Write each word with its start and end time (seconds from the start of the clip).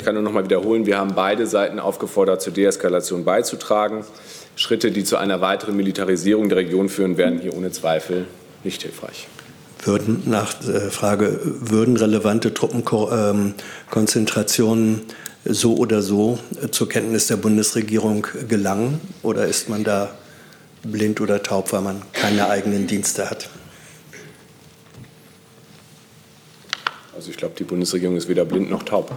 ich 0.00 0.06
kann 0.06 0.14
nur 0.14 0.22
noch 0.22 0.32
mal 0.32 0.44
wiederholen, 0.44 0.86
wir 0.86 0.96
haben 0.96 1.14
beide 1.14 1.46
Seiten 1.46 1.78
aufgefordert, 1.78 2.40
zur 2.40 2.54
Deeskalation 2.54 3.26
beizutragen. 3.26 4.06
Schritte, 4.56 4.92
die 4.92 5.04
zu 5.04 5.18
einer 5.18 5.42
weiteren 5.42 5.76
Militarisierung 5.76 6.48
der 6.48 6.56
Region 6.56 6.88
führen, 6.88 7.18
werden 7.18 7.38
hier 7.38 7.54
ohne 7.54 7.70
Zweifel 7.70 8.24
nicht 8.64 8.80
hilfreich. 8.80 9.28
Würden 9.84 10.22
nach 10.24 10.58
äh, 10.66 10.88
Frage, 10.88 11.38
würden 11.42 11.98
relevante 11.98 12.54
Truppenkonzentrationen 12.54 14.94
ähm, 14.94 15.02
so 15.44 15.76
oder 15.76 16.00
so 16.00 16.38
zur 16.70 16.88
Kenntnis 16.88 17.26
der 17.26 17.36
Bundesregierung 17.36 18.26
gelangen? 18.48 19.02
Oder 19.22 19.48
ist 19.48 19.68
man 19.68 19.84
da 19.84 20.12
blind 20.82 21.20
oder 21.20 21.42
taub, 21.42 21.74
weil 21.74 21.82
man 21.82 22.00
keine 22.14 22.48
eigenen 22.48 22.86
Dienste 22.86 23.28
hat? 23.28 23.50
Also 27.14 27.30
ich 27.30 27.36
glaube, 27.36 27.54
die 27.58 27.64
Bundesregierung 27.64 28.16
ist 28.16 28.30
weder 28.30 28.46
blind 28.46 28.70
noch 28.70 28.84
taub. 28.84 29.12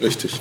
Richtig. 0.00 0.40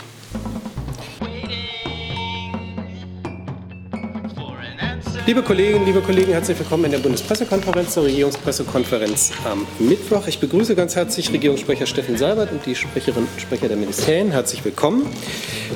Liebe 5.28 5.42
Kolleginnen, 5.42 5.88
liebe 5.88 6.02
Kollegen, 6.02 6.34
herzlich 6.34 6.60
willkommen 6.60 6.86
in 6.86 6.92
der 6.92 7.00
Bundespressekonferenz, 7.00 7.96
der 7.96 8.04
Regierungspressekonferenz 8.04 9.32
am 9.44 9.66
Mittwoch. 9.80 10.28
Ich 10.28 10.38
begrüße 10.38 10.76
ganz 10.76 10.96
herzlich 10.96 11.34
Regierungssprecher 11.34 11.88
Steffen 11.88 12.16
Seibert 12.16 12.52
und 12.52 12.64
die 12.64 12.76
Sprecherinnen 12.76 13.28
und 13.34 13.42
Sprecher 13.42 13.68
der 13.68 13.76
Ministerien. 13.76 14.30
Herzlich 14.30 14.64
willkommen. 14.64 15.08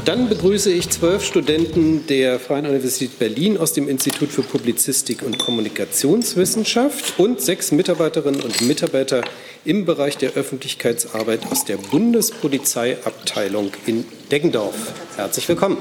Dann 0.06 0.30
begrüße 0.30 0.72
ich 0.72 0.92
zwölf 0.92 1.24
Studenten 1.24 2.06
der 2.06 2.40
Freien 2.40 2.68
Universität 2.68 3.18
Berlin 3.18 3.58
aus 3.58 3.74
dem 3.74 3.90
Institut 3.90 4.30
für 4.30 4.44
Publizistik 4.44 5.24
und 5.24 5.40
Kommunikationswissenschaft 5.40 7.18
und 7.18 7.42
sechs 7.42 7.72
Mitarbeiterinnen 7.72 8.42
und 8.42 8.62
Mitarbeiter 8.62 9.24
im 9.66 9.84
Bereich 9.84 10.16
der 10.18 10.34
Öffentlichkeitsarbeit 10.34 11.52
aus 11.52 11.66
der 11.66 11.78
Bundespolizeiabteilung 11.78 13.72
in 13.88 14.06
Deggendorf. 14.30 14.76
Herzlich 15.18 15.50
willkommen. 15.50 15.78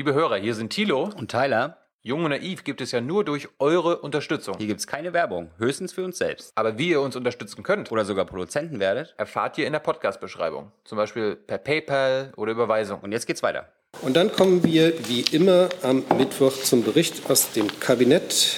Liebe 0.00 0.14
Hörer, 0.14 0.36
hier 0.36 0.54
sind 0.54 0.70
Thilo 0.70 1.10
und 1.14 1.30
Tyler. 1.30 1.76
Jung 2.00 2.24
und 2.24 2.30
naiv 2.30 2.64
gibt 2.64 2.80
es 2.80 2.90
ja 2.90 3.02
nur 3.02 3.22
durch 3.22 3.48
eure 3.58 3.98
Unterstützung. 3.98 4.56
Hier 4.56 4.66
gibt 4.66 4.80
es 4.80 4.86
keine 4.86 5.12
Werbung, 5.12 5.50
höchstens 5.58 5.92
für 5.92 6.02
uns 6.02 6.16
selbst. 6.16 6.52
Aber 6.54 6.78
wie 6.78 6.88
ihr 6.88 7.02
uns 7.02 7.16
unterstützen 7.16 7.62
könnt 7.62 7.92
oder 7.92 8.06
sogar 8.06 8.24
Produzenten 8.24 8.80
werdet, 8.80 9.14
erfahrt 9.18 9.58
ihr 9.58 9.66
in 9.66 9.74
der 9.74 9.80
Podcast-Beschreibung. 9.80 10.72
Zum 10.86 10.96
Beispiel 10.96 11.36
per 11.36 11.58
PayPal 11.58 12.32
oder 12.38 12.52
Überweisung. 12.52 13.00
Und 13.00 13.12
jetzt 13.12 13.26
geht's 13.26 13.42
weiter. 13.42 13.68
Und 14.00 14.16
dann 14.16 14.32
kommen 14.32 14.64
wir 14.64 15.06
wie 15.06 15.20
immer 15.36 15.68
am 15.82 16.02
Mittwoch 16.16 16.54
zum 16.54 16.82
Bericht 16.82 17.28
aus 17.28 17.52
dem 17.52 17.68
Kabinett. 17.78 18.56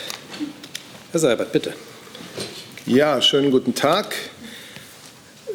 Herr 1.11 1.19
Seibert, 1.19 1.51
bitte. 1.51 1.75
Ja, 2.87 3.21
schönen 3.21 3.51
guten 3.51 3.75
Tag. 3.75 4.15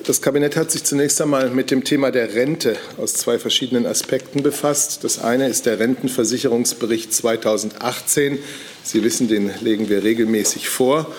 Das 0.05 0.21
Kabinett 0.21 0.55
hat 0.55 0.71
sich 0.71 0.83
zunächst 0.83 1.21
einmal 1.21 1.49
mit 1.49 1.69
dem 1.71 1.83
Thema 1.83 2.11
der 2.11 2.33
Rente 2.33 2.77
aus 2.97 3.13
zwei 3.13 3.39
verschiedenen 3.39 3.85
Aspekten 3.85 4.41
befasst. 4.41 5.03
Das 5.03 5.19
eine 5.19 5.49
ist 5.49 5.65
der 5.65 5.79
Rentenversicherungsbericht 5.79 7.13
2018. 7.13 8.39
Sie 8.83 9.03
wissen, 9.03 9.27
den 9.27 9.51
legen 9.61 9.89
wir 9.89 10.03
regelmäßig 10.03 10.69
vor. 10.69 11.13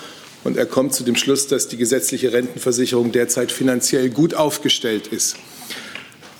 Und 0.45 0.57
er 0.57 0.67
kommt 0.67 0.95
zu 0.95 1.05
dem 1.05 1.17
Schluss, 1.17 1.47
dass 1.49 1.69
die 1.69 1.77
gesetzliche 1.77 2.33
Rentenversicherung 2.33 3.13
derzeit 3.13 3.53
finanziell 3.53 4.09
gut 4.09 4.35
aufgestellt 4.35 5.09
ist. 5.09 5.37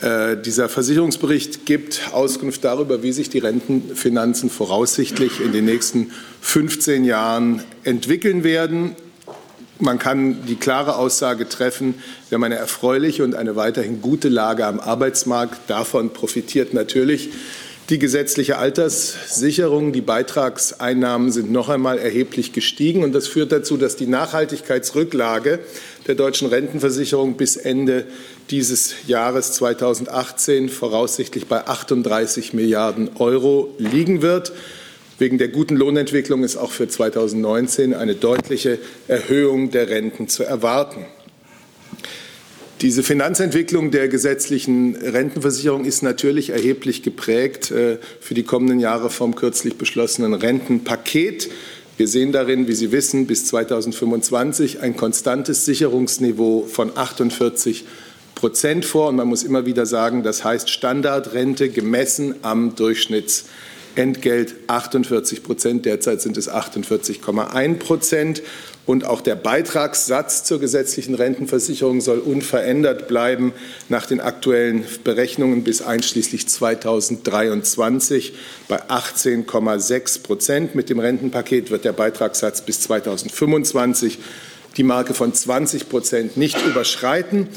Äh, 0.01 0.37
dieser 0.37 0.69
Versicherungsbericht 0.69 1.67
gibt 1.67 2.13
Auskunft 2.13 2.65
darüber, 2.65 3.03
wie 3.03 3.13
sich 3.13 3.29
die 3.29 3.41
Rentenfinanzen 3.41 4.49
voraussichtlich 4.49 5.41
in 5.41 5.53
den 5.53 5.65
nächsten 5.65 6.13
15 6.41 7.05
Jahren 7.05 7.63
entwickeln 7.85 8.45
werden 8.45 8.97
man 9.81 9.99
kann 9.99 10.45
die 10.47 10.57
klare 10.57 10.97
Aussage 10.97 11.49
treffen, 11.49 11.95
wir 12.29 12.37
haben 12.37 12.45
eine 12.45 12.57
erfreuliche 12.57 13.25
und 13.25 13.35
eine 13.35 13.57
weiterhin 13.57 14.03
gute 14.03 14.29
Lage 14.29 14.67
am 14.67 14.81
Arbeitsmarkt. 14.81 15.71
Davon 15.71 16.13
profitiert 16.13 16.75
natürlich 16.75 17.31
die 17.91 17.99
gesetzliche 17.99 18.59
Alterssicherung. 18.59 19.93
Die 19.93 20.03
Beitragseinnahmen 20.03 21.33
sind 21.33 21.51
noch 21.51 21.71
einmal 21.71 21.99
erheblich 21.99 22.53
gestiegen. 22.53 23.03
Und 23.03 23.13
das 23.13 23.29
führt 23.29 23.51
dazu, 23.51 23.77
dass 23.77 23.97
die 23.97 24.07
Nachhaltigkeitsrücklage 24.07 25.61
der 26.07 26.15
deutschen 26.15 26.49
Rentenversicherung 26.49 27.37
bis 27.37 27.57
Ende 27.57 28.07
dieses 28.51 28.95
Jahres 29.07 29.53
2018 29.53 30.69
voraussichtlich 30.69 31.47
bei 31.47 31.67
38 31.67 32.53
Milliarden 32.53 33.11
Euro 33.19 33.75
liegen 33.79 34.21
wird. 34.21 34.53
Wegen 35.19 35.37
der 35.37 35.49
guten 35.49 35.75
Lohnentwicklung 35.75 36.45
ist 36.45 36.57
auch 36.57 36.71
für 36.71 36.87
2019 36.87 37.93
eine 37.93 38.15
deutliche 38.15 38.79
Erhöhung 39.09 39.73
der 39.73 39.89
Renten 39.89 40.29
zu 40.29 40.45
erwarten. 40.45 41.05
Diese 42.83 43.03
Finanzentwicklung 43.03 43.91
der 43.91 44.07
gesetzlichen 44.07 44.95
Rentenversicherung 44.95 45.85
ist 45.85 46.03
natürlich 46.03 46.51
erheblich 46.51 47.03
geprägt 47.03 47.73
äh, 47.73 47.99
für 48.21 48.35
die 48.35 48.45
kommenden 48.45 48.79
Jahre 48.79 49.11
vom 49.11 49.35
kürzlich 49.35 49.77
beschlossenen 49.77 50.35
Rentenpaket. 50.35 51.51
Wir 51.97 52.07
sehen 52.07 52.31
darin, 52.31 52.69
wie 52.69 52.75
Sie 52.75 52.93
wissen, 52.93 53.27
bis 53.27 53.47
2025 53.47 54.83
ein 54.83 54.97
konstantes 54.97 55.65
Sicherungsniveau 55.65 56.65
von 56.71 56.97
48 56.97 57.85
Prozent 58.37 58.85
vor. 58.85 59.09
Und 59.09 59.17
man 59.17 59.27
muss 59.27 59.43
immer 59.43 59.67
wieder 59.67 59.85
sagen, 59.85 60.23
das 60.23 60.45
heißt 60.45 60.71
Standardrente 60.71 61.71
gemessen 61.71 62.37
am 62.43 62.77
Durchschnitts 62.77 63.47
Entgelt 63.99 64.55
48 64.69 65.43
Prozent. 65.43 65.85
Derzeit 65.85 66.23
sind 66.23 66.37
es 66.37 66.49
48,1 66.49 67.75
Prozent. 67.81 68.43
Und 68.87 69.05
auch 69.05 69.21
der 69.21 69.35
Beitragssatz 69.35 70.45
zur 70.45 70.61
gesetzlichen 70.61 71.17
Rentenversicherung 71.17 72.01
soll 72.01 72.21
unverändert 72.21 73.09
bleiben 73.09 73.53
nach 73.89 74.07
den 74.07 74.21
aktuellen 74.21 74.85
Berechnungen 75.03 75.65
bis 75.65 75.83
einschließlich 75.83 76.49
2023 76.49 78.35
bei 78.69 78.81
18,6 78.85 80.23
Prozent. 80.23 80.77
Mit 80.77 80.91
dem 80.91 81.01
Rentenpaket 81.01 81.73
wird 81.73 81.85
der 81.85 81.93
Beitragssatz 81.93 82.61
bis 82.61 82.81
2025 82.83 84.21
die 84.77 84.85
Marke 84.85 85.13
von 85.13 85.35
20 85.35 85.89
Prozent 85.89 86.37
nicht 86.37 86.65
überschreiten. 86.65 87.49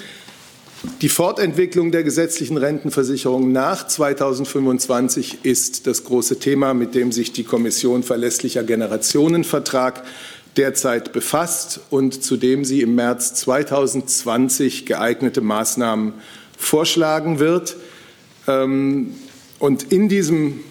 Die 1.02 1.09
Fortentwicklung 1.09 1.92
der 1.92 2.02
gesetzlichen 2.03 2.58
Rentenversicherung 2.58 3.52
nach 3.52 3.86
2025 3.86 5.46
ist 5.46 5.86
das 5.86 6.06
große 6.06 6.40
Thema, 6.40 6.74
mit 6.74 6.96
dem 6.96 7.12
sich 7.12 7.31
die 7.31 7.44
Kommission 7.44 8.02
Verlässlicher 8.02 8.64
Generationenvertrag 8.64 10.03
derzeit 10.58 11.14
befasst 11.14 11.81
und 11.92 12.24
zu 12.24 12.36
dem 12.36 12.66
sie 12.66 12.81
im 12.81 12.96
März 12.96 13.36
2020 13.36 14.88
geeignete 14.88 15.42
Maßnahmen 15.42 16.14
vorschlagen 16.58 17.38
wird. 17.38 17.75
Ähm, 18.48 19.13
und 19.59 19.92
in 19.92 20.09
diesem 20.09 20.62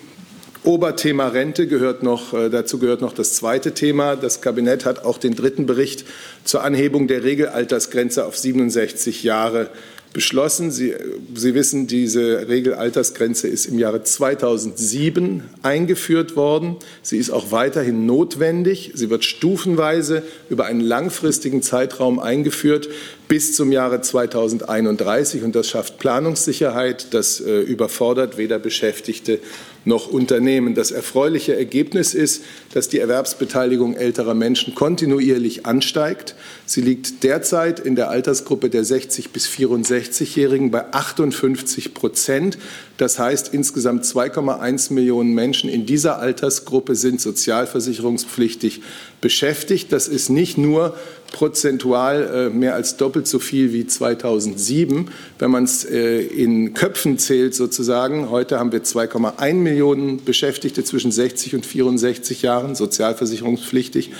Oberthema 0.65 1.29
Rente 1.29 1.69
gehört 1.69 2.03
noch, 2.03 2.35
äh, 2.35 2.51
dazu 2.51 2.79
gehört 2.79 3.01
noch 3.01 3.13
das 3.13 3.35
zweite 3.35 3.75
Thema. 3.75 4.17
Das 4.17 4.41
Kabinett 4.41 4.85
hat 4.85 5.05
auch 5.05 5.19
den 5.19 5.37
dritten 5.37 5.67
Bericht 5.67 6.05
zur 6.45 6.65
Anhebung 6.65 7.07
der 7.07 7.23
Regelaltersgrenze 7.23 8.27
auf 8.27 8.37
67 8.37 9.23
Jahre 9.23 9.71
beschlossen. 10.13 10.71
Sie, 10.71 10.95
Sie 11.35 11.55
wissen, 11.55 11.87
diese 11.87 12.49
Regelaltersgrenze 12.49 13.49
ist 13.49 13.67
im 13.67 13.79
Jahre 13.79 14.03
2007 14.03 15.43
eingeführt 15.63 16.37
worden. 16.37 16.77
Sie 17.03 17.19
ist 17.19 17.31
auch 17.31 17.53
weiterhin 17.53 18.07
notwendig. 18.07 18.93
Sie 18.95 19.11
wird 19.11 19.25
stufenweise 19.25 20.23
über 20.49 20.67
einen 20.67 20.81
langfristigen 20.81 21.63
Zeitraum 21.63 22.19
eingeführt 22.19 22.89
bis 23.29 23.55
zum 23.55 23.71
Jahre 23.71 24.01
2031. 24.01 25.43
Und 25.43 25.55
das 25.55 25.69
schafft 25.69 25.99
Planungssicherheit. 25.99 27.15
Das 27.15 27.41
äh, 27.41 27.61
überfordert 27.61 28.37
weder 28.37 28.59
Beschäftigte 28.59 29.39
noch 29.85 30.09
Unternehmen. 30.09 30.75
Das 30.75 30.91
erfreuliche 30.91 31.57
Ergebnis 31.57 32.15
ist, 32.15 32.43
dass 32.75 32.89
die 32.89 32.99
Erwerbsbeteiligung 32.99 33.95
älterer 33.95 34.35
Menschen 34.35 34.75
kontinuierlich 34.75 35.67
ansteigt. 35.67 36.35
Sie 36.67 36.81
liegt 36.81 37.23
derzeit 37.23 37.81
in 37.81 37.97
der 37.97 38.11
Altersgruppe 38.11 38.71
der 38.71 38.85
60 38.85 39.31
bis 39.31 39.49
64-Jährigen 39.49 40.71
bei 40.71 40.93
58 40.93 41.95
Prozent. 41.95 42.59
Das 43.01 43.19
heißt, 43.19 43.55
insgesamt 43.55 44.05
2,1 44.05 44.93
Millionen 44.93 45.33
Menschen 45.33 45.71
in 45.71 45.87
dieser 45.87 46.19
Altersgruppe 46.19 46.95
sind 46.95 47.19
sozialversicherungspflichtig 47.19 48.83
beschäftigt. 49.23 49.91
Das 49.91 50.07
ist 50.07 50.29
nicht 50.29 50.59
nur 50.59 50.95
prozentual 51.33 52.51
äh, 52.53 52.55
mehr 52.55 52.75
als 52.75 52.99
doppelt 52.99 53.27
so 53.27 53.39
viel 53.39 53.73
wie 53.73 53.87
2007. 53.87 55.09
Wenn 55.39 55.51
man 55.51 55.65
es 55.65 55.87
äh, 55.87 56.21
in 56.21 56.75
Köpfen 56.75 57.17
zählt 57.17 57.55
sozusagen, 57.55 58.29
heute 58.29 58.59
haben 58.59 58.71
wir 58.71 58.83
2,1 58.83 59.55
Millionen 59.55 60.23
Beschäftigte 60.23 60.85
zwischen 60.85 61.11
60 61.11 61.55
und 61.55 61.65
64 61.65 62.43
Jahren, 62.43 62.75
sozialversicherungspflichtig. 62.75 64.11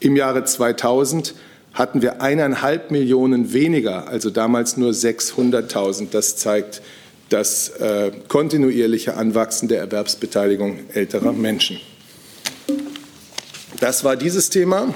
Im 0.00 0.16
Jahre 0.16 0.44
2000 0.44 1.34
hatten 1.72 2.02
wir 2.02 2.20
eineinhalb 2.20 2.90
Millionen 2.90 3.54
weniger, 3.54 4.06
also 4.08 4.28
damals 4.28 4.76
nur 4.76 4.90
600.000. 4.90 6.08
Das 6.10 6.36
zeigt 6.36 6.82
das 7.28 7.68
äh, 7.68 8.10
kontinuierliche 8.28 9.14
Anwachsen 9.14 9.68
der 9.68 9.80
Erwerbsbeteiligung 9.80 10.80
älterer 10.92 11.32
Menschen. 11.32 11.80
Das 13.80 14.04
war 14.04 14.16
dieses 14.16 14.50
Thema. 14.50 14.94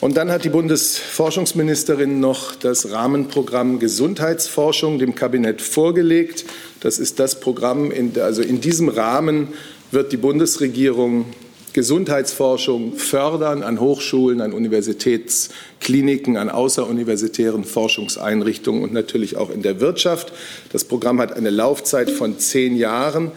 Und 0.00 0.16
dann 0.16 0.30
hat 0.30 0.44
die 0.44 0.48
Bundesforschungsministerin 0.48 2.20
noch 2.20 2.54
das 2.54 2.90
Rahmenprogramm 2.90 3.78
Gesundheitsforschung 3.78 4.98
dem 4.98 5.14
Kabinett 5.14 5.60
vorgelegt. 5.60 6.46
Das 6.80 6.98
ist 6.98 7.20
das 7.20 7.38
Programm, 7.38 7.90
in, 7.90 8.18
also 8.18 8.40
in 8.40 8.62
diesem 8.62 8.88
Rahmen 8.88 9.48
wird 9.90 10.12
die 10.12 10.16
Bundesregierung 10.16 11.26
Gesundheitsforschung 11.72 12.94
fördern 12.96 13.62
an 13.62 13.80
Hochschulen, 13.80 14.40
an 14.40 14.52
Universitätskliniken, 14.52 16.36
an 16.36 16.50
außeruniversitären 16.50 17.64
Forschungseinrichtungen 17.64 18.82
und 18.82 18.92
natürlich 18.92 19.36
auch 19.36 19.50
in 19.50 19.62
der 19.62 19.80
Wirtschaft. 19.80 20.32
Das 20.72 20.84
Programm 20.84 21.20
hat 21.20 21.32
eine 21.32 21.50
Laufzeit 21.50 22.10
von 22.10 22.38
zehn 22.38 22.76
Jahren. 22.76 23.30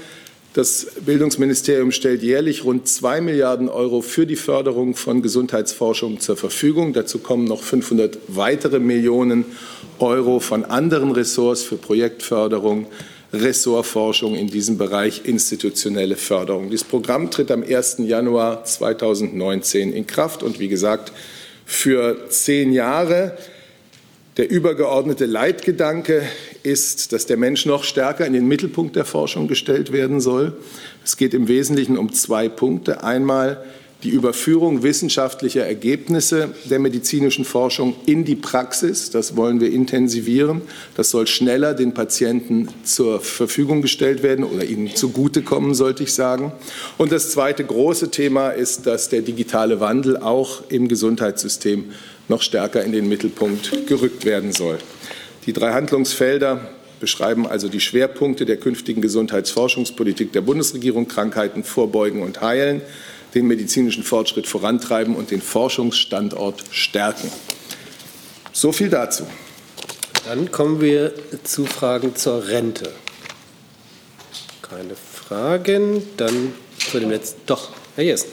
Das 0.53 0.87
Bildungsministerium 1.03 1.91
stellt 1.91 2.21
jährlich 2.21 2.63
rund 2.63 2.87
zwei 2.87 3.21
Milliarden 3.21 3.69
Euro 3.69 4.01
für 4.01 4.27
die 4.27 4.35
Förderung 4.35 4.95
von 4.95 5.23
Gesundheitsforschung 5.23 6.19
zur 6.19 6.37
Verfügung. 6.37 6.93
Dazu 6.93 7.17
kommen 7.17 7.45
noch 7.45 7.63
500 7.63 8.19
weitere 8.27 8.79
Millionen 8.79 9.45
Euro 9.97 10.39
von 10.39 10.63
anderen 10.63 11.11
Ressorts 11.11 11.63
für 11.63 11.77
Projektförderung, 11.77 12.85
Ressortforschung 13.33 14.35
in 14.35 14.47
diesem 14.47 14.77
Bereich 14.77 15.23
institutionelle 15.25 16.15
Förderung. 16.15 16.69
Dieses 16.69 16.85
Programm 16.85 17.31
tritt 17.31 17.49
am 17.49 17.63
1. 17.63 17.97
Januar 17.99 18.63
2019 18.63 19.91
in 19.91 20.05
Kraft 20.05 20.43
und 20.43 20.59
wie 20.59 20.67
gesagt 20.67 21.11
für 21.65 22.29
zehn 22.29 22.71
Jahre. 22.73 23.37
Der 24.37 24.49
übergeordnete 24.49 25.25
Leitgedanke 25.25 26.23
ist, 26.61 27.11
dass 27.11 27.25
der 27.25 27.37
Mensch 27.37 27.65
noch 27.65 27.83
stärker 27.83 28.25
in 28.25 28.33
den 28.33 28.47
Mittelpunkt 28.47 28.95
der 28.95 29.05
Forschung 29.05 29.47
gestellt 29.47 29.91
werden 29.91 30.21
soll. 30.21 30.53
Es 31.03 31.17
geht 31.17 31.33
im 31.33 31.47
Wesentlichen 31.47 31.97
um 31.97 32.13
zwei 32.13 32.49
Punkte. 32.49 33.03
Einmal 33.03 33.63
die 34.03 34.09
Überführung 34.09 34.83
wissenschaftlicher 34.83 35.65
Ergebnisse 35.65 36.49
der 36.65 36.79
medizinischen 36.79 37.45
Forschung 37.45 37.95
in 38.05 38.25
die 38.25 38.35
Praxis. 38.35 39.09
Das 39.11 39.37
wollen 39.37 39.61
wir 39.61 39.71
intensivieren. 39.71 40.61
Das 40.95 41.09
soll 41.09 41.25
schneller 41.25 41.73
den 41.73 41.93
Patienten 41.93 42.67
zur 42.83 43.21
Verfügung 43.21 43.81
gestellt 43.81 44.21
werden 44.21 44.43
oder 44.43 44.65
ihnen 44.65 44.93
zugutekommen, 44.93 45.73
sollte 45.73 46.03
ich 46.03 46.13
sagen. 46.13 46.51
Und 46.97 47.11
das 47.13 47.31
zweite 47.31 47.63
große 47.63 48.11
Thema 48.11 48.49
ist, 48.49 48.85
dass 48.85 49.07
der 49.07 49.21
digitale 49.21 49.79
Wandel 49.79 50.17
auch 50.17 50.63
im 50.69 50.89
Gesundheitssystem 50.89 51.85
noch 52.27 52.41
stärker 52.41 52.83
in 52.83 52.91
den 52.91 53.07
Mittelpunkt 53.07 53.87
gerückt 53.87 54.25
werden 54.25 54.51
soll. 54.51 54.79
Die 55.45 55.53
drei 55.53 55.73
Handlungsfelder 55.73 56.61
beschreiben 56.99 57.45
also 57.45 57.67
die 57.67 57.81
Schwerpunkte 57.81 58.45
der 58.45 58.55
künftigen 58.55 59.01
Gesundheitsforschungspolitik 59.01 60.31
der 60.31 60.39
Bundesregierung, 60.39 61.07
Krankheiten 61.09 61.65
vorbeugen 61.65 62.21
und 62.21 62.39
heilen, 62.39 62.81
den 63.33 63.47
medizinischen 63.47 64.03
Fortschritt 64.03 64.47
vorantreiben 64.47 65.15
und 65.15 65.31
den 65.31 65.41
Forschungsstandort 65.41 66.63
stärken. 66.71 67.31
So 68.51 68.71
viel 68.71 68.89
dazu. 68.89 69.25
Dann 70.25 70.51
kommen 70.51 70.79
wir 70.79 71.13
zu 71.43 71.65
Fragen 71.65 72.15
zur 72.15 72.47
Rente. 72.47 72.91
Keine 74.61 74.95
Fragen. 74.95 76.03
Dann 76.17 76.53
zu 76.77 76.99
dem 76.99 77.09
letzten. 77.09 77.41
Doch, 77.45 77.71
Herr 77.95 78.05
Jessen. 78.05 78.29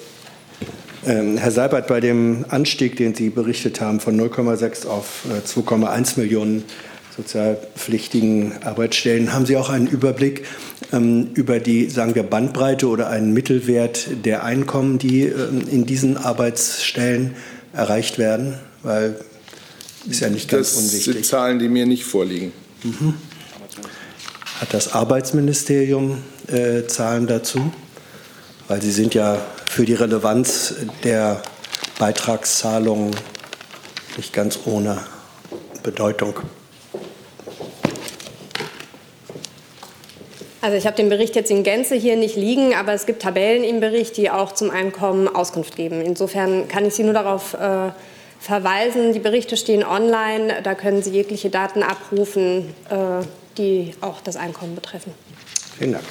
Ähm, 1.07 1.39
Herr 1.39 1.51
Seibert, 1.51 1.87
bei 1.87 2.01
dem 2.01 2.45
Anstieg, 2.51 2.97
den 2.97 3.15
Sie 3.15 3.31
berichtet 3.31 3.81
haben, 3.81 4.01
von 4.01 4.21
0,6 4.21 4.87
auf 4.87 5.25
2,1 5.47 6.17
äh, 6.17 6.21
Millionen 6.21 6.65
sozialpflichtigen 7.17 8.63
Arbeitsstellen, 8.63 9.33
haben 9.33 9.47
Sie 9.47 9.57
auch 9.57 9.69
einen 9.69 9.87
Überblick 9.87 10.45
ähm, 10.93 11.31
über 11.35 11.59
die, 11.59 11.89
sagen 11.89 12.15
wir, 12.15 12.23
Bandbreite 12.23 12.89
oder 12.89 13.09
einen 13.09 13.33
Mittelwert 13.33 14.09
der 14.25 14.45
Einkommen, 14.45 14.99
die 14.99 15.25
ähm, 15.25 15.63
in 15.71 15.87
diesen 15.87 16.17
Arbeitsstellen 16.17 17.35
erreicht 17.73 18.19
werden? 18.19 18.55
Weil 18.83 19.17
ist 20.09 20.21
ja 20.21 20.31
nicht 20.31 20.49
ganz 20.49 20.75
das 20.75 20.79
unwichtig. 20.79 21.05
Das 21.07 21.15
sind 21.15 21.27
Zahlen, 21.27 21.59
die 21.59 21.69
mir 21.69 21.87
nicht 21.87 22.05
vorliegen. 22.05 22.53
Mhm. 22.83 23.15
Hat 24.61 24.73
das 24.73 24.93
Arbeitsministerium 24.93 26.19
äh, 26.49 26.87
Zahlen 26.87 27.27
dazu? 27.27 27.73
Weil 28.69 28.81
Sie 28.81 28.93
sind 28.93 29.15
ja 29.15 29.39
für 29.67 29.85
die 29.85 29.95
Relevanz 29.95 30.75
der 31.05 31.43
Beitragszahlungen 31.99 33.15
nicht 34.17 34.33
ganz 34.33 34.61
ohne 34.65 34.99
Bedeutung. 35.83 36.35
Also 40.63 40.77
ich 40.77 40.87
habe 40.87 40.97
den 40.97 41.09
Bericht 41.09 41.37
jetzt 41.37 41.51
in 41.51 41.63
Gänze 41.63 41.95
hier 41.95 42.17
nicht 42.17 42.37
liegen, 42.37 42.75
aber 42.75 42.93
es 42.93 43.07
gibt 43.07 43.23
Tabellen 43.23 43.65
im 43.65 43.81
Bericht, 43.81 44.17
die 44.17 44.31
auch 44.31 44.53
zum 44.53 44.71
Einkommen 44.71 45.27
Auskunft 45.27 45.77
geben. 45.77 46.03
Insofern 46.03 46.69
kann 46.69 46.85
ich 46.85 46.95
Sie 46.95 47.03
nur 47.03 47.15
darauf 47.15 47.55
äh, 47.55 47.91
verweisen. 48.39 49.13
Die 49.13 49.21
Berichte 49.21 49.57
stehen 49.57 49.85
online, 49.85 50.61
da 50.63 50.75
können 50.75 51.03
Sie 51.03 51.11
jegliche 51.11 51.49
Daten 51.49 51.83
abrufen, 51.83 52.75
äh, 52.91 53.25
die 53.57 53.95
auch 54.03 54.21
das 54.21 54.37
Einkommen 54.37 54.75
betreffen. 54.75 55.13
Vielen 55.79 55.93
Dank 55.93 56.05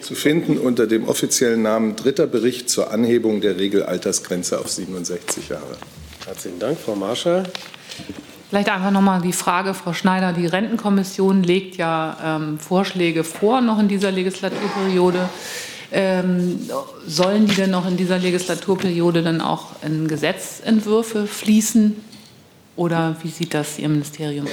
zu 0.00 0.14
finden 0.14 0.58
unter 0.58 0.86
dem 0.86 1.08
offiziellen 1.08 1.62
Namen 1.62 1.96
Dritter 1.96 2.26
Bericht 2.26 2.70
zur 2.70 2.90
Anhebung 2.90 3.40
der 3.40 3.58
Regelaltersgrenze 3.58 4.58
auf 4.58 4.68
67 4.68 5.48
Jahre. 5.48 5.76
Herzlichen 6.26 6.58
Dank, 6.58 6.78
Frau 6.78 6.94
Marschall. 6.94 7.44
Vielleicht 8.52 8.68
einfach 8.68 8.90
noch 8.90 9.00
mal 9.00 9.22
die 9.22 9.32
Frage, 9.32 9.72
Frau 9.72 9.94
Schneider. 9.94 10.34
Die 10.34 10.44
Rentenkommission 10.44 11.42
legt 11.42 11.78
ja 11.78 12.18
ähm, 12.22 12.58
Vorschläge 12.58 13.24
vor, 13.24 13.62
noch 13.62 13.78
in 13.78 13.88
dieser 13.88 14.12
Legislaturperiode. 14.12 15.26
Ähm, 15.90 16.60
sollen 17.06 17.46
die 17.46 17.54
denn 17.54 17.70
noch 17.70 17.88
in 17.88 17.96
dieser 17.96 18.18
Legislaturperiode 18.18 19.22
dann 19.22 19.40
auch 19.40 19.68
in 19.82 20.06
Gesetzentwürfe 20.06 21.26
fließen? 21.26 21.96
Oder 22.76 23.16
wie 23.22 23.28
sieht 23.28 23.54
das 23.54 23.78
Ihr 23.78 23.88
Ministerium? 23.88 24.46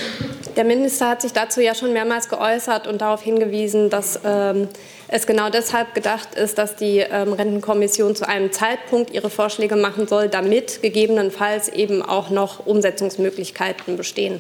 Der 0.55 0.63
Minister 0.63 1.09
hat 1.09 1.21
sich 1.21 1.33
dazu 1.33 1.59
ja 1.59 1.75
schon 1.75 1.91
mehrmals 1.91 2.29
geäußert 2.29 2.87
und 2.87 3.01
darauf 3.01 3.21
hingewiesen, 3.21 3.89
dass 3.89 4.21
ähm, 4.23 4.69
es 5.11 5.25
genau 5.25 5.49
deshalb 5.49 5.95
gedacht 5.95 6.35
ist, 6.35 6.59
dass 6.59 6.75
die 6.75 6.99
ähm, 6.99 7.33
Rentenkommission 7.33 8.15
zu 8.15 8.27
einem 8.27 8.51
Zeitpunkt 8.51 9.11
ihre 9.11 9.31
Vorschläge 9.31 9.75
machen 9.75 10.07
soll, 10.07 10.29
damit 10.29 10.83
gegebenenfalls 10.83 11.67
eben 11.67 12.03
auch 12.03 12.29
noch 12.29 12.67
Umsetzungsmöglichkeiten 12.67 13.97
bestehen. 13.97 14.39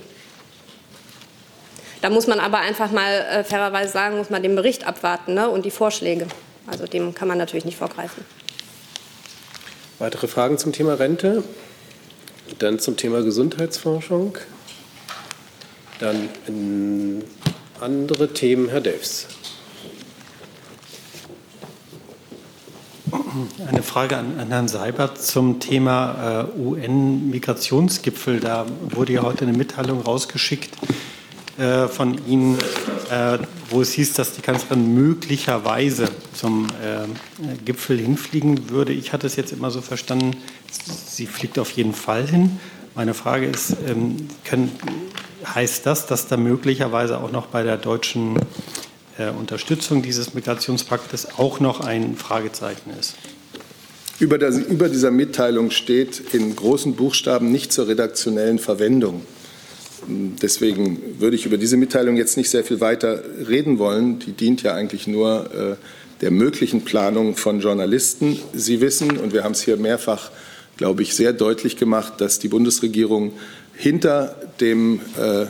Da 2.01 2.11
muss 2.11 2.27
man 2.27 2.39
aber 2.39 2.59
einfach 2.59 2.91
mal 2.91 3.11
äh, 3.11 3.43
fairerweise 3.43 3.91
sagen, 3.91 4.17
muss 4.17 4.29
man 4.29 4.43
den 4.43 4.55
Bericht 4.55 4.85
abwarten 4.85 5.33
ne, 5.33 5.49
und 5.49 5.65
die 5.65 5.71
Vorschläge. 5.71 6.27
Also 6.67 6.85
dem 6.85 7.15
kann 7.15 7.27
man 7.27 7.39
natürlich 7.39 7.65
nicht 7.65 7.77
vorgreifen. 7.77 8.23
Weitere 9.97 10.27
Fragen 10.27 10.59
zum 10.59 10.71
Thema 10.71 10.93
Rente? 10.93 11.43
Dann 12.59 12.77
zum 12.77 12.95
Thema 12.95 13.23
Gesundheitsforschung. 13.23 14.37
Dann 15.99 16.29
andere 17.81 18.33
Themen, 18.33 18.69
Herr 18.69 18.81
Delfs. 18.81 19.27
Eine 23.67 23.83
Frage 23.83 24.17
an, 24.17 24.39
an, 24.39 24.49
Herrn 24.49 24.67
Seibert 24.67 25.21
zum 25.21 25.59
Thema 25.59 26.47
äh, 26.55 26.59
UN-Migrationsgipfel. 26.59 28.39
Da 28.39 28.65
wurde 28.89 29.13
ja 29.13 29.21
heute 29.21 29.45
eine 29.45 29.55
Mitteilung 29.55 30.01
rausgeschickt 30.01 30.71
äh, 31.57 31.87
von 31.87 32.19
Ihnen, 32.27 32.57
äh, 33.09 33.37
wo 33.69 33.81
es 33.81 33.93
hieß, 33.93 34.13
dass 34.13 34.33
die 34.33 34.41
Kanzlerin 34.41 34.93
möglicherweise 34.93 36.09
zum 36.33 36.67
äh, 36.83 37.55
Gipfel 37.63 37.97
hinfliegen 37.97 38.69
würde. 38.69 38.93
Ich 38.93 39.13
hatte 39.13 39.27
es 39.27 39.35
jetzt 39.35 39.51
immer 39.51 39.71
so 39.71 39.81
verstanden, 39.81 40.35
sie 40.71 41.25
fliegt 41.25 41.59
auf 41.59 41.71
jeden 41.71 41.93
Fall 41.93 42.27
hin. 42.27 42.59
Meine 42.95 43.13
Frage 43.13 43.45
ist, 43.45 43.77
ähm, 43.87 44.27
können, 44.43 44.71
heißt 45.45 45.85
das, 45.85 46.07
dass 46.07 46.27
da 46.27 46.37
möglicherweise 46.37 47.19
auch 47.19 47.31
noch 47.31 47.47
bei 47.47 47.63
der 47.63 47.77
deutschen 47.77 48.37
äh, 49.19 49.29
Unterstützung 49.29 50.01
dieses 50.01 50.33
Migrationspaktes 50.33 51.37
auch 51.37 51.59
noch 51.59 51.81
ein 51.81 52.15
Fragezeichen 52.15 52.91
ist? 52.99 53.15
Über, 54.19 54.37
das, 54.37 54.57
über 54.57 54.89
dieser 54.89 55.11
Mitteilung 55.11 55.71
steht 55.71 56.33
in 56.33 56.55
großen 56.55 56.95
Buchstaben 56.95 57.51
nicht 57.51 57.71
zur 57.71 57.87
redaktionellen 57.87 58.59
Verwendung. 58.59 59.21
Deswegen 60.07 61.19
würde 61.19 61.35
ich 61.35 61.45
über 61.45 61.57
diese 61.57 61.77
Mitteilung 61.77 62.17
jetzt 62.17 62.37
nicht 62.37 62.49
sehr 62.49 62.63
viel 62.63 62.81
weiter 62.81 63.23
reden 63.47 63.79
wollen. 63.79 64.19
Die 64.19 64.31
dient 64.31 64.63
ja 64.63 64.73
eigentlich 64.73 65.07
nur 65.07 65.49
äh, 65.53 65.75
der 66.21 66.31
möglichen 66.31 66.83
Planung 66.83 67.35
von 67.35 67.59
Journalisten. 67.61 68.39
Sie 68.53 68.81
wissen, 68.81 69.17
und 69.17 69.33
wir 69.33 69.43
haben 69.43 69.51
es 69.53 69.61
hier 69.61 69.77
mehrfach, 69.77 70.31
glaube 70.77 71.01
ich, 71.01 71.15
sehr 71.15 71.33
deutlich 71.33 71.77
gemacht, 71.77 72.13
dass 72.19 72.39
die 72.39 72.47
Bundesregierung 72.47 73.33
hinter 73.75 74.35
dem 74.59 74.99
äh, 75.17 75.45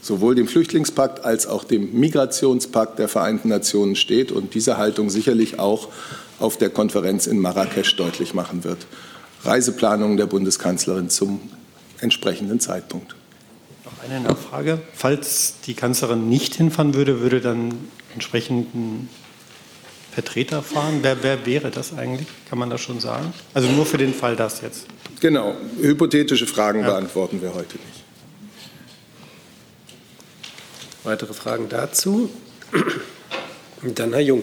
sowohl 0.00 0.34
dem 0.34 0.48
Flüchtlingspakt 0.48 1.24
als 1.24 1.46
auch 1.46 1.64
dem 1.64 1.98
Migrationspakt 1.98 2.98
der 2.98 3.08
Vereinten 3.08 3.48
Nationen 3.48 3.96
steht 3.96 4.32
und 4.32 4.54
diese 4.54 4.76
Haltung 4.76 5.10
sicherlich 5.10 5.58
auch 5.58 5.88
auf 6.38 6.56
der 6.56 6.70
Konferenz 6.70 7.26
in 7.26 7.38
Marrakesch 7.38 7.96
deutlich 7.96 8.34
machen 8.34 8.64
wird. 8.64 8.86
Reiseplanungen 9.44 10.16
der 10.16 10.26
Bundeskanzlerin 10.26 11.10
zum 11.10 11.40
entsprechenden 12.00 12.60
Zeitpunkt. 12.60 13.14
Noch 13.84 14.04
eine 14.04 14.20
Nachfrage. 14.20 14.80
Falls 14.94 15.54
die 15.66 15.74
Kanzlerin 15.74 16.28
nicht 16.28 16.54
hinfahren 16.54 16.94
würde, 16.94 17.20
würde 17.20 17.40
dann 17.40 17.74
entsprechend 18.14 18.74
ein 18.74 19.08
Vertreter 20.12 20.62
fahren? 20.62 21.00
Wer, 21.02 21.22
wer 21.22 21.46
wäre 21.46 21.70
das 21.70 21.96
eigentlich? 21.96 22.26
Kann 22.48 22.58
man 22.58 22.70
das 22.70 22.80
schon 22.80 23.00
sagen? 23.00 23.32
Also 23.54 23.68
nur 23.68 23.86
für 23.86 23.98
den 23.98 24.12
Fall 24.12 24.36
das 24.36 24.60
jetzt. 24.60 24.86
Genau. 25.20 25.54
Hypothetische 25.80 26.46
Fragen 26.46 26.80
ja. 26.80 26.86
beantworten 26.86 27.40
wir 27.42 27.54
heute 27.54 27.76
nicht. 27.76 27.99
Weitere 31.02 31.32
Fragen 31.32 31.68
dazu? 31.70 32.28
Dann 33.94 34.12
Herr 34.12 34.20
Jung. 34.20 34.42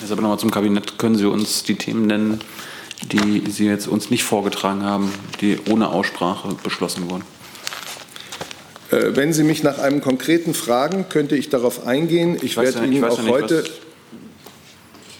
Jetzt 0.00 0.12
aber 0.12 0.22
nochmal 0.22 0.38
zum 0.38 0.52
Kabinett. 0.52 0.98
Können 0.98 1.16
Sie 1.16 1.26
uns 1.28 1.64
die 1.64 1.74
Themen 1.74 2.06
nennen, 2.06 2.40
die 3.10 3.42
Sie 3.50 3.66
jetzt 3.66 3.88
uns 3.88 4.08
nicht 4.08 4.22
vorgetragen 4.22 4.84
haben, 4.84 5.12
die 5.40 5.58
ohne 5.68 5.88
Aussprache 5.88 6.54
beschlossen 6.62 7.10
wurden? 7.10 7.24
Äh, 8.92 9.16
wenn 9.16 9.32
Sie 9.32 9.42
mich 9.42 9.64
nach 9.64 9.78
einem 9.78 10.00
konkreten 10.00 10.54
fragen, 10.54 11.08
könnte 11.08 11.36
ich 11.36 11.48
darauf 11.48 11.88
eingehen. 11.88 12.36
Ich, 12.36 12.44
ich 12.44 12.56
werde 12.56 12.84
Ihnen 12.84 13.02
auch 13.02 13.20
nicht, 13.20 13.30
heute. 13.32 13.64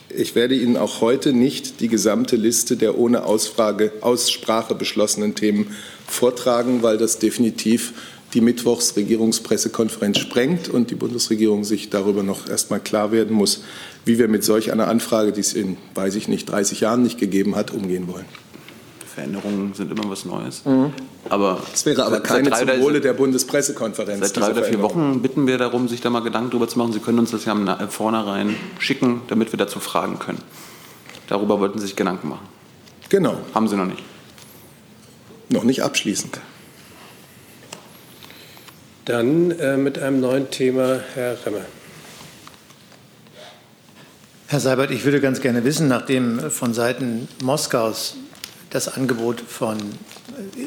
Ich 0.09 0.37
werde 0.37 0.55
Ihnen 0.55 0.77
auch 0.77 1.01
heute 1.01 1.33
nicht 1.33 1.81
die 1.81 1.89
gesamte 1.89 2.37
Liste 2.37 2.77
der 2.77 2.97
ohne 2.97 3.25
Ausfrage, 3.25 3.93
Aussprache 4.03 4.77
beschlossenen 4.77 5.35
Themen 5.35 5.75
vortragen, 6.07 6.85
weil 6.85 6.97
das 6.97 7.19
definitiv 7.19 7.93
die 8.35 8.40
Mittwochsregierungspressekonferenz 8.40 10.18
sprengt 10.18 10.68
und 10.68 10.90
die 10.90 10.95
Bundesregierung 10.95 11.64
sich 11.64 11.90
darüber 11.90 12.23
noch 12.23 12.49
erst 12.49 12.71
mal 12.71 12.80
klar 12.80 13.12
werden 13.12 13.35
muss, 13.35 13.62
wie 14.04 14.18
wir 14.18 14.28
mit 14.28 14.45
solch 14.45 14.73
einer 14.73 14.88
Anfrage, 14.88 15.33
die 15.33 15.40
es 15.40 15.52
in, 15.54 15.76
weiß 15.95 16.16
ich 16.16 16.28
nicht, 16.28 16.50
30 16.50 16.80
Jahren 16.80 17.02
nicht 17.02 17.18
gegeben 17.18 17.56
hat, 17.56 17.73
umgehen 17.73 18.09
wollen. 18.09 18.26
Veränderungen 19.16 19.73
sind 19.73 19.90
immer 19.90 20.11
was 20.11 20.26
Neues. 20.26 20.62
Mhm. 20.66 20.92
Aber 21.30 21.62
es 21.73 21.87
wäre 21.87 22.04
aber 22.04 22.21
keine 22.21 22.50
zum 22.50 22.68
Wohle 22.80 23.00
der 23.00 23.14
Bundespressekonferenz. 23.14 24.21
Seit 24.21 24.37
drei 24.37 24.50
oder 24.50 24.62
vier 24.62 24.83
Wochen 24.83 25.23
bitten 25.23 25.47
wir 25.47 25.56
darum, 25.56 25.88
sich 25.88 26.02
da 26.02 26.11
mal 26.11 26.21
Gedanken 26.21 26.50
darüber 26.50 26.68
zu 26.68 26.78
machen. 26.78 26.92
Sie 26.92 27.00
können 27.00 27.18
uns 27.18 27.30
das 27.30 27.47
ja 27.47 27.52
im 27.52 27.88
Vornherein 27.88 28.54
schicken, 28.78 29.23
damit 29.28 29.52
wir 29.52 29.56
dazu 29.56 29.80
fragen 29.80 30.18
können. 30.18 30.42
Darüber 31.28 31.59
wollten 31.61 31.78
Sie 31.78 31.87
sich 31.87 31.97
Gedanken 31.97 32.28
machen. 32.28 32.47
Genau. 33.09 33.38
Haben 33.54 33.68
Sie 33.68 33.76
noch 33.76 33.87
nicht. 33.87 34.02
Noch 35.49 35.64
nicht 35.64 35.83
abschließend. 35.83 36.38
Dann 39.07 39.53
äh, 39.53 39.77
mit 39.77 40.01
einem 40.01 40.21
neuen 40.21 40.51
Thema 40.51 40.99
Herr 41.15 41.37
Remmer. 41.47 41.65
Herr 44.49 44.59
Seibert, 44.59 44.91
ich 44.91 45.05
würde 45.05 45.21
ganz 45.21 45.41
gerne 45.41 45.63
wissen, 45.63 45.87
nachdem 45.87 46.51
von 46.51 46.75
Seiten 46.75 47.29
Moskaus 47.41 48.17
das 48.71 48.89
Angebot 48.89 49.41
von 49.41 49.79
äh, 49.79 50.67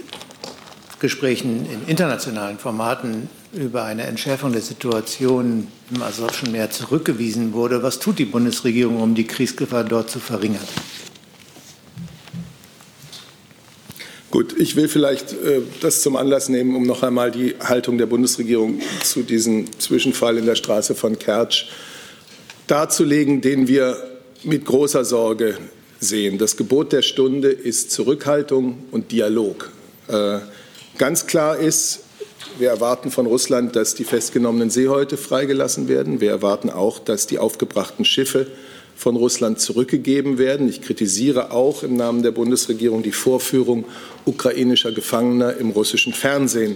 Gesprächen 1.02 1.66
in 1.66 1.86
internationalen 1.88 2.58
Formaten 2.58 3.30
über 3.52 3.84
eine 3.84 4.04
Entschärfung 4.04 4.54
der 4.54 4.62
Situation 4.62 5.68
im 5.94 6.02
Asowschen 6.02 6.54
Meer 6.54 6.72
zurückgewiesen 6.72 7.52
wurde, 7.52 7.84
was 7.84 8.00
tut 8.00 8.20
die 8.20 8.26
Bundesregierung, 8.26 9.02
um 9.02 9.16
die 9.16 9.28
Kriegsgefahr 9.28 9.84
dort 9.84 10.10
zu 10.10 10.20
verringern? 10.20 10.68
Gut, 14.32 14.54
ich 14.60 14.76
will 14.76 14.88
vielleicht 14.88 15.34
äh, 15.34 15.62
das 15.82 16.04
zum 16.04 16.16
Anlass 16.16 16.50
nehmen, 16.50 16.76
um 16.76 16.84
noch 16.84 17.02
einmal 17.02 17.32
die 17.32 17.56
Haltung 17.60 17.98
der 17.98 18.06
Bundesregierung 18.06 18.80
zu 19.04 19.24
diesem 19.24 19.68
Zwischenfall 19.80 20.38
in 20.38 20.46
der 20.46 20.54
Straße 20.54 20.94
von 20.94 21.18
Kertsch 21.18 21.66
darzulegen, 22.68 23.42
den 23.42 23.68
wir 23.68 23.98
mit 24.44 24.66
großer 24.66 25.04
Sorge 25.04 25.58
sehen. 26.00 26.38
Das 26.38 26.58
Gebot 26.58 26.94
der 26.94 27.02
Stunde 27.02 27.50
ist 27.50 27.90
Zurückhaltung 27.90 28.84
und 28.92 29.12
Dialog. 29.12 29.72
Äh, 30.08 30.38
ganz 31.00 31.26
klar 31.26 31.58
ist, 31.58 32.02
wir 32.60 32.70
erwarten 32.70 33.10
von 33.10 33.26
Russland, 33.26 33.76
dass 33.76 33.96
die 33.96 34.04
festgenommenen 34.04 34.70
Seehäute 34.70 35.18
freigelassen 35.18 35.88
werden. 35.88 36.22
Wir 36.22 36.30
erwarten 36.30 36.70
auch, 36.70 37.00
dass 37.00 37.26
die 37.26 37.40
aufgebrachten 37.40 38.06
Schiffe 38.06 38.46
von 39.00 39.16
Russland 39.16 39.62
zurückgegeben 39.62 40.38
werden. 40.38 40.68
Ich 40.68 40.82
kritisiere 40.82 41.52
auch 41.52 41.84
im 41.84 41.96
Namen 41.96 42.22
der 42.22 42.32
Bundesregierung 42.32 43.02
die 43.02 43.14
Vorführung 43.14 43.86
ukrainischer 44.26 44.92
Gefangener 44.92 45.56
im 45.56 45.70
russischen 45.70 46.12
Fernsehen. 46.12 46.76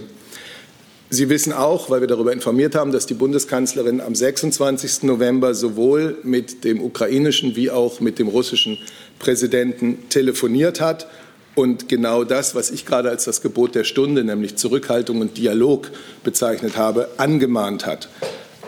Sie 1.10 1.28
wissen 1.28 1.52
auch, 1.52 1.90
weil 1.90 2.00
wir 2.00 2.08
darüber 2.08 2.32
informiert 2.32 2.74
haben, 2.74 2.92
dass 2.92 3.04
die 3.04 3.12
Bundeskanzlerin 3.12 4.00
am 4.00 4.14
26. 4.14 5.02
November 5.02 5.52
sowohl 5.54 6.16
mit 6.22 6.64
dem 6.64 6.80
ukrainischen 6.80 7.56
wie 7.56 7.70
auch 7.70 8.00
mit 8.00 8.18
dem 8.18 8.28
russischen 8.28 8.78
Präsidenten 9.18 10.08
telefoniert 10.08 10.80
hat 10.80 11.06
und 11.54 11.90
genau 11.90 12.24
das, 12.24 12.54
was 12.54 12.70
ich 12.70 12.86
gerade 12.86 13.10
als 13.10 13.24
das 13.24 13.42
Gebot 13.42 13.74
der 13.74 13.84
Stunde, 13.84 14.24
nämlich 14.24 14.56
Zurückhaltung 14.56 15.20
und 15.20 15.36
Dialog 15.36 15.90
bezeichnet 16.24 16.78
habe, 16.78 17.10
angemahnt 17.18 17.84
hat. 17.84 18.08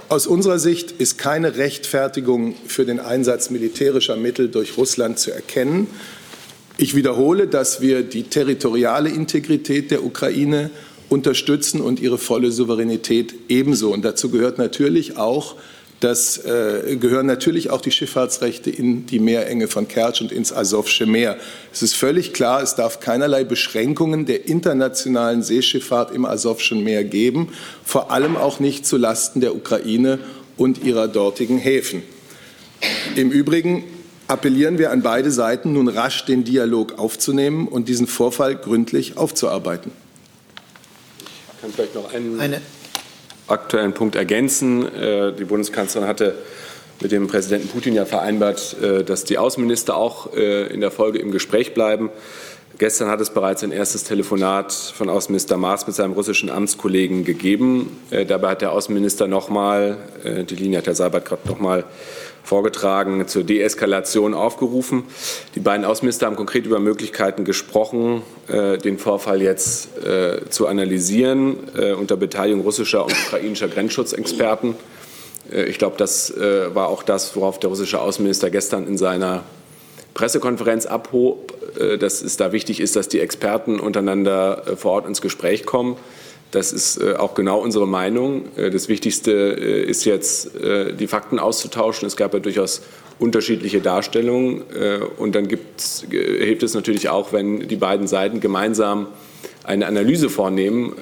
Aus 0.08 0.28
unserer 0.28 0.60
Sicht 0.60 0.92
ist 0.92 1.18
keine 1.18 1.56
Rechtfertigung 1.56 2.54
für 2.68 2.84
den 2.84 3.00
Einsatz 3.00 3.50
militärischer 3.50 4.14
Mittel 4.14 4.48
durch 4.48 4.76
Russland 4.76 5.18
zu 5.18 5.32
erkennen. 5.32 5.88
Ich 6.76 6.94
wiederhole, 6.94 7.48
dass 7.48 7.80
wir 7.80 8.04
die 8.04 8.22
territoriale 8.22 9.08
Integrität 9.08 9.90
der 9.90 10.04
Ukraine 10.04 10.70
unterstützen 11.08 11.80
und 11.80 11.98
ihre 11.98 12.18
volle 12.18 12.52
Souveränität 12.52 13.34
ebenso. 13.48 13.92
Und 13.92 14.04
dazu 14.04 14.30
gehört 14.30 14.58
natürlich 14.58 15.16
auch 15.16 15.56
das 16.00 16.38
äh, 16.44 16.96
gehören 17.00 17.26
natürlich 17.26 17.70
auch 17.70 17.80
die 17.80 17.90
Schifffahrtsrechte 17.90 18.70
in 18.70 19.06
die 19.06 19.18
Meerenge 19.18 19.66
von 19.66 19.88
Kertsch 19.88 20.20
und 20.20 20.30
ins 20.30 20.52
Asowsche 20.52 21.06
Meer. 21.06 21.38
Es 21.72 21.82
ist 21.82 21.94
völlig 21.94 22.34
klar, 22.34 22.62
es 22.62 22.74
darf 22.74 23.00
keinerlei 23.00 23.44
Beschränkungen 23.44 24.26
der 24.26 24.46
internationalen 24.46 25.42
Seeschifffahrt 25.42 26.12
im 26.12 26.26
Asowschen 26.26 26.84
Meer 26.84 27.02
geben, 27.04 27.48
vor 27.82 28.10
allem 28.10 28.36
auch 28.36 28.60
nicht 28.60 28.86
zulasten 28.86 29.40
der 29.40 29.56
Ukraine 29.56 30.18
und 30.58 30.84
ihrer 30.84 31.08
dortigen 31.08 31.56
Häfen. 31.56 32.02
Im 33.14 33.30
Übrigen 33.30 33.84
appellieren 34.28 34.78
wir 34.78 34.90
an 34.90 35.02
beide 35.02 35.30
Seiten, 35.30 35.72
nun 35.72 35.88
rasch 35.88 36.26
den 36.26 36.44
Dialog 36.44 36.98
aufzunehmen 36.98 37.68
und 37.68 37.88
diesen 37.88 38.06
Vorfall 38.06 38.56
gründlich 38.56 39.16
aufzuarbeiten. 39.16 39.92
Ich 41.54 41.60
kann 41.62 41.70
vielleicht 41.72 41.94
noch 41.94 42.12
einen 42.12 42.38
eine 42.38 42.60
aktuellen 43.48 43.94
Punkt 43.94 44.16
ergänzen. 44.16 44.92
Äh, 44.94 45.32
die 45.32 45.44
Bundeskanzlerin 45.44 46.08
hatte 46.08 46.34
mit 47.00 47.12
dem 47.12 47.26
Präsidenten 47.28 47.68
Putin 47.68 47.94
ja 47.94 48.04
vereinbart, 48.04 48.76
äh, 48.82 49.04
dass 49.04 49.24
die 49.24 49.38
Außenminister 49.38 49.96
auch 49.96 50.34
äh, 50.34 50.66
in 50.66 50.80
der 50.80 50.90
Folge 50.90 51.18
im 51.18 51.30
Gespräch 51.30 51.74
bleiben. 51.74 52.10
Gestern 52.78 53.08
hat 53.08 53.20
es 53.20 53.30
bereits 53.30 53.64
ein 53.64 53.72
erstes 53.72 54.04
Telefonat 54.04 54.72
von 54.72 55.08
Außenminister 55.08 55.56
Maas 55.56 55.86
mit 55.86 55.96
seinem 55.96 56.12
russischen 56.12 56.50
Amtskollegen 56.50 57.24
gegeben. 57.24 57.96
Dabei 58.28 58.50
hat 58.50 58.60
der 58.60 58.72
Außenminister 58.72 59.26
nochmal, 59.26 59.96
die 60.22 60.54
Linie 60.56 60.78
hat 60.78 60.86
Herr 60.86 60.94
Seibert 60.94 61.24
gerade 61.24 61.48
nochmal 61.48 61.84
vorgetragen, 62.46 63.26
zur 63.26 63.42
Deeskalation 63.42 64.32
aufgerufen. 64.32 65.04
Die 65.56 65.60
beiden 65.60 65.84
Außenminister 65.84 66.26
haben 66.26 66.36
konkret 66.36 66.64
über 66.64 66.78
Möglichkeiten 66.78 67.44
gesprochen, 67.44 68.22
äh, 68.46 68.78
den 68.78 68.98
Vorfall 68.98 69.42
jetzt 69.42 69.98
äh, 69.98 70.48
zu 70.48 70.68
analysieren 70.68 71.56
äh, 71.76 71.92
unter 71.92 72.16
Beteiligung 72.16 72.60
russischer 72.62 73.04
und 73.04 73.12
ukrainischer 73.12 73.68
Grenzschutzexperten. 73.68 74.74
Ich 75.68 75.78
glaube, 75.78 75.96
das 75.96 76.34
war 76.36 76.88
auch 76.88 77.04
das, 77.04 77.36
worauf 77.36 77.60
der 77.60 77.70
russische 77.70 78.00
Außenminister 78.00 78.50
gestern 78.50 78.84
in 78.88 78.98
seiner 78.98 79.44
Pressekonferenz 80.12 80.86
abhob, 80.86 81.54
dass 82.00 82.20
es 82.20 82.36
da 82.36 82.50
wichtig 82.50 82.80
ist, 82.80 82.96
dass 82.96 83.06
die 83.06 83.20
Experten 83.20 83.78
untereinander 83.78 84.64
vor 84.76 84.90
Ort 84.90 85.06
ins 85.06 85.20
Gespräch 85.20 85.64
kommen. 85.64 85.98
Das 86.50 86.72
ist 86.72 86.98
äh, 86.98 87.14
auch 87.14 87.34
genau 87.34 87.58
unsere 87.60 87.86
Meinung. 87.86 88.44
Äh, 88.56 88.70
das 88.70 88.88
Wichtigste 88.88 89.32
äh, 89.32 89.82
ist 89.82 90.04
jetzt, 90.04 90.50
die 90.98 91.06
Fakten 91.06 91.38
auszutauschen. 91.38 92.06
Es 92.06 92.16
gab 92.16 92.34
ja 92.34 92.40
durchaus 92.40 92.82
unterschiedliche 93.18 93.80
Darstellungen. 93.80 94.62
Und 95.16 95.34
dann 95.34 95.48
hilft 95.48 96.62
es 96.62 96.74
natürlich 96.74 97.08
auch, 97.08 97.32
wenn 97.32 97.66
die 97.66 97.76
beiden 97.76 98.06
Seiten 98.06 98.40
gemeinsam 98.40 99.06
eine 99.64 99.86
Analyse 99.86 100.28
vornehmen 100.28 100.92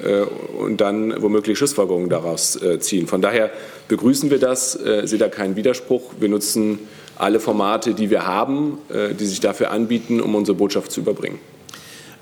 und 0.57 0.81
dann 0.81 1.21
womöglich 1.21 1.57
Schlussfolgerungen 1.57 2.09
daraus 2.09 2.59
ziehen. 2.79 3.07
Von 3.07 3.21
daher 3.21 3.51
begrüßen 3.87 4.29
wir 4.31 4.39
das, 4.39 4.73
sehe 4.73 5.19
da 5.19 5.27
keinen 5.27 5.55
Widerspruch. 5.55 6.13
Wir 6.19 6.29
nutzen 6.29 6.79
alle 7.17 7.39
Formate, 7.39 7.93
die 7.93 8.09
wir 8.09 8.25
haben, 8.25 8.77
die 9.19 9.25
sich 9.25 9.41
dafür 9.41 9.71
anbieten, 9.71 10.21
um 10.21 10.35
unsere 10.35 10.57
Botschaft 10.57 10.91
zu 10.91 11.01
überbringen. 11.01 11.39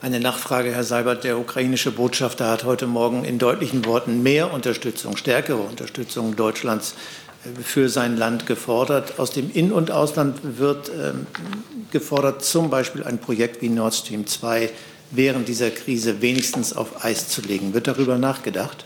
Eine 0.03 0.19
Nachfrage, 0.19 0.75
Herr 0.75 0.83
Seibert. 0.83 1.23
Der 1.23 1.39
ukrainische 1.39 1.89
Botschafter 1.89 2.49
hat 2.49 2.65
heute 2.65 2.87
Morgen 2.87 3.23
in 3.23 3.39
deutlichen 3.39 3.85
Worten 3.85 4.21
mehr 4.21 4.51
Unterstützung, 4.51 5.15
stärkere 5.15 5.61
Unterstützung 5.61 6.35
Deutschlands 6.35 6.95
äh, 7.45 7.63
für 7.63 7.87
sein 7.87 8.17
Land 8.17 8.45
gefordert. 8.45 9.17
Aus 9.17 9.31
dem 9.31 9.49
In- 9.53 9.71
und 9.71 9.91
Ausland 9.91 10.41
wird 10.59 10.89
ähm, 10.89 11.25
gefordert, 11.93 12.43
zum 12.43 12.69
Beispiel 12.69 13.05
ein 13.05 13.17
Projekt 13.17 13.61
wie 13.61 13.69
Nord 13.69 13.95
Stream 13.95 14.27
2 14.27 14.71
während 15.11 15.47
dieser 15.47 15.69
Krise 15.69 16.21
wenigstens 16.21 16.75
auf 16.75 17.05
Eis 17.05 17.29
zu 17.29 17.39
legen. 17.39 17.73
Wird 17.73 17.87
darüber 17.87 18.17
nachgedacht? 18.17 18.83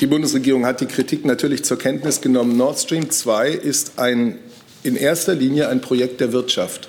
Die 0.00 0.06
Bundesregierung 0.08 0.66
hat 0.66 0.80
die 0.80 0.86
Kritik 0.86 1.24
natürlich 1.24 1.62
zur 1.62 1.78
Kenntnis 1.78 2.20
genommen. 2.20 2.56
Nord 2.56 2.80
Stream 2.80 3.10
2 3.10 3.50
ist 3.50 4.00
ein, 4.00 4.40
in 4.82 4.96
erster 4.96 5.36
Linie 5.36 5.68
ein 5.68 5.80
Projekt 5.80 6.20
der 6.20 6.32
Wirtschaft. 6.32 6.88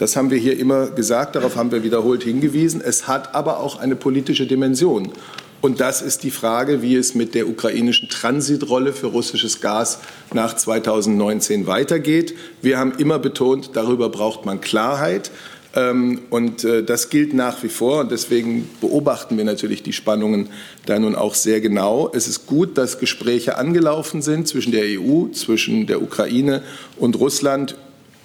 Das 0.00 0.16
haben 0.16 0.30
wir 0.30 0.38
hier 0.38 0.58
immer 0.58 0.86
gesagt, 0.86 1.36
darauf 1.36 1.56
haben 1.56 1.72
wir 1.72 1.84
wiederholt 1.84 2.22
hingewiesen. 2.22 2.80
Es 2.82 3.06
hat 3.06 3.34
aber 3.34 3.60
auch 3.60 3.78
eine 3.78 3.96
politische 3.96 4.46
Dimension. 4.46 5.12
Und 5.60 5.78
das 5.80 6.00
ist 6.00 6.22
die 6.22 6.30
Frage, 6.30 6.80
wie 6.80 6.96
es 6.96 7.14
mit 7.14 7.34
der 7.34 7.46
ukrainischen 7.46 8.08
Transitrolle 8.08 8.94
für 8.94 9.08
russisches 9.08 9.60
Gas 9.60 9.98
nach 10.32 10.56
2019 10.56 11.66
weitergeht. 11.66 12.34
Wir 12.62 12.78
haben 12.78 12.94
immer 12.96 13.18
betont, 13.18 13.72
darüber 13.74 14.08
braucht 14.08 14.46
man 14.46 14.62
Klarheit. 14.62 15.30
Ähm, 15.76 16.22
und 16.30 16.64
äh, 16.64 16.82
das 16.82 17.10
gilt 17.10 17.34
nach 17.34 17.62
wie 17.62 17.68
vor. 17.68 18.00
Und 18.00 18.10
deswegen 18.10 18.70
beobachten 18.80 19.36
wir 19.36 19.44
natürlich 19.44 19.82
die 19.82 19.92
Spannungen 19.92 20.48
da 20.86 20.98
nun 20.98 21.14
auch 21.14 21.34
sehr 21.34 21.60
genau. 21.60 22.10
Es 22.14 22.26
ist 22.26 22.46
gut, 22.46 22.78
dass 22.78 22.98
Gespräche 22.98 23.58
angelaufen 23.58 24.22
sind 24.22 24.48
zwischen 24.48 24.72
der 24.72 24.98
EU, 24.98 25.28
zwischen 25.34 25.86
der 25.86 26.00
Ukraine 26.00 26.62
und 26.96 27.20
Russland 27.20 27.76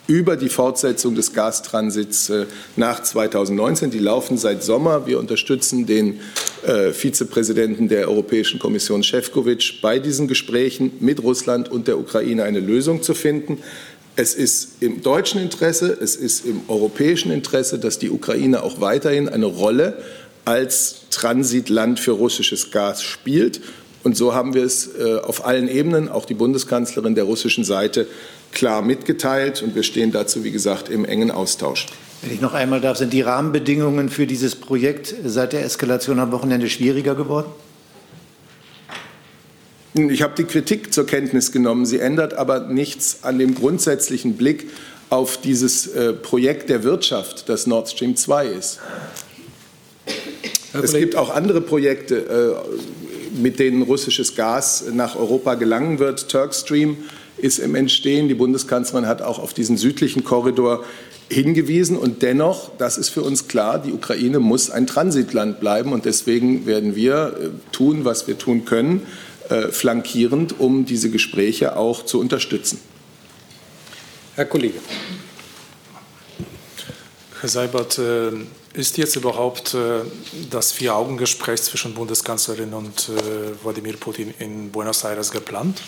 über 0.07 0.37
die 0.37 0.49
Fortsetzung 0.49 1.15
des 1.15 1.33
Gastransits 1.33 2.29
äh, 2.29 2.45
nach 2.75 3.01
2019. 3.01 3.91
Die 3.91 3.99
laufen 3.99 4.37
seit 4.37 4.63
Sommer. 4.63 5.07
Wir 5.07 5.19
unterstützen 5.19 5.85
den 5.85 6.19
äh, 6.65 6.91
Vizepräsidenten 6.91 7.87
der 7.87 8.07
Europäischen 8.07 8.59
Kommission, 8.59 9.03
Šefčovič, 9.03 9.81
bei 9.81 9.99
diesen 9.99 10.27
Gesprächen 10.27 10.91
mit 10.99 11.23
Russland 11.23 11.69
und 11.69 11.87
der 11.87 11.97
Ukraine 11.97 12.43
eine 12.43 12.59
Lösung 12.59 13.01
zu 13.01 13.13
finden. 13.13 13.59
Es 14.15 14.33
ist 14.33 14.81
im 14.81 15.01
deutschen 15.01 15.41
Interesse, 15.41 15.97
es 15.99 16.15
ist 16.15 16.45
im 16.45 16.61
europäischen 16.69 17.31
Interesse, 17.31 17.79
dass 17.79 17.99
die 17.99 18.09
Ukraine 18.09 18.63
auch 18.63 18.79
weiterhin 18.79 19.27
eine 19.27 19.45
Rolle 19.45 19.97
als 20.45 21.01
Transitland 21.09 21.99
für 21.99 22.11
russisches 22.11 22.71
Gas 22.71 23.03
spielt. 23.03 23.61
Und 24.05 24.15
so 24.15 24.35
haben 24.35 24.53
wir 24.53 24.63
es 24.63 24.87
äh, 24.99 25.17
auf 25.17 25.47
allen 25.47 25.67
Ebenen, 25.67 26.09
auch 26.09 26.25
die 26.25 26.35
Bundeskanzlerin 26.35 27.15
der 27.15 27.23
russischen 27.23 27.63
Seite, 27.63 28.05
klar 28.51 28.83
mitgeteilt. 28.83 29.63
Und 29.63 29.73
wir 29.73 29.81
stehen 29.81 30.11
dazu, 30.11 30.43
wie 30.43 30.51
gesagt, 30.51 30.89
im 30.89 31.05
engen 31.05 31.31
Austausch. 31.31 31.87
Wenn 32.21 32.31
ich 32.31 32.39
noch 32.39 32.53
einmal 32.53 32.81
darf, 32.81 32.97
sind 32.97 33.13
die 33.13 33.21
Rahmenbedingungen 33.21 34.09
für 34.09 34.27
dieses 34.27 34.55
Projekt 34.55 35.15
seit 35.25 35.53
der 35.53 35.65
Eskalation 35.65 36.19
am 36.19 36.31
Wochenende 36.31 36.69
schwieriger 36.69 37.15
geworden? 37.15 37.47
Ich 39.95 40.21
habe 40.21 40.35
die 40.37 40.43
Kritik 40.43 40.93
zur 40.93 41.07
Kenntnis 41.07 41.51
genommen. 41.51 41.87
Sie 41.87 41.97
ändert 41.97 42.35
aber 42.35 42.59
nichts 42.59 43.23
an 43.23 43.39
dem 43.39 43.55
grundsätzlichen 43.55 44.37
Blick 44.37 44.69
auf 45.09 45.37
dieses 45.37 45.87
äh, 45.87 46.13
Projekt 46.13 46.69
der 46.69 46.83
Wirtschaft, 46.83 47.49
das 47.49 47.65
Nord 47.65 47.89
Stream 47.89 48.15
2 48.15 48.45
ist. 48.49 48.79
Es 50.73 50.93
gibt 50.93 51.15
auch 51.15 51.33
andere 51.33 51.61
Projekte, 51.61 52.17
äh, 52.17 53.14
mit 53.41 53.59
denen 53.59 53.81
russisches 53.81 54.35
Gas 54.35 54.85
nach 54.93 55.15
Europa 55.15 55.55
gelangen 55.55 55.99
wird. 55.99 56.29
Turkstream 56.29 56.97
ist 57.37 57.59
im 57.59 57.75
Entstehen. 57.75 58.27
Die 58.27 58.33
Bundeskanzlerin 58.33 59.07
hat 59.07 59.21
auch 59.21 59.39
auf 59.39 59.53
diesen 59.53 59.77
südlichen 59.77 60.23
Korridor 60.23 60.83
hingewiesen. 61.29 61.97
Und 61.97 62.21
dennoch, 62.21 62.71
das 62.77 62.97
ist 62.97 63.09
für 63.09 63.23
uns 63.23 63.47
klar, 63.47 63.79
die 63.79 63.91
Ukraine 63.91 64.39
muss 64.39 64.69
ein 64.69 64.87
Transitland 64.87 65.59
bleiben. 65.59 65.93
Und 65.93 66.05
deswegen 66.05 66.65
werden 66.65 66.95
wir 66.95 67.37
äh, 67.39 67.49
tun, 67.71 68.05
was 68.05 68.27
wir 68.27 68.37
tun 68.37 68.65
können, 68.65 69.01
äh, 69.49 69.67
flankierend, 69.69 70.59
um 70.59 70.85
diese 70.85 71.09
Gespräche 71.09 71.77
auch 71.77 72.05
zu 72.05 72.19
unterstützen. 72.19 72.79
Herr 74.35 74.45
Kollege. 74.45 74.79
Herr 77.41 77.49
Seibert, 77.49 77.99
äh, 77.99 78.31
ist 78.75 78.97
jetzt 78.97 79.15
überhaupt 79.15 79.73
äh, 79.73 80.01
das 80.49 80.71
Vier-Augen-Gespräch 80.71 81.61
zwischen 81.61 81.93
Bundeskanzlerin 81.93 82.73
und 82.73 83.09
Wladimir 83.63 83.97
Putin 83.97 84.33
in 84.39 84.71
Buenos 84.71 85.03
Aires 85.03 85.31
geplant? 85.31 85.81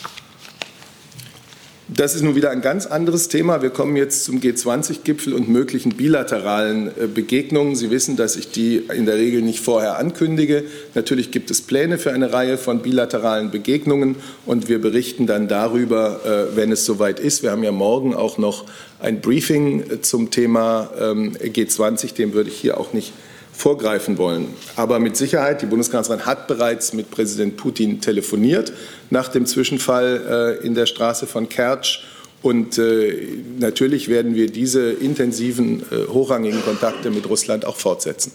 Das 1.89 2.15
ist 2.15 2.21
nun 2.21 2.35
wieder 2.35 2.49
ein 2.49 2.59
ganz 2.59 2.85
anderes 2.85 3.29
Thema. 3.29 3.61
Wir 3.61 3.69
kommen 3.69 3.95
jetzt 3.95 4.25
zum 4.25 4.41
G20-Gipfel 4.41 5.33
und 5.33 5.47
möglichen 5.47 5.93
bilateralen 5.93 6.89
äh, 6.89 7.07
Begegnungen. 7.07 7.77
Sie 7.77 7.89
wissen, 7.91 8.17
dass 8.17 8.35
ich 8.35 8.51
die 8.51 8.83
in 8.93 9.05
der 9.05 9.15
Regel 9.15 9.41
nicht 9.41 9.61
vorher 9.61 9.97
ankündige. 9.97 10.65
Natürlich 10.95 11.31
gibt 11.31 11.49
es 11.49 11.61
Pläne 11.61 11.97
für 11.97 12.11
eine 12.11 12.33
Reihe 12.33 12.57
von 12.57 12.81
bilateralen 12.81 13.51
Begegnungen 13.51 14.17
und 14.45 14.67
wir 14.67 14.81
berichten 14.81 15.27
dann 15.27 15.47
darüber, 15.47 16.19
äh, 16.25 16.57
wenn 16.57 16.73
es 16.73 16.83
soweit 16.83 17.21
ist. 17.21 17.41
Wir 17.41 17.51
haben 17.51 17.63
ja 17.63 17.71
morgen 17.71 18.13
auch 18.13 18.37
noch 18.37 18.65
ein 18.99 19.21
Briefing 19.21 19.89
äh, 19.89 20.01
zum 20.01 20.29
Thema 20.29 20.89
ähm, 20.99 21.37
G20. 21.37 22.15
Dem 22.15 22.33
würde 22.33 22.49
ich 22.49 22.57
hier 22.57 22.77
auch 22.81 22.91
nicht 22.91 23.13
vorgreifen 23.57 24.19
wollen. 24.19 24.53
Aber 24.75 24.99
mit 24.99 25.17
Sicherheit, 25.17 25.63
die 25.63 25.65
Bundeskanzlerin 25.65 26.27
hat 26.27 26.47
bereits 26.47 26.93
mit 26.93 27.09
Präsident 27.09 27.57
Putin 27.57 27.99
telefoniert 27.99 28.71
nach 29.09 29.29
dem 29.29 29.47
Zwischenfall 29.47 30.59
äh, 30.61 30.65
in 30.65 30.75
der 30.75 30.85
Straße 30.85 31.25
von 31.25 31.49
Kertsch. 31.49 32.03
Und 32.43 32.77
äh, 32.77 33.27
natürlich 33.57 34.09
werden 34.09 34.35
wir 34.35 34.51
diese 34.51 34.91
intensiven, 34.91 35.81
äh, 35.91 36.07
hochrangigen 36.07 36.61
Kontakte 36.63 37.09
mit 37.09 37.27
Russland 37.27 37.65
auch 37.65 37.77
fortsetzen. 37.77 38.31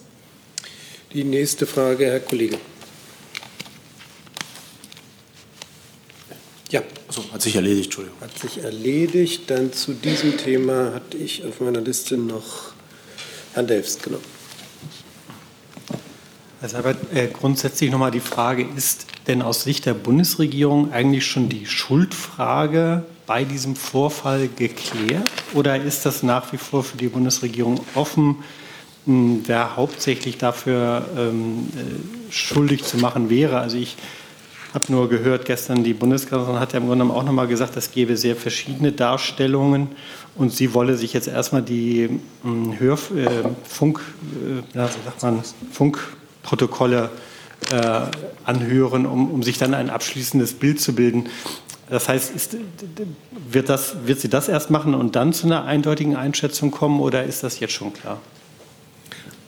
Die 1.12 1.22
nächste 1.22 1.66
Frage, 1.66 2.06
Herr 2.06 2.20
Kollege. 2.20 2.58
Ja. 6.70 6.82
Also, 7.06 7.22
hat 7.32 7.42
sich 7.42 7.54
erledigt, 7.54 7.87
Entschuldigung. 7.87 8.20
Hat 8.20 8.38
sich 8.38 8.64
erledigt. 8.64 9.42
Dann 9.46 9.72
zu 9.72 9.92
diesem 9.92 10.37
Thema 10.37 10.94
hatte 10.94 11.16
ich 11.16 11.44
auf 11.44 11.61
meiner 11.61 11.80
Liste 11.80 12.16
noch 12.16 12.72
Herrn 13.52 13.68
Delfst 13.68 14.02
genommen. 14.02 14.41
Also 16.62 16.77
aber 16.77 16.94
äh, 17.12 17.27
grundsätzlich 17.27 17.90
nochmal 17.90 18.12
die 18.12 18.20
Frage, 18.20 18.64
ist 18.77 19.07
denn 19.27 19.42
aus 19.42 19.64
Sicht 19.64 19.85
der 19.85 19.94
Bundesregierung 19.94 20.92
eigentlich 20.92 21.27
schon 21.27 21.48
die 21.48 21.66
Schuldfrage 21.66 23.03
bei 23.27 23.42
diesem 23.42 23.75
Vorfall 23.75 24.48
geklärt? 24.48 25.29
Oder 25.55 25.83
ist 25.83 26.07
das 26.07 26.22
nach 26.22 26.53
wie 26.53 26.59
vor 26.59 26.85
für 26.85 26.96
die 26.96 27.09
Bundesregierung 27.09 27.81
offen, 27.96 28.37
wer 29.05 29.75
hauptsächlich 29.75 30.38
dafür 30.38 31.05
ähm, 31.16 31.66
äh, 31.75 32.33
schuldig 32.33 32.85
zu 32.85 32.96
machen 32.96 33.29
wäre? 33.29 33.59
Also 33.59 33.77
ich 33.77 33.96
habe 34.72 34.92
nur 34.92 35.09
gehört, 35.09 35.46
gestern 35.46 35.83
die 35.83 35.94
Bundeskanzlerin 35.94 36.61
hat 36.61 36.75
ja 36.75 36.79
im 36.79 36.87
Grunde 36.87 37.05
genommen 37.05 37.18
auch 37.18 37.25
nochmal 37.25 37.48
gesagt, 37.48 37.77
es 37.77 37.90
gäbe 37.90 38.16
sehr 38.16 38.37
verschiedene 38.37 38.92
Darstellungen 38.92 39.88
und 40.37 40.53
sie 40.53 40.75
wolle 40.75 40.96
sich 40.96 41.12
jetzt 41.12 41.27
erstmal 41.27 41.62
die 41.62 42.03
äh, 42.05 42.18
Hör, 42.79 42.94
äh, 43.16 43.29
Funk, 43.64 44.01
äh, 44.75 44.79
sagt 44.79 45.22
man, 45.25 45.42
Funk 45.72 45.98
Protokolle 46.42 47.11
äh, 47.70 48.00
anhören, 48.44 49.07
um, 49.07 49.31
um 49.31 49.42
sich 49.42 49.59
dann 49.59 49.74
ein 49.74 49.90
abschließendes 49.90 50.55
Bild 50.55 50.81
zu 50.81 50.94
bilden. 50.94 51.28
Das 51.88 52.09
heißt, 52.09 52.35
ist, 52.35 52.57
wird, 53.50 53.68
das, 53.68 54.07
wird 54.07 54.20
sie 54.20 54.28
das 54.28 54.48
erst 54.48 54.70
machen 54.70 54.94
und 54.94 55.14
dann 55.14 55.33
zu 55.33 55.46
einer 55.46 55.64
eindeutigen 55.64 56.16
Einschätzung 56.16 56.70
kommen 56.70 57.00
oder 57.00 57.24
ist 57.24 57.42
das 57.42 57.61
jetzt 57.61 57.74
schon 57.74 57.92
klar? 57.92 58.18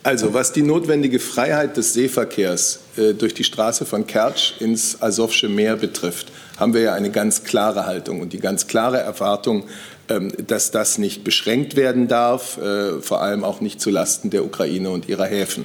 Also, 0.02 0.34
was 0.34 0.52
die 0.52 0.60
notwendige 0.60 1.18
Freiheit 1.18 1.78
des 1.78 1.94
Seeverkehrs 1.94 2.80
äh, 2.98 3.14
durch 3.14 3.32
die 3.32 3.44
Straße 3.44 3.86
von 3.86 4.06
Kertsch 4.06 4.60
ins 4.60 5.00
Asowsche 5.00 5.48
Meer 5.48 5.76
betrifft, 5.76 6.30
haben 6.58 6.74
wir 6.74 6.82
ja 6.82 6.92
eine 6.92 7.10
ganz 7.10 7.44
klare 7.44 7.86
Haltung 7.86 8.20
und 8.20 8.34
die 8.34 8.38
ganz 8.38 8.66
klare 8.66 8.98
Erwartung, 8.98 9.64
ähm, 10.10 10.30
dass 10.46 10.70
das 10.70 10.98
nicht 10.98 11.24
beschränkt 11.24 11.76
werden 11.76 12.06
darf, 12.06 12.58
äh, 12.58 13.00
vor 13.00 13.22
allem 13.22 13.42
auch 13.42 13.62
nicht 13.62 13.80
zulasten 13.80 14.28
der 14.28 14.44
Ukraine 14.44 14.90
und 14.90 15.08
ihrer 15.08 15.24
Häfen. 15.24 15.64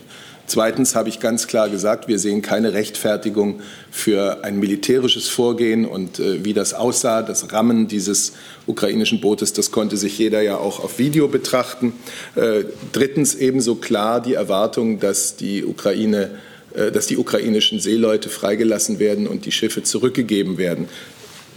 Zweitens 0.50 0.96
habe 0.96 1.10
ich 1.10 1.20
ganz 1.20 1.46
klar 1.46 1.70
gesagt, 1.70 2.08
wir 2.08 2.18
sehen 2.18 2.42
keine 2.42 2.74
Rechtfertigung 2.74 3.62
für 3.92 4.44
ein 4.44 4.60
militärisches 4.60 5.30
Vorgehen 5.30 5.86
und 5.86 6.18
äh, 6.18 6.44
wie 6.44 6.54
das 6.54 6.74
aussah, 6.74 7.22
das 7.22 7.54
Rammen 7.54 7.88
dieses 7.88 8.34
ukrainischen 8.66 9.22
Bootes, 9.22 9.54
das 9.54 9.70
konnte 9.70 9.96
sich 9.96 10.18
jeder 10.18 10.42
ja 10.42 10.58
auch 10.58 10.84
auf 10.84 10.98
Video 10.98 11.28
betrachten. 11.28 11.94
Äh, 12.36 12.64
drittens 12.92 13.36
ebenso 13.36 13.76
klar 13.76 14.24
die 14.24 14.34
Erwartung, 14.34 15.00
dass 15.00 15.36
die 15.36 15.64
Ukraine 15.64 16.32
äh, 16.74 16.92
dass 16.92 17.06
die 17.06 17.18
ukrainischen 17.18 17.80
Seeleute 17.80 18.30
freigelassen 18.30 18.98
werden 18.98 19.28
und 19.28 19.46
die 19.46 19.52
Schiffe 19.52 19.84
zurückgegeben 19.84 20.58
werden. 20.58 20.88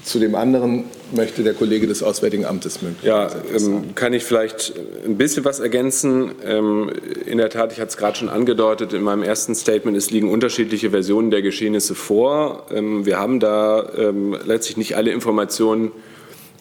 Zu 0.05 0.19
dem 0.19 0.35
anderen 0.35 0.85
möchte 1.13 1.45
der 1.45 1.55
Kollege 1.55 1.87
des 1.87 2.03
Auswärtigen 2.03 2.45
Amtes 2.45 2.83
mögen. 2.83 2.97
Ja, 3.03 3.31
ähm, 3.55 3.95
kann 3.95 4.13
ich 4.13 4.25
vielleicht 4.25 4.73
ein 5.07 5.17
bisschen 5.17 5.45
was 5.45 5.61
ergänzen. 5.61 6.33
Ähm, 6.45 6.91
in 7.25 7.39
der 7.39 7.51
Tat, 7.51 7.73
ich 7.73 7.79
hatte 7.79 7.91
es 7.91 7.97
gerade 7.97 8.19
schon 8.19 8.29
angedeutet 8.29 8.93
in 8.95 9.03
meinem 9.03 9.23
ersten 9.23 9.55
Statement, 9.55 9.97
es 9.97 10.11
liegen 10.11 10.29
unterschiedliche 10.29 10.91
Versionen 10.91 11.31
der 11.31 11.41
Geschehnisse 11.41 11.95
vor. 11.95 12.67
Ähm, 12.73 13.07
wir 13.07 13.21
haben 13.21 13.39
da 13.39 13.91
ähm, 13.97 14.37
letztlich 14.45 14.77
nicht 14.77 14.97
alle 14.97 15.13
Informationen, 15.13 15.93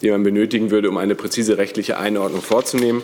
die 0.02 0.10
man 0.10 0.22
benötigen 0.22 0.70
würde, 0.70 0.88
um 0.88 0.96
eine 0.96 1.16
präzise 1.16 1.58
rechtliche 1.58 1.98
Einordnung 1.98 2.42
vorzunehmen. 2.42 3.02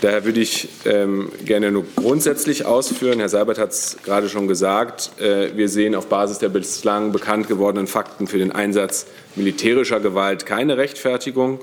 Daher 0.00 0.24
würde 0.24 0.40
ich 0.40 0.68
ähm, 0.86 1.30
gerne 1.44 1.70
nur 1.70 1.84
grundsätzlich 1.96 2.64
ausführen. 2.64 3.18
Herr 3.18 3.28
Seibert 3.28 3.58
hat 3.58 3.70
es 3.70 3.98
gerade 4.02 4.28
schon 4.28 4.48
gesagt. 4.48 5.12
Äh, 5.20 5.56
wir 5.56 5.68
sehen 5.68 5.94
auf 5.94 6.06
Basis 6.06 6.38
der 6.38 6.48
bislang 6.48 7.12
bekannt 7.12 7.48
gewordenen 7.48 7.86
Fakten 7.86 8.26
für 8.26 8.38
den 8.38 8.50
Einsatz 8.52 9.06
militärischer 9.36 10.00
Gewalt 10.00 10.46
keine 10.46 10.78
Rechtfertigung. 10.78 11.60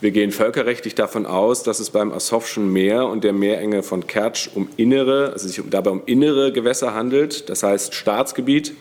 Wir 0.00 0.10
gehen 0.10 0.30
völkerrechtlich 0.30 0.94
davon 0.94 1.24
aus, 1.24 1.62
dass 1.62 1.80
es 1.80 1.88
beim 1.88 2.12
Asowschen 2.12 2.70
Meer 2.70 3.06
und 3.06 3.24
der 3.24 3.32
Meerenge 3.32 3.82
von 3.82 4.06
Kertsch 4.06 4.50
um 4.54 4.68
innere, 4.76 5.32
also 5.32 5.48
sich 5.48 5.62
dabei 5.70 5.90
um 5.90 6.02
innere 6.04 6.52
Gewässer 6.52 6.92
handelt, 6.92 7.48
das 7.48 7.62
heißt 7.62 7.94
Staatsgebiet, 7.94 8.74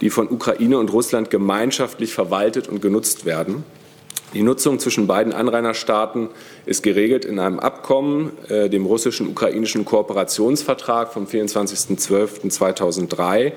die 0.00 0.08
von 0.08 0.30
Ukraine 0.30 0.78
und 0.78 0.92
Russland 0.92 1.28
gemeinschaftlich 1.28 2.14
verwaltet 2.14 2.68
und 2.68 2.80
genutzt 2.80 3.26
werden. 3.26 3.64
Die 4.36 4.42
Nutzung 4.42 4.78
zwischen 4.78 5.06
beiden 5.06 5.32
Anrainerstaaten 5.32 6.28
ist 6.66 6.82
geregelt 6.82 7.24
in 7.24 7.38
einem 7.38 7.58
Abkommen, 7.58 8.32
äh, 8.50 8.68
dem 8.68 8.84
russischen-ukrainischen 8.84 9.86
Kooperationsvertrag 9.86 11.10
vom 11.10 11.24
24.12.2003. 11.24 13.52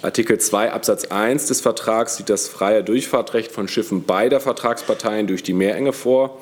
Artikel 0.00 0.38
2 0.38 0.72
Absatz 0.72 1.04
1 1.04 1.48
des 1.48 1.60
Vertrags 1.60 2.16
sieht 2.16 2.30
das 2.30 2.48
freie 2.48 2.82
Durchfahrtrecht 2.82 3.52
von 3.52 3.68
Schiffen 3.68 4.04
beider 4.04 4.40
Vertragsparteien 4.40 5.26
durch 5.26 5.42
die 5.42 5.52
Meerenge 5.52 5.92
vor. 5.92 6.38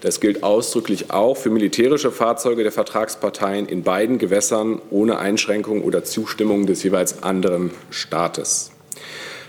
Das 0.00 0.18
gilt 0.18 0.42
ausdrücklich 0.42 1.10
auch 1.10 1.36
für 1.36 1.50
militärische 1.50 2.12
Fahrzeuge 2.12 2.62
der 2.62 2.72
Vertragsparteien 2.72 3.66
in 3.66 3.82
beiden 3.82 4.16
Gewässern 4.16 4.80
ohne 4.88 5.18
Einschränkung 5.18 5.84
oder 5.84 6.02
Zustimmung 6.02 6.64
des 6.64 6.82
jeweils 6.82 7.22
anderen 7.22 7.72
Staates. 7.90 8.70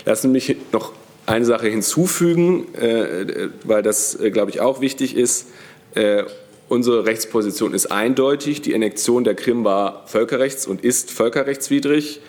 Lassen 0.04 0.23
Sie 0.23 0.34
mich 0.34 0.58
noch 0.73 0.91
eine 1.26 1.46
Sache 1.46 1.68
hinzufügen, 1.68 2.74
äh, 2.76 3.50
weil 3.64 3.82
das, 3.82 4.20
äh, 4.20 4.32
glaube 4.32 4.52
ich, 4.52 4.60
auch 4.60 4.82
wichtig 4.82 5.16
ist. 5.16 5.48
Äh, 5.96 6.24
unsere 6.70 7.06
Rechtsposition 7.06 7.74
ist 7.74 7.88
eindeutig. 7.88 8.62
Die 8.62 8.76
Annexion 8.76 9.24
der 9.24 9.36
Krim 9.36 9.64
war 9.64 10.06
völkerrechts- 10.08 10.68
und 10.68 10.84
ist 10.84 11.12
völkerrechtswidrig. 11.12 12.22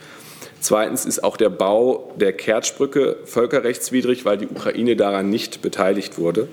Zweitens 0.61 1.05
ist 1.05 1.23
auch 1.23 1.37
der 1.37 1.51
Bau 1.51 2.15
der 2.19 2.33
Kertschbrücke 2.33 3.19
völkerrechtswidrig, 3.27 4.25
weil 4.25 4.39
die 4.39 4.47
Ukraine 4.47 4.97
daran 4.97 5.29
nicht 5.29 5.61
beteiligt 5.61 6.17
wurde. 6.17 6.49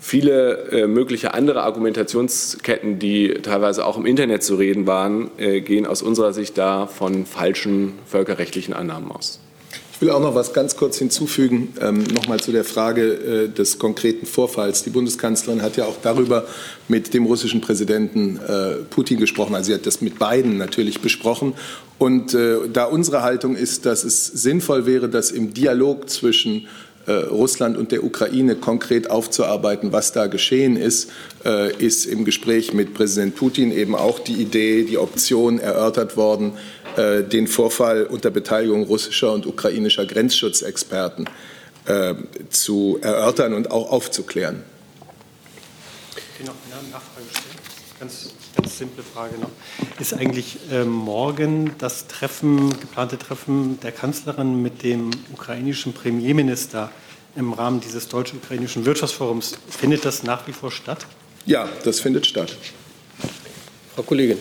Viele 0.00 0.70
äh, 0.70 0.86
mögliche 0.86 1.32
andere 1.32 1.62
Argumentationsketten, 1.62 2.98
die 2.98 3.34
teilweise 3.42 3.86
auch 3.86 3.96
im 3.96 4.04
Internet 4.04 4.42
zu 4.42 4.56
reden 4.56 4.86
waren, 4.86 5.30
äh, 5.38 5.60
gehen 5.60 5.86
aus 5.86 6.02
unserer 6.02 6.32
Sicht 6.32 6.58
da 6.58 6.86
von 6.86 7.24
falschen 7.24 7.94
völkerrechtlichen 8.06 8.74
Annahmen 8.74 9.10
aus. 9.10 9.40
Ich 9.98 10.02
will 10.02 10.10
auch 10.10 10.20
noch 10.20 10.36
was 10.36 10.52
ganz 10.52 10.76
kurz 10.76 10.96
hinzufügen, 10.96 11.74
ähm, 11.80 12.04
nochmal 12.14 12.38
zu 12.38 12.52
der 12.52 12.62
Frage 12.62 13.02
äh, 13.02 13.48
des 13.48 13.80
konkreten 13.80 14.26
Vorfalls. 14.26 14.84
Die 14.84 14.90
Bundeskanzlerin 14.90 15.60
hat 15.60 15.76
ja 15.76 15.86
auch 15.86 15.96
darüber 16.00 16.46
mit 16.86 17.14
dem 17.14 17.26
russischen 17.26 17.60
Präsidenten 17.60 18.36
äh, 18.36 18.74
Putin 18.90 19.18
gesprochen. 19.18 19.56
Also 19.56 19.72
sie 19.72 19.74
hat 19.74 19.86
das 19.86 20.00
mit 20.00 20.20
beiden 20.20 20.56
natürlich 20.56 21.00
besprochen. 21.00 21.54
Und 21.98 22.32
äh, 22.32 22.58
da 22.72 22.84
unsere 22.84 23.24
Haltung 23.24 23.56
ist, 23.56 23.86
dass 23.86 24.04
es 24.04 24.24
sinnvoll 24.24 24.86
wäre, 24.86 25.08
dass 25.08 25.32
im 25.32 25.52
Dialog 25.52 26.08
zwischen 26.08 26.68
äh, 27.08 27.12
Russland 27.12 27.76
und 27.76 27.90
der 27.90 28.04
Ukraine 28.04 28.54
konkret 28.54 29.10
aufzuarbeiten, 29.10 29.92
was 29.92 30.12
da 30.12 30.26
geschehen 30.26 30.76
ist, 30.76 31.10
äh, 31.44 31.74
ist 31.76 32.04
im 32.04 32.24
Gespräch 32.24 32.72
mit 32.74 32.94
Präsident 32.94 33.34
Putin 33.34 33.72
eben 33.72 33.96
auch 33.96 34.18
die 34.18 34.34
Idee, 34.34 34.84
die 34.84 34.98
Option 34.98 35.58
erörtert 35.58 36.16
worden, 36.16 36.52
äh, 36.98 37.22
den 37.22 37.46
Vorfall 37.46 38.04
unter 38.04 38.30
Beteiligung 38.30 38.82
russischer 38.82 39.32
und 39.32 39.46
ukrainischer 39.46 40.04
Grenzschutzexperten 40.04 41.30
äh, 41.86 42.14
zu 42.50 42.98
erörtern 43.00 43.54
und 43.54 43.70
auch 43.70 43.92
aufzuklären. 43.92 44.64
Ich 46.40 46.44
noch 46.44 46.54
eine 46.64 46.90
Nachfrage 46.90 47.26
stellen. 47.30 47.54
Ganz, 48.00 48.30
ganz 48.56 48.78
simple 48.78 49.04
Frage 49.04 49.38
noch. 49.38 49.50
Ist 50.00 50.12
eigentlich 50.12 50.58
äh, 50.72 50.84
morgen 50.84 51.70
das 51.78 52.08
Treffen, 52.08 52.70
geplante 52.80 53.16
Treffen 53.16 53.78
der 53.80 53.92
Kanzlerin 53.92 54.60
mit 54.60 54.82
dem 54.82 55.10
ukrainischen 55.32 55.92
Premierminister 55.92 56.90
im 57.36 57.52
Rahmen 57.52 57.80
dieses 57.80 58.08
deutsch-ukrainischen 58.08 58.84
Wirtschaftsforums, 58.84 59.56
findet 59.70 60.04
das 60.04 60.24
nach 60.24 60.48
wie 60.48 60.52
vor 60.52 60.72
statt? 60.72 61.06
Ja, 61.46 61.68
das 61.84 62.00
findet 62.00 62.26
statt. 62.26 62.56
Frau 63.94 64.02
Kollegin. 64.02 64.38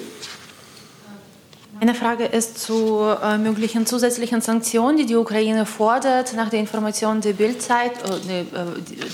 Meine 1.79 1.93
Frage 1.93 2.25
ist 2.25 2.57
zu 2.57 3.03
äh, 3.03 3.37
möglichen 3.37 3.85
zusätzlichen 3.85 4.41
Sanktionen, 4.41 4.97
die 4.97 5.05
die 5.05 5.15
Ukraine 5.15 5.67
fordert. 5.67 6.33
Nach 6.33 6.49
der 6.49 6.59
Information 6.59 7.21
der 7.21 7.33
Bildzeit, 7.33 7.91
äh, 8.29 8.43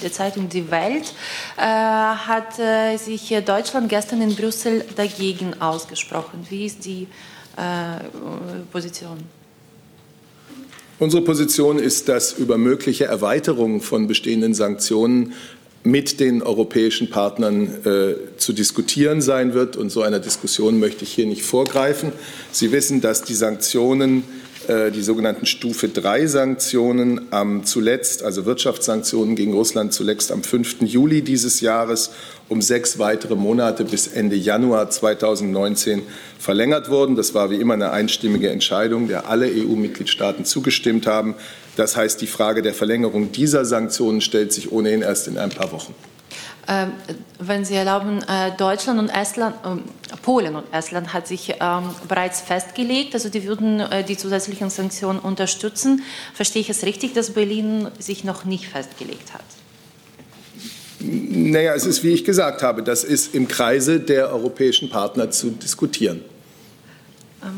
der 0.02 0.12
Zeitung 0.14 0.48
Die 0.48 0.72
Welt, 0.72 1.14
äh, 1.58 1.62
hat 1.62 2.58
äh, 2.60 2.96
sich 2.96 3.36
Deutschland 3.46 3.90
gestern 3.90 4.22
in 4.22 4.34
Brüssel 4.34 4.86
dagegen 4.96 5.60
ausgesprochen. 5.62 6.46
Wie 6.50 6.66
ist 6.66 6.86
die 6.86 7.08
äh, 7.58 8.06
Position? 8.72 9.18
Unsere 11.00 11.22
Position 11.22 11.80
ist, 11.80 12.08
dass 12.08 12.32
über 12.32 12.58
mögliche 12.58 13.06
Erweiterungen 13.06 13.82
von 13.82 14.08
bestehenden 14.08 14.54
Sanktionen 14.54 15.34
mit 15.84 16.20
den 16.20 16.42
europäischen 16.42 17.10
Partnern 17.10 17.86
äh, 17.86 18.16
zu 18.38 18.54
diskutieren 18.54 19.22
sein 19.22 19.54
wird. 19.54 19.76
Und 19.76 19.90
so 19.90 20.02
einer 20.02 20.20
Diskussion 20.20 20.80
möchte 20.80 21.04
ich 21.04 21.14
hier 21.14 21.26
nicht 21.26 21.44
vorgreifen. 21.44 22.14
Sie 22.52 22.72
wissen, 22.72 23.02
dass 23.02 23.24
die 23.24 23.34
Sanktionen, 23.34 24.24
äh, 24.68 24.92
die 24.92 25.02
sogenannten 25.02 25.46
Stufe 25.46 25.90
3 25.90 26.28
Sanktionen, 26.28 27.28
am 27.32 27.66
zuletzt, 27.66 28.24
also 28.24 28.46
Wirtschaftssanktionen 28.46 29.36
gegen 29.36 29.54
Russland 29.54 29.92
zuletzt 29.92 30.32
am 30.32 30.44
5. 30.44 30.84
Juli 30.84 31.22
dieses 31.22 31.60
Jahres 31.60 32.12
um 32.54 32.62
sechs 32.62 33.00
weitere 33.00 33.36
Monate 33.36 33.84
bis 33.84 34.06
Ende 34.06 34.36
Januar 34.36 34.90
2019 34.90 36.04
verlängert 36.38 36.90
wurden. 36.92 37.16
Das 37.16 37.34
war 37.34 37.50
wie 37.50 37.56
immer 37.56 37.74
eine 37.74 37.92
einstimmige 37.92 38.52
Entscheidung, 38.52 39.08
der 39.08 39.28
alle 39.28 39.48
EU-Mitgliedstaaten 39.48 40.46
zugestimmt 40.46 41.08
haben. 41.08 41.34
Das 41.76 41.98
heißt, 41.98 42.22
die 42.22 42.28
Frage 42.28 42.62
der 42.62 42.76
Verlängerung 42.76 43.32
dieser 43.32 43.66
Sanktionen 43.66 44.22
stellt 44.22 44.54
sich 44.54 44.72
ohnehin 44.72 45.02
erst 45.02 45.28
in 45.28 45.40
ein 45.40 45.50
paar 45.50 45.72
Wochen. 45.72 45.96
Ähm, 46.68 46.92
wenn 47.40 47.66
Sie 47.66 47.74
erlauben, 47.74 48.20
äh, 48.22 48.52
Deutschland 48.56 49.00
und 49.00 49.10
Estland, 49.10 49.56
äh, 49.66 50.16
Polen 50.22 50.56
und 50.56 50.72
Estland 50.72 51.12
hat 51.12 51.28
sich 51.28 51.56
ähm, 51.60 51.90
bereits 52.08 52.40
festgelegt, 52.40 53.16
also 53.16 53.30
die 53.30 53.46
würden 53.46 53.80
äh, 53.80 54.04
die 54.04 54.16
zusätzlichen 54.16 54.70
Sanktionen 54.70 55.20
unterstützen. 55.20 56.04
Verstehe 56.36 56.62
ich 56.62 56.70
es 56.70 56.84
richtig, 56.84 57.14
dass 57.16 57.32
Berlin 57.32 57.90
sich 57.98 58.24
noch 58.24 58.46
nicht 58.46 58.68
festgelegt 58.68 59.34
hat? 59.34 59.44
Naja, 61.04 61.74
es 61.76 61.86
ist, 61.86 62.04
wie 62.04 62.12
ich 62.12 62.24
gesagt 62.24 62.64
habe, 62.64 62.82
das 62.82 63.04
ist 63.04 63.36
im 63.36 63.48
Kreise 63.48 64.00
der 64.00 64.30
europäischen 64.30 64.90
Partner 64.90 65.30
zu 65.30 65.50
diskutieren. 65.50 66.22
Ähm, 67.44 67.52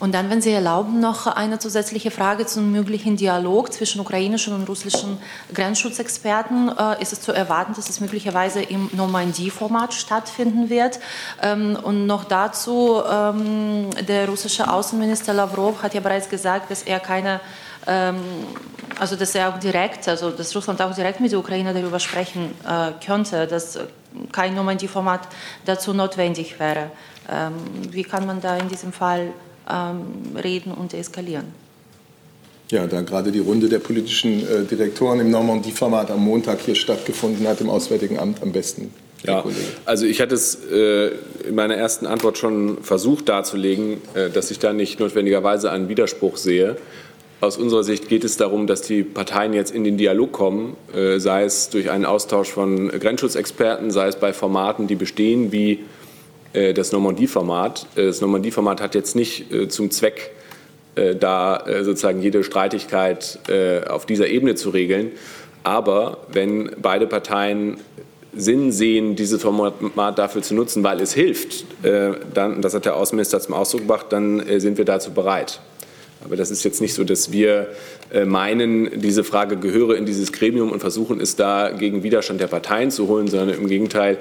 und 0.00 0.14
dann, 0.14 0.30
wenn 0.30 0.40
Sie 0.40 0.50
erlauben, 0.50 0.98
noch 0.98 1.26
eine 1.26 1.58
zusätzliche 1.58 2.10
Frage 2.10 2.46
zum 2.46 2.72
möglichen 2.72 3.18
Dialog 3.18 3.70
zwischen 3.70 4.00
ukrainischen 4.00 4.54
und 4.54 4.66
russischen 4.66 5.18
Grenzschutzexperten. 5.52 6.70
Äh, 6.70 7.02
ist 7.02 7.12
es 7.12 7.20
zu 7.20 7.32
erwarten, 7.32 7.74
dass 7.76 7.90
es 7.90 8.00
möglicherweise 8.00 8.62
im 8.62 8.88
Normandie-Format 8.94 9.92
stattfinden 9.92 10.70
wird? 10.70 11.00
Ähm, 11.42 11.76
und 11.82 12.06
noch 12.06 12.24
dazu, 12.24 13.02
ähm, 13.06 13.90
der 14.08 14.26
russische 14.26 14.72
Außenminister 14.72 15.34
Lavrov 15.34 15.82
hat 15.82 15.92
ja 15.92 16.00
bereits 16.00 16.30
gesagt, 16.30 16.70
dass 16.70 16.82
er 16.82 16.98
keine 16.98 17.40
also 17.86 19.16
dass 19.16 19.34
er 19.34 19.48
auch 19.48 19.58
direkt, 19.58 20.08
also 20.08 20.30
dass 20.30 20.54
Russland 20.54 20.80
auch 20.82 20.94
direkt 20.94 21.20
mit 21.20 21.32
der 21.32 21.38
Ukraine 21.38 21.72
darüber 21.72 21.98
sprechen 21.98 22.52
äh, 22.66 22.92
könnte, 23.04 23.46
dass 23.46 23.78
kein 24.32 24.54
Normandie-Format 24.54 25.20
dazu 25.64 25.94
notwendig 25.94 26.58
wäre. 26.58 26.90
Ähm, 27.30 27.52
wie 27.90 28.02
kann 28.02 28.26
man 28.26 28.40
da 28.40 28.56
in 28.56 28.68
diesem 28.68 28.92
Fall 28.92 29.32
ähm, 29.70 30.36
reden 30.36 30.72
und 30.72 30.94
eskalieren? 30.94 31.46
Ja, 32.70 32.86
da 32.86 33.00
gerade 33.02 33.32
die 33.32 33.40
Runde 33.40 33.68
der 33.68 33.80
politischen 33.80 34.40
äh, 34.40 34.64
Direktoren 34.64 35.20
im 35.20 35.30
Normandie-Format 35.30 36.10
am 36.10 36.24
Montag 36.24 36.60
hier 36.60 36.74
stattgefunden 36.74 37.46
hat, 37.48 37.60
im 37.60 37.70
Auswärtigen 37.70 38.18
Amt 38.18 38.42
am 38.42 38.52
besten. 38.52 38.92
Ja, 39.24 39.44
also 39.84 40.06
ich 40.06 40.20
hatte 40.20 40.34
es 40.34 40.58
äh, 40.70 41.10
in 41.46 41.54
meiner 41.54 41.74
ersten 41.74 42.06
Antwort 42.06 42.38
schon 42.38 42.82
versucht 42.82 43.28
darzulegen, 43.28 43.98
äh, 44.14 44.30
dass 44.30 44.50
ich 44.50 44.58
da 44.58 44.72
nicht 44.72 44.98
notwendigerweise 44.98 45.70
einen 45.70 45.88
Widerspruch 45.88 46.36
sehe. 46.36 46.76
Aus 47.40 47.56
unserer 47.56 47.84
Sicht 47.84 48.10
geht 48.10 48.22
es 48.24 48.36
darum, 48.36 48.66
dass 48.66 48.82
die 48.82 49.02
Parteien 49.02 49.54
jetzt 49.54 49.74
in 49.74 49.82
den 49.82 49.96
Dialog 49.96 50.30
kommen, 50.30 50.76
äh, 50.94 51.18
sei 51.18 51.44
es 51.44 51.70
durch 51.70 51.90
einen 51.90 52.04
Austausch 52.04 52.50
von 52.50 52.88
Grenzschutzexperten, 52.88 53.90
sei 53.90 54.08
es 54.08 54.16
bei 54.16 54.34
Formaten, 54.34 54.86
die 54.86 54.94
bestehen, 54.94 55.50
wie 55.50 55.78
äh, 56.52 56.74
das 56.74 56.92
Normandie-Format. 56.92 57.86
Äh, 57.96 58.04
das 58.04 58.20
Normandie-Format 58.20 58.82
hat 58.82 58.94
jetzt 58.94 59.16
nicht 59.16 59.46
zum 59.68 59.90
Zweck, 59.90 60.32
da 61.18 61.64
sozusagen 61.82 62.20
jede 62.20 62.42
Streitigkeit 62.42 63.38
auf 63.88 64.06
dieser 64.06 64.26
Ebene 64.26 64.56
zu 64.56 64.70
regeln. 64.70 65.12
Aber 65.62 66.18
wenn 66.32 66.72
beide 66.82 67.06
Parteien 67.06 67.78
Sinn 68.34 68.72
sehen, 68.72 69.14
dieses 69.14 69.40
Format 69.40 70.18
dafür 70.18 70.42
zu 70.42 70.52
nutzen, 70.54 70.82
weil 70.82 71.00
es 71.00 71.14
hilft, 71.14 71.64
dann, 72.34 72.60
das 72.60 72.74
hat 72.74 72.86
der 72.86 72.96
Außenminister 72.96 73.40
zum 73.40 73.54
Ausdruck 73.54 73.82
gebracht, 73.82 74.06
dann 74.10 74.42
sind 74.58 74.78
wir 74.78 74.84
dazu 74.84 75.12
bereit. 75.12 75.60
Aber 76.24 76.36
das 76.36 76.50
ist 76.50 76.64
jetzt 76.64 76.80
nicht 76.80 76.94
so, 76.94 77.04
dass 77.04 77.32
wir 77.32 77.68
äh, 78.12 78.24
meinen, 78.24 79.00
diese 79.00 79.24
Frage 79.24 79.56
gehöre 79.56 79.96
in 79.96 80.06
dieses 80.06 80.32
Gremium 80.32 80.70
und 80.70 80.80
versuchen 80.80 81.20
es 81.20 81.36
da 81.36 81.70
gegen 81.70 82.02
Widerstand 82.02 82.40
der 82.40 82.46
Parteien 82.46 82.90
zu 82.90 83.08
holen, 83.08 83.28
sondern 83.28 83.58
im 83.58 83.66
Gegenteil, 83.66 84.18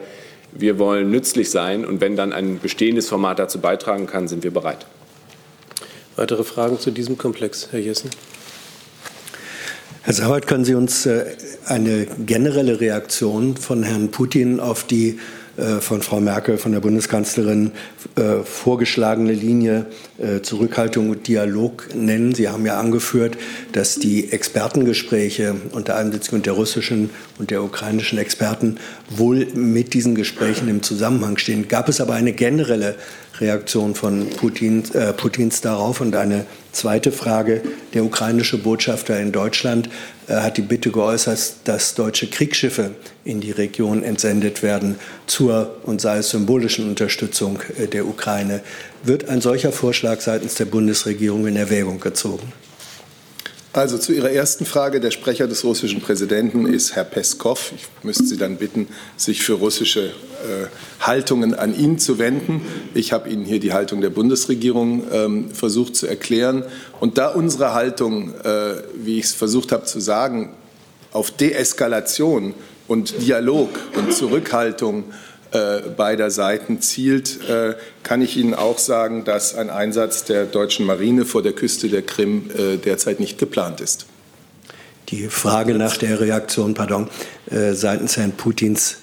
wir 0.51 0.79
wollen 0.79 1.11
nützlich 1.11 1.51
sein 1.51 1.85
und 1.85 2.01
wenn 2.01 2.15
dann 2.15 2.33
ein 2.33 2.59
bestehendes 2.59 3.09
Format 3.09 3.39
dazu 3.39 3.59
beitragen 3.59 4.07
kann, 4.07 4.27
sind 4.27 4.43
wir 4.43 4.51
bereit. 4.51 4.85
Weitere 6.15 6.43
Fragen 6.43 6.79
zu 6.79 6.91
diesem 6.91 7.17
Komplex, 7.17 7.69
Herr 7.71 7.79
Jessen? 7.79 8.09
Herr 10.01 10.13
Sauert, 10.13 10.47
können 10.47 10.65
Sie 10.65 10.75
uns 10.75 11.05
äh, 11.05 11.35
eine 11.65 12.07
generelle 12.25 12.79
Reaktion 12.79 13.57
von 13.57 13.83
Herrn 13.83 14.09
Putin 14.09 14.59
auf 14.59 14.85
die 14.85 15.19
von 15.81 16.01
Frau 16.01 16.19
Merkel, 16.19 16.57
von 16.57 16.71
der 16.71 16.79
Bundeskanzlerin 16.79 17.71
äh, 18.15 18.43
vorgeschlagene 18.43 19.33
Linie 19.33 19.85
äh, 20.17 20.41
Zurückhaltung 20.41 21.09
und 21.09 21.27
Dialog 21.27 21.89
nennen. 21.95 22.33
Sie 22.33 22.49
haben 22.49 22.65
ja 22.65 22.79
angeführt, 22.79 23.37
dass 23.73 23.95
die 23.95 24.31
Expertengespräche 24.31 25.55
unter 25.71 25.95
Einbeziehung 25.95 26.41
der 26.41 26.53
russischen 26.53 27.09
und 27.37 27.51
der 27.51 27.63
ukrainischen 27.63 28.19
Experten 28.19 28.77
wohl 29.09 29.47
mit 29.53 29.93
diesen 29.93 30.15
Gesprächen 30.15 30.67
im 30.69 30.83
Zusammenhang 30.83 31.37
stehen. 31.37 31.67
Gab 31.67 31.89
es 31.89 32.01
aber 32.01 32.13
eine 32.13 32.33
generelle 32.33 32.95
Reaktion 33.39 33.95
von 33.95 34.29
Putin, 34.29 34.83
äh, 34.93 35.13
Putins 35.13 35.61
darauf? 35.61 36.01
Und 36.01 36.15
eine 36.15 36.45
zweite 36.71 37.11
Frage. 37.11 37.61
Der 37.93 38.03
ukrainische 38.03 38.57
Botschafter 38.57 39.19
in 39.19 39.31
Deutschland 39.31 39.89
äh, 40.27 40.35
hat 40.35 40.57
die 40.57 40.61
Bitte 40.61 40.91
geäußert, 40.91 41.55
dass 41.65 41.95
deutsche 41.95 42.27
Kriegsschiffe 42.27 42.91
in 43.23 43.41
die 43.41 43.51
Region 43.51 44.03
entsendet 44.03 44.63
werden 44.63 44.95
zur 45.27 45.75
und 45.83 46.01
sei 46.01 46.17
es 46.17 46.29
symbolischen 46.29 46.87
Unterstützung 46.87 47.59
äh, 47.77 47.87
der 47.87 48.05
Ukraine. 48.05 48.61
Wird 49.03 49.29
ein 49.29 49.41
solcher 49.41 49.71
Vorschlag 49.71 50.21
seitens 50.21 50.55
der 50.55 50.65
Bundesregierung 50.65 51.47
in 51.47 51.55
Erwägung 51.55 51.99
gezogen? 51.99 52.51
Also 53.71 53.99
zu 53.99 54.13
Ihrer 54.13 54.31
ersten 54.31 54.65
Frage. 54.65 54.99
Der 54.99 55.11
Sprecher 55.11 55.47
des 55.47 55.63
russischen 55.63 56.01
Präsidenten 56.01 56.65
ist 56.65 56.95
Herr 56.95 57.03
Peskov. 57.03 57.71
Ich 57.75 57.87
müsste 58.03 58.25
Sie 58.25 58.37
dann 58.37 58.57
bitten, 58.57 58.87
sich 59.15 59.43
für 59.43 59.53
russische 59.53 60.05
äh, 60.07 60.65
Haltungen 61.01 61.53
an 61.53 61.77
ihn 61.77 61.99
zu 61.99 62.17
wenden. 62.17 62.61
Ich 62.95 63.13
habe 63.13 63.29
Ihnen 63.29 63.45
hier 63.45 63.59
die 63.59 63.71
Haltung 63.71 64.01
der 64.01 64.09
Bundesregierung 64.09 65.03
ähm, 65.11 65.51
versucht 65.51 65.95
zu 65.95 66.07
erklären. 66.07 66.63
Und 66.99 67.19
da 67.19 67.27
unsere 67.27 67.75
Haltung, 67.75 68.33
äh, 68.43 68.73
wie 68.95 69.19
ich 69.19 69.25
es 69.25 69.33
versucht 69.33 69.71
habe 69.71 69.85
zu 69.85 69.99
sagen, 69.99 70.49
auf 71.11 71.29
Deeskalation 71.29 72.55
und 72.87 73.21
Dialog 73.21 73.69
und 73.95 74.11
Zurückhaltung 74.11 75.03
beider 75.51 76.29
Seiten 76.29 76.81
zielt, 76.81 77.47
äh, 77.49 77.75
kann 78.03 78.21
ich 78.21 78.37
Ihnen 78.37 78.53
auch 78.53 78.77
sagen, 78.77 79.23
dass 79.23 79.55
ein 79.55 79.69
Einsatz 79.69 80.23
der 80.23 80.45
deutschen 80.45 80.85
Marine 80.85 81.25
vor 81.25 81.41
der 81.41 81.53
Küste 81.53 81.89
der 81.89 82.03
Krim 82.03 82.49
äh, 82.55 82.77
derzeit 82.77 83.19
nicht 83.19 83.37
geplant 83.37 83.81
ist. 83.81 84.05
Die 85.09 85.27
Frage 85.27 85.73
nach 85.73 85.97
der 85.97 86.19
Reaktion 86.19 86.75
pardon, 86.75 87.09
seitens 87.47 88.15
Herrn 88.15 88.33
Putins 88.33 88.97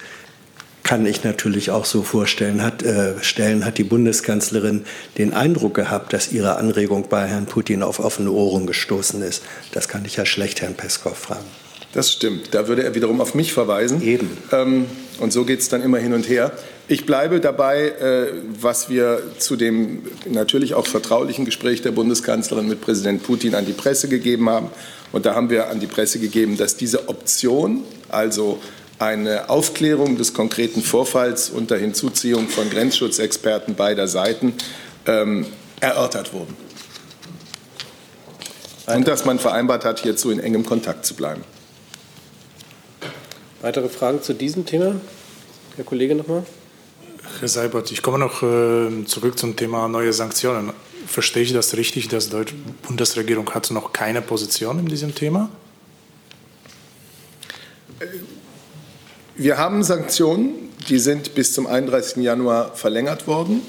kann 0.87 1.05
ich 1.05 1.25
natürlich 1.25 1.69
auch 1.69 1.83
so 1.83 2.01
vorstellen, 2.01 2.63
hat, 2.63 2.81
äh, 2.81 3.21
stellen, 3.21 3.65
hat 3.65 3.77
die 3.77 3.83
Bundeskanzlerin 3.83 4.85
den 5.17 5.33
Eindruck 5.33 5.73
gehabt, 5.73 6.13
dass 6.13 6.31
ihre 6.31 6.55
Anregung 6.55 7.09
bei 7.09 7.27
Herrn 7.27 7.45
Putin 7.45 7.83
auf 7.83 7.99
offene 7.99 8.31
Ohren 8.31 8.65
gestoßen 8.65 9.21
ist. 9.21 9.43
Das 9.73 9.89
kann 9.89 10.05
ich 10.05 10.15
ja 10.15 10.25
schlecht 10.25 10.61
Herrn 10.61 10.75
Peskov 10.75 11.17
fragen. 11.17 11.43
Das 11.91 12.13
stimmt. 12.13 12.53
Da 12.53 12.69
würde 12.69 12.83
er 12.83 12.95
wiederum 12.95 13.19
auf 13.19 13.35
mich 13.35 13.51
verweisen. 13.51 14.01
Eben. 14.01 14.37
Ähm, 14.53 14.85
und 15.19 15.33
so 15.33 15.45
geht 15.45 15.59
es 15.59 15.69
dann 15.69 15.81
immer 15.81 15.97
hin 15.97 16.13
und 16.13 16.29
her. 16.29 16.51
Ich 16.87 17.05
bleibe 17.05 17.39
dabei, 17.39 17.89
äh, 17.89 18.27
was 18.61 18.89
wir 18.89 19.21
zu 19.39 19.55
dem 19.55 20.03
natürlich 20.25 20.73
auch 20.73 20.87
vertraulichen 20.87 21.45
Gespräch 21.45 21.81
der 21.81 21.91
Bundeskanzlerin 21.91 22.67
mit 22.67 22.81
Präsident 22.81 23.23
Putin 23.23 23.55
an 23.55 23.65
die 23.65 23.73
Presse 23.73 24.07
gegeben 24.07 24.49
haben. 24.49 24.69
Und 25.11 25.25
da 25.25 25.35
haben 25.35 25.49
wir 25.49 25.69
an 25.69 25.79
die 25.79 25.87
Presse 25.87 26.19
gegeben, 26.19 26.57
dass 26.57 26.77
diese 26.77 27.09
Option, 27.09 27.83
also 28.09 28.59
eine 28.99 29.49
Aufklärung 29.49 30.17
des 30.17 30.33
konkreten 30.33 30.81
Vorfalls 30.81 31.49
unter 31.49 31.77
Hinzuziehung 31.77 32.47
von 32.47 32.69
Grenzschutzexperten 32.69 33.75
beider 33.75 34.07
Seiten, 34.07 34.53
ähm, 35.05 35.45
erörtert 35.79 36.33
wurden. 36.33 36.55
Und 38.87 39.07
dass 39.07 39.25
man 39.25 39.37
vereinbart 39.39 39.83
hat, 39.83 39.99
hierzu 39.99 40.31
in 40.31 40.39
engem 40.39 40.65
Kontakt 40.65 41.05
zu 41.05 41.13
bleiben. 41.13 41.43
Weitere 43.61 43.89
Fragen 43.89 44.21
zu 44.21 44.33
diesem 44.33 44.65
Thema? 44.65 44.95
Herr 45.75 45.83
Kollege 45.83 46.13
nochmal. 46.13 46.45
Herr 47.39 47.47
Seibert, 47.47 47.91
ich 47.91 48.03
komme 48.03 48.19
noch 48.19 48.43
äh, 48.43 49.05
zurück 49.05 49.39
zum 49.39 49.55
Thema 49.55 49.87
neue 49.87 50.13
Sanktionen. 50.13 50.73
Verstehe 51.07 51.41
ich 51.41 51.53
das 51.53 51.75
richtig, 51.75 52.07
dass 52.07 52.29
die 52.29 52.53
Bundesregierung 52.83 53.49
hat 53.51 53.71
noch 53.71 53.93
keine 53.93 54.21
Position 54.21 54.77
in 54.79 54.85
diesem 54.85 55.15
Thema? 55.15 55.49
Wir 59.35 59.57
haben 59.57 59.83
Sanktionen, 59.83 60.69
die 60.87 60.99
sind 60.99 61.33
bis 61.33 61.53
zum 61.53 61.65
31. 61.65 62.23
Januar 62.23 62.75
verlängert 62.75 63.25
worden. 63.25 63.61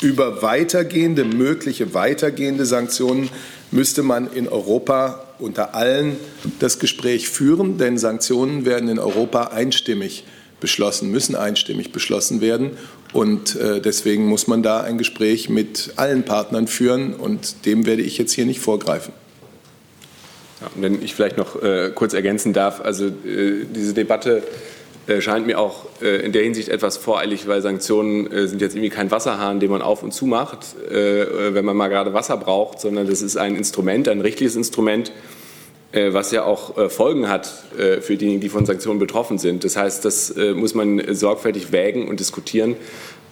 Über 0.00 0.40
weitergehende, 0.40 1.24
mögliche 1.24 1.92
weitergehende 1.92 2.64
Sanktionen 2.64 3.28
müsste 3.70 4.02
man 4.02 4.32
in 4.32 4.48
Europa 4.48 5.24
unter 5.38 5.74
allen 5.74 6.16
das 6.60 6.78
Gespräch 6.78 7.28
führen, 7.28 7.78
denn 7.78 7.98
Sanktionen 7.98 8.64
werden 8.64 8.88
in 8.88 8.98
Europa 8.98 9.48
einstimmig 9.48 10.24
beschlossen, 10.60 11.10
müssen 11.10 11.36
einstimmig 11.36 11.92
beschlossen 11.92 12.40
werden. 12.40 12.72
Und 13.12 13.56
äh, 13.56 13.80
deswegen 13.80 14.26
muss 14.26 14.46
man 14.46 14.62
da 14.62 14.80
ein 14.80 14.98
Gespräch 14.98 15.48
mit 15.48 15.92
allen 15.96 16.24
Partnern 16.24 16.66
führen 16.66 17.14
und 17.14 17.66
dem 17.66 17.86
werde 17.86 18.02
ich 18.02 18.18
jetzt 18.18 18.32
hier 18.32 18.46
nicht 18.46 18.60
vorgreifen. 18.60 19.12
Ja, 20.60 20.70
wenn 20.76 21.02
ich 21.02 21.14
vielleicht 21.14 21.36
noch 21.36 21.62
äh, 21.62 21.90
kurz 21.94 22.14
ergänzen 22.14 22.52
darf, 22.52 22.80
also 22.80 23.06
äh, 23.06 23.66
diese 23.74 23.92
Debatte 23.92 24.42
scheint 25.20 25.46
mir 25.46 25.58
auch 25.58 25.86
äh, 26.02 26.24
in 26.24 26.32
der 26.32 26.42
Hinsicht 26.42 26.68
etwas 26.68 26.96
voreilig, 26.96 27.46
weil 27.46 27.62
Sanktionen 27.62 28.30
äh, 28.32 28.48
sind 28.48 28.60
jetzt 28.60 28.74
irgendwie 28.74 28.90
kein 28.90 29.10
Wasserhahn, 29.10 29.60
den 29.60 29.70
man 29.70 29.82
auf 29.82 30.02
und 30.02 30.12
zu 30.12 30.26
macht, 30.26 30.74
wenn 30.88 31.64
man 31.64 31.76
mal 31.76 31.88
gerade 31.88 32.12
Wasser 32.12 32.36
braucht, 32.36 32.80
sondern 32.80 33.06
das 33.06 33.22
ist 33.22 33.36
ein 33.36 33.56
Instrument, 33.56 34.08
ein 34.08 34.20
richtiges 34.20 34.56
Instrument, 34.56 35.12
was 35.92 36.30
ja 36.30 36.44
auch 36.44 36.90
Folgen 36.90 37.28
hat 37.28 37.50
für 38.00 38.16
diejenigen, 38.16 38.40
die 38.40 38.48
von 38.48 38.66
Sanktionen 38.66 38.98
betroffen 38.98 39.38
sind. 39.38 39.64
Das 39.64 39.76
heißt, 39.76 40.04
das 40.04 40.34
muss 40.54 40.74
man 40.74 41.14
sorgfältig 41.14 41.72
wägen 41.72 42.08
und 42.08 42.20
diskutieren. 42.20 42.76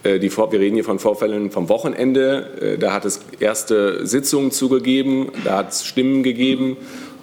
wir 0.03 0.59
reden 0.59 0.75
hier 0.75 0.83
von 0.83 0.99
Vorfällen 0.99 1.51
vom 1.51 1.69
Wochenende. 1.69 2.77
Da 2.79 2.93
hat 2.93 3.05
es 3.05 3.21
erste 3.39 4.05
Sitzungen 4.05 4.51
zugegeben, 4.51 5.31
da 5.43 5.57
hat 5.57 5.73
es 5.73 5.85
Stimmen 5.85 6.23
gegeben. 6.23 6.77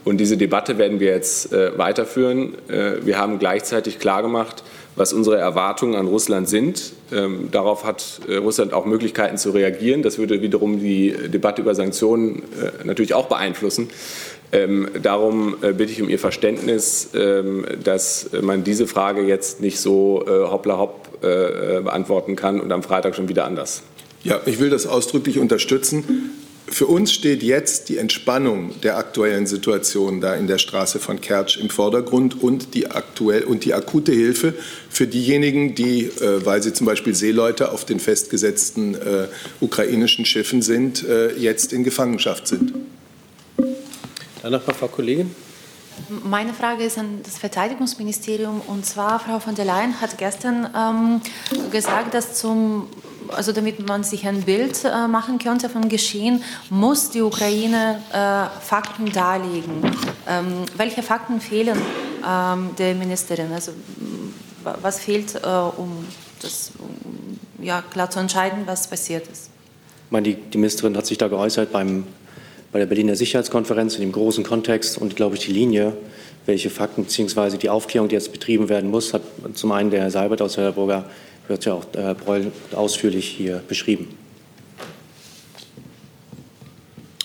Und 0.04 0.18
diese 0.18 0.36
Debatte 0.36 0.78
werden 0.78 1.00
wir 1.00 1.08
jetzt 1.08 1.52
äh, 1.52 1.76
weiterführen. 1.78 2.54
Äh, 2.68 3.04
wir 3.04 3.18
haben 3.18 3.38
gleichzeitig 3.38 3.98
klargemacht, 3.98 4.64
was 4.96 5.12
unsere 5.12 5.38
Erwartungen 5.38 5.94
an 5.94 6.06
Russland 6.06 6.48
sind. 6.48 6.92
Ähm, 7.12 7.48
darauf 7.52 7.84
hat 7.84 8.20
äh, 8.28 8.36
Russland 8.36 8.72
auch 8.72 8.84
Möglichkeiten 8.84 9.38
zu 9.38 9.50
reagieren. 9.50 10.02
Das 10.02 10.18
würde 10.18 10.42
wiederum 10.42 10.80
die 10.80 11.14
Debatte 11.28 11.62
über 11.62 11.74
Sanktionen 11.74 12.42
äh, 12.60 12.84
natürlich 12.84 13.14
auch 13.14 13.26
beeinflussen. 13.26 13.90
Ähm, 14.50 14.88
darum 15.00 15.56
äh, 15.62 15.72
bitte 15.72 15.92
ich 15.92 16.02
um 16.02 16.10
Ihr 16.10 16.18
Verständnis, 16.18 17.10
ähm, 17.14 17.64
dass 17.82 18.30
man 18.42 18.64
diese 18.64 18.86
Frage 18.86 19.22
jetzt 19.22 19.60
nicht 19.60 19.78
so 19.80 20.24
äh, 20.26 20.30
hoppla 20.30 20.78
hopp 20.78 21.02
beantworten 21.22 22.34
kann 22.34 22.60
und 22.60 22.72
am 22.72 22.82
Freitag 22.82 23.14
schon 23.14 23.28
wieder 23.28 23.44
anders. 23.44 23.84
Ja, 24.24 24.40
ich 24.44 24.58
will 24.58 24.70
das 24.70 24.88
ausdrücklich 24.88 25.38
unterstützen. 25.38 26.32
Für 26.68 26.86
uns 26.86 27.12
steht 27.12 27.42
jetzt 27.42 27.88
die 27.88 27.98
Entspannung 27.98 28.80
der 28.82 28.96
aktuellen 28.96 29.46
Situation 29.46 30.20
da 30.20 30.34
in 30.34 30.46
der 30.46 30.58
Straße 30.58 31.00
von 31.00 31.20
Kertsch 31.20 31.58
im 31.58 31.70
Vordergrund 31.70 32.40
und 32.40 32.74
die, 32.74 32.90
aktuell, 32.90 33.44
und 33.44 33.64
die 33.64 33.74
akute 33.74 34.12
Hilfe 34.12 34.54
für 34.88 35.06
diejenigen, 35.06 35.74
die, 35.74 36.04
äh, 36.04 36.44
weil 36.46 36.62
sie 36.62 36.72
zum 36.72 36.86
Beispiel 36.86 37.14
Seeleute 37.14 37.72
auf 37.72 37.84
den 37.84 38.00
festgesetzten 38.00 38.94
äh, 38.94 39.26
ukrainischen 39.60 40.24
Schiffen 40.24 40.62
sind, 40.62 41.06
äh, 41.06 41.32
jetzt 41.34 41.72
in 41.72 41.84
Gefangenschaft 41.84 42.46
sind. 42.46 42.72
Dann 44.42 44.52
noch 44.52 44.66
mal, 44.66 44.72
Frau 44.72 44.88
Kollegin. 44.88 45.30
Meine 46.08 46.52
Frage 46.52 46.84
ist 46.84 46.98
an 46.98 47.20
das 47.22 47.38
Verteidigungsministerium. 47.38 48.60
Und 48.66 48.84
zwar, 48.86 49.20
Frau 49.20 49.38
von 49.38 49.54
der 49.54 49.64
Leyen 49.64 50.00
hat 50.00 50.18
gestern 50.18 50.68
ähm, 50.76 51.20
gesagt, 51.70 52.14
dass 52.14 52.34
zum 52.34 52.88
also 53.28 53.52
damit 53.52 53.86
man 53.86 54.04
sich 54.04 54.26
ein 54.26 54.42
Bild 54.42 54.84
äh, 54.84 55.06
machen 55.08 55.38
könnte 55.38 55.68
vom 55.68 55.88
Geschehen, 55.88 56.42
muss 56.70 57.10
die 57.10 57.22
Ukraine 57.22 58.00
äh, 58.12 58.60
Fakten 58.60 59.10
darlegen. 59.12 59.82
Ähm, 60.28 60.64
welche 60.76 61.02
Fakten 61.02 61.40
fehlen 61.40 61.80
ähm, 62.28 62.70
der 62.78 62.94
Ministerin? 62.94 63.52
Also 63.52 63.72
was 64.64 65.00
fehlt, 65.00 65.34
äh, 65.34 65.48
um 65.48 66.04
das 66.40 66.72
um, 66.78 67.38
ja, 67.64 67.82
klar 67.82 68.10
zu 68.10 68.20
entscheiden, 68.20 68.62
was 68.66 68.88
passiert 68.88 69.26
ist? 69.28 69.50
Ich 70.06 70.12
meine, 70.12 70.24
die, 70.24 70.34
die 70.34 70.58
Ministerin 70.58 70.96
hat 70.96 71.06
sich 71.06 71.18
da 71.18 71.28
geäußert 71.28 71.72
beim, 71.72 72.04
bei 72.72 72.78
der 72.78 72.86
Berliner 72.86 73.14
Sicherheitskonferenz 73.14 73.94
in 73.94 74.00
dem 74.00 74.12
großen 74.12 74.44
Kontext 74.44 74.98
und, 74.98 75.14
glaube 75.14 75.36
ich, 75.36 75.44
die 75.44 75.52
Linie, 75.52 75.92
welche 76.46 76.70
Fakten 76.70 77.04
bzw. 77.04 77.58
die 77.58 77.68
Aufklärung, 77.68 78.08
die 78.08 78.14
jetzt 78.14 78.32
betrieben 78.32 78.68
werden 78.68 78.90
muss, 78.90 79.12
hat 79.12 79.22
zum 79.54 79.72
einen 79.72 79.90
der 79.90 80.00
Herr 80.00 80.10
Seibert 80.10 80.42
aus 80.42 80.56
Hellerburger 80.56 81.04
wird 81.48 81.64
ja 81.64 81.74
auch 81.74 81.84
Herr 81.94 82.14
Breul 82.14 82.52
ausführlich 82.72 83.26
hier 83.26 83.62
beschrieben. 83.68 84.08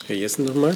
Herr 0.07 0.15
Jessen 0.15 0.45
nochmal. 0.45 0.75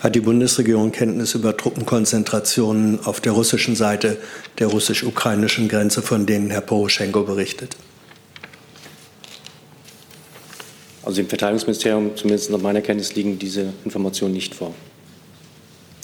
Hat 0.00 0.14
die 0.14 0.20
Bundesregierung 0.20 0.92
Kenntnis 0.92 1.34
über 1.34 1.56
Truppenkonzentrationen 1.56 3.04
auf 3.04 3.20
der 3.20 3.32
russischen 3.32 3.74
Seite 3.74 4.18
der 4.58 4.66
russisch-ukrainischen 4.66 5.68
Grenze, 5.68 6.02
von 6.02 6.26
denen 6.26 6.50
Herr 6.50 6.60
Poroschenko 6.60 7.22
berichtet? 7.22 7.76
Also 11.04 11.20
im 11.20 11.28
Verteidigungsministerium, 11.28 12.16
zumindest 12.16 12.50
nach 12.50 12.60
meiner 12.60 12.80
Kenntnis, 12.80 13.14
liegen 13.14 13.38
diese 13.38 13.72
Informationen 13.84 14.32
nicht 14.32 14.54
vor. 14.54 14.74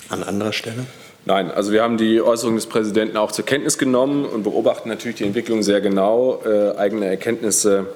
An 0.08 0.22
anderer 0.22 0.52
Stelle? 0.52 0.86
Nein, 1.26 1.50
also 1.50 1.72
wir 1.72 1.82
haben 1.82 1.96
die 1.96 2.20
Äußerung 2.20 2.54
des 2.54 2.66
Präsidenten 2.66 3.16
auch 3.16 3.30
zur 3.30 3.44
Kenntnis 3.44 3.78
genommen 3.78 4.24
und 4.24 4.42
beobachten 4.42 4.88
natürlich 4.88 5.18
die 5.18 5.24
Entwicklung 5.24 5.62
sehr 5.62 5.80
genau. 5.80 6.42
Äh, 6.44 6.76
eigene 6.76 7.06
Erkenntnisse 7.06 7.86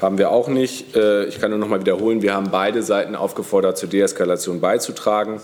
haben 0.00 0.18
wir 0.18 0.30
auch 0.30 0.48
nicht. 0.48 0.94
Äh, 0.96 1.26
ich 1.26 1.40
kann 1.40 1.50
nur 1.50 1.58
noch 1.58 1.68
mal 1.68 1.80
wiederholen, 1.80 2.22
wir 2.22 2.34
haben 2.34 2.50
beide 2.50 2.82
Seiten 2.82 3.14
aufgefordert, 3.14 3.78
zur 3.78 3.88
Deeskalation 3.88 4.60
beizutragen. 4.60 5.40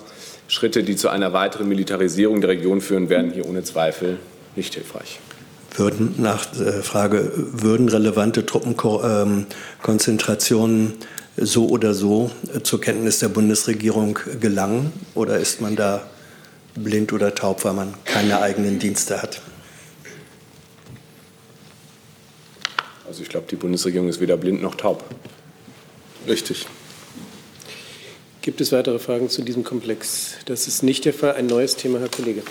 Schritte, 0.48 0.82
die 0.82 0.96
zu 0.96 1.08
einer 1.08 1.32
weiteren 1.32 1.68
Militarisierung 1.68 2.40
der 2.40 2.50
Region 2.50 2.80
führen, 2.80 3.08
wären 3.08 3.30
hier 3.30 3.48
ohne 3.48 3.62
Zweifel 3.62 4.18
nicht 4.56 4.74
hilfreich. 4.74 5.20
Würden, 5.74 6.20
Nachfrage, 6.20 7.32
würden 7.34 7.88
relevante 7.88 8.44
Truppenkonzentrationen 8.44 10.92
so 11.36 11.68
oder 11.68 11.94
so 11.94 12.30
zur 12.62 12.80
Kenntnis 12.80 13.20
der 13.20 13.28
Bundesregierung 13.28 14.18
gelangen? 14.40 14.92
Oder 15.14 15.38
ist 15.38 15.62
man 15.62 15.76
da 15.76 16.06
blind 16.74 17.12
oder 17.12 17.34
taub, 17.34 17.64
weil 17.64 17.72
man 17.72 17.94
keine 18.04 18.40
eigenen 18.40 18.78
Dienste 18.78 19.22
hat? 19.22 19.40
Also 23.06 23.22
ich 23.22 23.28
glaube, 23.28 23.46
die 23.50 23.56
Bundesregierung 23.56 24.08
ist 24.08 24.20
weder 24.20 24.36
blind 24.36 24.62
noch 24.62 24.74
taub. 24.74 25.04
Richtig. 26.28 26.66
Gibt 28.42 28.60
es 28.60 28.72
weitere 28.72 28.98
Fragen 28.98 29.28
zu 29.28 29.42
diesem 29.42 29.64
Komplex? 29.64 30.34
Das 30.46 30.66
ist 30.66 30.82
nicht 30.82 31.04
der 31.04 31.14
Fall. 31.14 31.34
Ein 31.34 31.46
neues 31.46 31.76
Thema, 31.76 32.00
Herr 32.00 32.08
Kollege. 32.08 32.42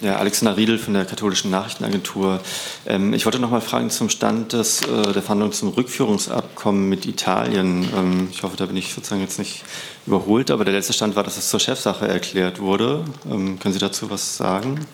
Ja, 0.00 0.14
Alexander 0.14 0.56
Riedel 0.56 0.78
von 0.78 0.94
der 0.94 1.04
Katholischen 1.04 1.50
Nachrichtenagentur. 1.50 2.40
Ähm, 2.86 3.12
ich 3.14 3.24
wollte 3.24 3.40
noch 3.40 3.50
mal 3.50 3.60
fragen 3.60 3.90
zum 3.90 4.08
Stand 4.08 4.52
des, 4.52 4.82
äh, 4.82 5.12
der 5.12 5.22
Verhandlungen 5.22 5.52
zum 5.52 5.70
Rückführungsabkommen 5.70 6.88
mit 6.88 7.04
Italien. 7.04 7.88
Ähm, 7.96 8.28
ich 8.30 8.44
hoffe, 8.44 8.56
da 8.56 8.66
bin 8.66 8.76
ich 8.76 8.94
sozusagen 8.94 9.22
jetzt 9.22 9.40
nicht 9.40 9.64
überholt, 10.06 10.52
aber 10.52 10.64
der 10.64 10.74
letzte 10.74 10.92
Stand 10.92 11.16
war, 11.16 11.24
dass 11.24 11.36
es 11.36 11.50
zur 11.50 11.58
Chefsache 11.58 12.06
erklärt 12.06 12.60
wurde. 12.60 13.04
Ähm, 13.28 13.58
können 13.58 13.74
Sie 13.74 13.80
dazu 13.80 14.08
was 14.08 14.36
sagen? 14.36 14.86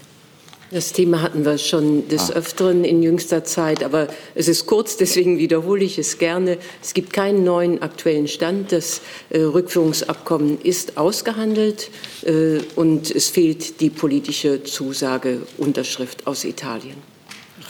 Das 0.75 0.93
Thema 0.93 1.23
hatten 1.23 1.45
wir 1.45 1.57
schon 1.57 2.09
des 2.09 2.33
ah. 2.33 2.35
Öfteren 2.35 2.83
in 2.83 3.01
jüngster 3.01 3.45
Zeit, 3.45 3.85
aber 3.85 4.09
es 4.35 4.49
ist 4.49 4.67
kurz, 4.67 4.97
deswegen 4.97 5.39
wiederhole 5.39 5.85
ich 5.85 5.99
es 5.99 6.19
gerne. 6.19 6.59
Es 6.83 6.95
gibt 6.95 7.13
keinen 7.13 7.45
neuen 7.45 7.81
aktuellen 7.81 8.27
Stand. 8.27 8.73
Das 8.73 9.01
äh, 9.31 9.39
Rückführungsabkommen 9.39 10.61
ist 10.61 10.97
ausgehandelt 10.97 11.91
äh, 12.25 12.59
und 12.75 13.09
es 13.09 13.29
fehlt 13.29 13.81
die 13.81 13.89
politische 13.89 14.65
Zusage, 14.65 15.43
Unterschrift 15.59 16.27
aus 16.27 16.43
Italien. 16.43 16.97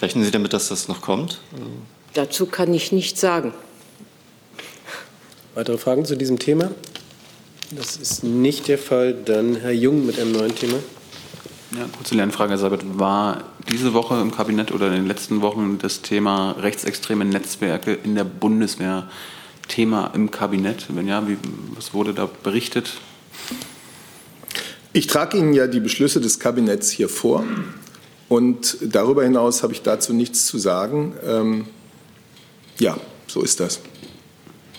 Rechnen 0.01 0.25
Sie 0.25 0.31
damit, 0.31 0.55
dass 0.55 0.69
das 0.69 0.89
noch 0.89 1.03
kommt? 1.03 1.43
Dazu 2.15 2.47
kann 2.47 2.73
ich 2.73 2.91
nichts 2.91 3.21
sagen. 3.21 3.53
Weitere 5.55 5.77
Fragen 5.77 6.07
zu 6.07 6.17
diesem 6.17 6.39
Thema? 6.39 6.71
Das 7.71 7.97
ist 7.97 8.25
nicht 8.25 8.67
der 8.67 8.79
Fall. 8.79 9.13
Dann 9.13 9.57
Herr 9.57 9.73
Jung 9.73 10.07
mit 10.07 10.19
einem 10.19 10.33
neuen 10.33 10.55
Thema. 10.55 10.79
Ja, 11.77 11.87
kurze 11.97 12.15
Lernfrage, 12.15 12.51
Herr 12.51 12.59
Seibert. 12.59 12.85
War 12.99 13.43
diese 13.69 13.95
Woche 13.95 14.21
im 14.21 14.31
Kabinett 14.31 14.71
oder 14.71 14.87
in 14.89 14.93
den 14.93 15.07
letzten 15.09 15.41
Wochen 15.41 15.79
das 15.79 16.03
Thema 16.03 16.53
rechtsextreme 16.53 17.25
Netzwerke 17.25 17.93
in 17.93 18.15
der 18.15 18.23
Bundeswehr 18.23 19.09
Thema 19.67 20.13
im 20.15 20.31
Kabinett? 20.31 20.87
Wenn 20.91 21.09
ja, 21.09 21.27
wie, 21.27 21.37
was 21.75 21.93
wurde 21.93 22.15
da 22.15 22.29
berichtet? 22.45 22.99
Ich 24.93 25.09
trage 25.09 25.37
Ihnen 25.37 25.53
ja 25.53 25.67
die 25.67 25.81
Beschlüsse 25.81 26.21
des 26.21 26.39
Kabinetts 26.39 26.91
hier 26.91 27.09
vor. 27.09 27.45
Und 28.29 28.77
darüber 28.81 29.25
hinaus 29.25 29.65
habe 29.65 29.73
ich 29.73 29.83
dazu 29.83 30.13
nichts 30.13 30.47
zu 30.47 30.59
sagen. 30.59 31.15
Ähm, 31.27 31.67
ja, 32.79 32.97
so 33.27 33.43
ist 33.43 33.59
das. 33.59 33.81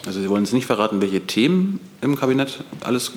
Also 0.06 0.22
Sie 0.22 0.30
wollen 0.30 0.44
uns 0.44 0.54
nicht 0.54 0.66
verraten, 0.66 1.02
welche 1.02 1.22
Themen 1.22 1.82
im 2.00 2.16
Kabinett 2.16 2.64
alles 2.80 3.12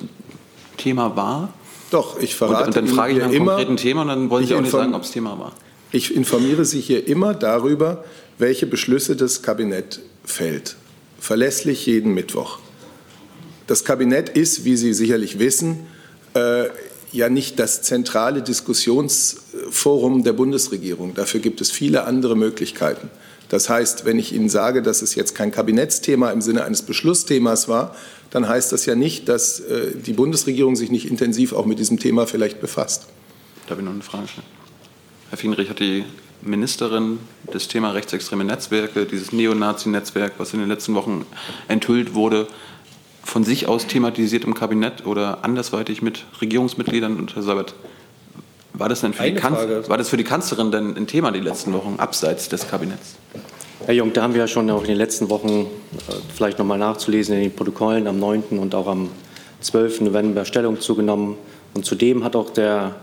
Thema 0.75 1.15
war? 1.15 1.53
Doch, 1.91 2.19
ich 2.19 2.35
verrate 2.35 2.61
und, 2.61 2.67
und 2.67 2.75
dann 2.75 2.87
frage 2.87 3.13
ich 3.13 3.19
nach 3.19 3.25
einem 3.25 3.35
immer, 3.35 3.51
konkreten 3.55 3.77
Thema 3.77 4.01
und 4.03 4.07
dann 4.09 4.29
wollen 4.29 4.45
Sie 4.45 4.55
auch 4.55 4.61
nicht 4.61 4.71
sagen, 4.71 4.93
ob 4.93 5.03
es 5.03 5.11
Thema 5.11 5.37
war. 5.39 5.53
Ich 5.91 6.15
informiere 6.15 6.65
Sie 6.65 6.79
hier 6.79 7.07
immer 7.07 7.33
darüber, 7.33 8.03
welche 8.37 8.67
Beschlüsse 8.67 9.15
das 9.15 9.41
Kabinett 9.41 9.99
fällt. 10.23 10.75
Verlässlich 11.19 11.85
jeden 11.85 12.13
Mittwoch. 12.13 12.59
Das 13.67 13.83
Kabinett 13.83 14.29
ist, 14.29 14.65
wie 14.65 14.77
Sie 14.77 14.93
sicherlich 14.93 15.39
wissen, 15.39 15.87
äh, 16.35 16.65
ja 17.11 17.29
nicht 17.29 17.59
das 17.59 17.81
zentrale 17.81 18.41
Diskussionsforum 18.41 20.23
der 20.23 20.33
Bundesregierung. 20.33 21.15
Dafür 21.15 21.39
gibt 21.39 21.59
es 21.61 21.71
viele 21.71 22.05
andere 22.05 22.35
Möglichkeiten. 22.35 23.09
Das 23.49 23.67
heißt, 23.67 24.05
wenn 24.05 24.19
ich 24.19 24.33
Ihnen 24.33 24.47
sage, 24.47 24.83
dass 24.83 25.01
es 25.01 25.15
jetzt 25.15 25.33
kein 25.33 25.51
Kabinettsthema 25.51 26.29
im 26.31 26.41
Sinne 26.41 26.65
eines 26.65 26.83
Beschlussthemas 26.83 27.67
war, 27.67 27.95
dann 28.29 28.47
heißt 28.47 28.71
das 28.71 28.85
ja 28.85 28.95
nicht, 28.95 29.27
dass 29.29 29.59
äh, 29.59 29.91
die 29.95 30.13
Bundesregierung 30.13 30.75
sich 30.75 30.91
nicht 30.91 31.09
intensiv 31.09 31.53
auch 31.53 31.65
mit 31.65 31.79
diesem 31.79 31.99
Thema 31.99 32.27
vielleicht 32.27 32.61
befasst. 32.61 33.07
Darf 33.67 33.77
ich 33.79 33.85
noch 33.85 33.91
eine 33.91 34.01
Frage 34.01 34.27
stellen? 34.27 34.47
Herr 35.29 35.37
Fienrich, 35.37 35.69
hat 35.69 35.79
die 35.79 36.05
Ministerin 36.41 37.19
das 37.51 37.67
Thema 37.67 37.91
rechtsextreme 37.91 38.43
Netzwerke, 38.43 39.05
dieses 39.05 39.31
Neonazi-Netzwerk, 39.31 40.33
was 40.37 40.53
in 40.53 40.59
den 40.59 40.69
letzten 40.69 40.95
Wochen 40.95 41.25
enthüllt 41.67 42.13
wurde, 42.13 42.47
von 43.23 43.43
sich 43.43 43.67
aus 43.67 43.87
thematisiert 43.87 44.43
im 44.43 44.53
Kabinett 44.53 45.05
oder 45.05 45.43
andersweitig 45.43 46.01
mit 46.01 46.25
Regierungsmitgliedern? 46.41 47.17
Und 47.17 47.35
Herr 47.35 47.43
Sabat, 47.43 47.75
war 48.73 48.89
das 48.89 49.01
denn 49.01 49.13
für, 49.13 49.29
die, 49.29 49.43
war 49.43 49.97
das 49.97 50.09
für 50.09 50.17
die 50.17 50.23
Kanzlerin 50.23 50.71
denn 50.71 50.95
ein 50.95 51.07
Thema 51.07 51.31
die 51.31 51.39
letzten 51.39 51.73
Wochen 51.73 51.95
abseits 51.97 52.49
des 52.49 52.67
Kabinetts? 52.67 53.15
Herr 53.85 53.93
Jung, 53.93 54.11
da 54.11 54.23
haben 54.23 54.33
wir 54.33 54.41
ja 54.41 54.47
schon 54.47 54.69
auch 54.69 54.81
in 54.81 54.89
den 54.89 54.97
letzten 54.97 55.29
Wochen 55.29 55.61
äh, 55.61 56.13
vielleicht 56.35 56.59
noch 56.59 56.65
mal 56.65 56.77
nachzulesen 56.77 57.35
in 57.35 57.43
den 57.43 57.55
Protokollen 57.55 58.07
am 58.07 58.19
9. 58.19 58.59
und 58.59 58.75
auch 58.75 58.87
am 58.87 59.09
12. 59.61 60.01
November 60.01 60.43
Stellung 60.43 60.81
zugenommen. 60.81 61.37
Und 61.73 61.85
zudem 61.85 62.25
hat 62.25 62.35
auch 62.35 62.49
der 62.49 62.97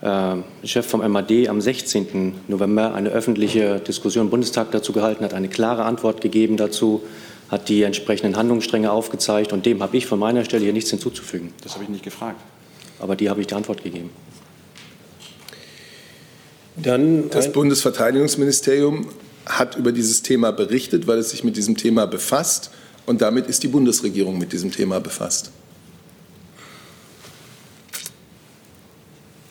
äh, 0.00 0.66
Chef 0.66 0.86
vom 0.86 1.08
MAD 1.08 1.48
am 1.48 1.60
16. 1.60 2.34
November 2.48 2.94
eine 2.94 3.10
öffentliche 3.10 3.78
Diskussion 3.78 4.24
im 4.24 4.30
Bundestag 4.30 4.72
dazu 4.72 4.92
gehalten, 4.92 5.24
hat 5.24 5.34
eine 5.34 5.48
klare 5.48 5.84
Antwort 5.84 6.20
gegeben 6.20 6.56
dazu, 6.56 7.02
hat 7.48 7.68
die 7.68 7.84
entsprechenden 7.84 8.36
Handlungsstränge 8.36 8.90
aufgezeigt. 8.90 9.52
Und 9.52 9.66
dem 9.66 9.80
habe 9.84 9.96
ich 9.96 10.06
von 10.06 10.18
meiner 10.18 10.44
Stelle 10.44 10.64
hier 10.64 10.72
nichts 10.72 10.90
hinzuzufügen. 10.90 11.52
Das 11.62 11.74
habe 11.74 11.84
ich 11.84 11.90
nicht 11.90 12.02
gefragt. 12.02 12.40
Aber 12.98 13.14
die 13.14 13.30
habe 13.30 13.40
ich 13.40 13.46
die 13.46 13.54
Antwort 13.54 13.84
gegeben. 13.84 14.10
Dann 16.74 17.30
das 17.30 17.52
Bundesverteidigungsministerium 17.52 19.06
hat 19.48 19.76
über 19.76 19.92
dieses 19.92 20.22
Thema 20.22 20.52
berichtet, 20.52 21.06
weil 21.06 21.18
es 21.18 21.30
sich 21.30 21.44
mit 21.44 21.56
diesem 21.56 21.76
Thema 21.76 22.06
befasst. 22.06 22.70
Und 23.06 23.22
damit 23.22 23.46
ist 23.46 23.62
die 23.62 23.68
Bundesregierung 23.68 24.38
mit 24.38 24.52
diesem 24.52 24.70
Thema 24.70 25.00
befasst. 25.00 25.50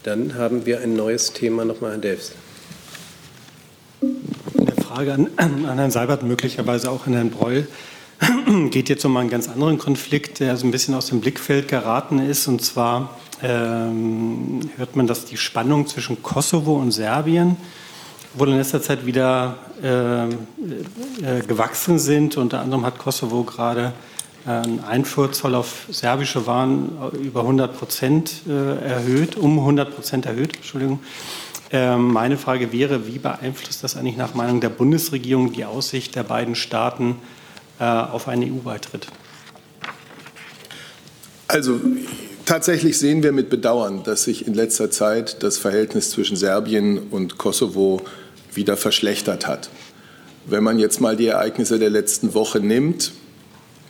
Dann 0.03 0.35
haben 0.35 0.65
wir 0.65 0.79
ein 0.79 0.95
neues 0.95 1.33
Thema 1.33 1.65
nochmal, 1.65 1.91
Herr 1.91 1.97
Delfs. 1.97 2.31
Eine 4.01 4.71
Frage 4.71 5.13
an, 5.13 5.29
an 5.37 5.77
Herrn 5.77 5.91
Seibert, 5.91 6.23
möglicherweise 6.23 6.91
auch 6.91 7.07
an 7.07 7.13
Herrn 7.13 7.29
Breul. 7.31 7.67
Geht 8.69 8.89
jetzt 8.89 9.03
um 9.05 9.17
einen 9.17 9.29
ganz 9.29 9.49
anderen 9.49 9.77
Konflikt, 9.77 10.39
der 10.39 10.55
so 10.55 10.65
ein 10.65 10.71
bisschen 10.71 10.93
aus 10.93 11.07
dem 11.07 11.19
Blickfeld 11.19 11.67
geraten 11.67 12.19
ist. 12.19 12.47
Und 12.47 12.61
zwar 12.61 13.17
ähm, 13.43 14.69
hört 14.77 14.95
man, 14.95 15.07
dass 15.07 15.25
die 15.25 15.37
Spannung 15.37 15.87
zwischen 15.87 16.23
Kosovo 16.23 16.75
und 16.75 16.91
Serbien 16.91 17.57
wohl 18.37 18.49
in 18.49 18.57
letzter 18.57 18.81
Zeit 18.81 19.05
wieder 19.05 19.55
äh, 19.81 20.25
äh, 20.25 20.29
gewachsen 21.47 21.99
sind. 21.99 22.37
Unter 22.37 22.59
anderem 22.59 22.85
hat 22.85 22.97
Kosovo 22.97 23.43
gerade 23.43 23.93
äh, 24.45 24.49
einen 24.49 24.83
Einfuhrzoll 24.83 25.55
auf 25.55 25.85
serbische 25.89 26.45
Waren 26.45 26.89
über 27.21 27.41
100 27.41 27.77
Prozent 27.77 28.41
äh, 28.47 28.85
erhöht, 28.85 29.35
um 29.35 29.59
100 29.59 29.95
Prozent 29.95 30.25
erhöht. 30.25 30.55
Entschuldigung. 30.55 30.99
Ähm, 31.69 32.13
meine 32.13 32.37
Frage 32.37 32.71
wäre, 32.71 33.07
wie 33.07 33.19
beeinflusst 33.19 33.83
das 33.83 33.97
eigentlich 33.97 34.15
nach 34.15 34.33
Meinung 34.33 34.61
der 34.61 34.69
Bundesregierung 34.69 35.51
die 35.51 35.65
Aussicht 35.65 36.15
der 36.15 36.23
beiden 36.23 36.55
Staaten 36.55 37.17
äh, 37.79 37.83
auf 37.83 38.27
einen 38.27 38.43
EU-Beitritt? 38.43 39.07
Also 41.49 41.79
tatsächlich 42.45 42.97
sehen 42.97 43.23
wir 43.23 43.31
mit 43.31 43.49
Bedauern, 43.49 44.03
dass 44.03 44.23
sich 44.23 44.47
in 44.47 44.53
letzter 44.53 44.91
Zeit 44.91 45.43
das 45.43 45.57
Verhältnis 45.57 46.09
zwischen 46.11 46.37
Serbien 46.37 46.99
und 47.11 47.37
Kosovo 47.37 48.01
wieder 48.57 48.75
verschlechtert 48.75 49.47
hat. 49.47 49.69
Wenn 50.45 50.63
man 50.63 50.79
jetzt 50.79 50.99
mal 50.99 51.15
die 51.15 51.27
Ereignisse 51.27 51.79
der 51.79 51.89
letzten 51.89 52.33
Woche 52.33 52.59
nimmt, 52.59 53.13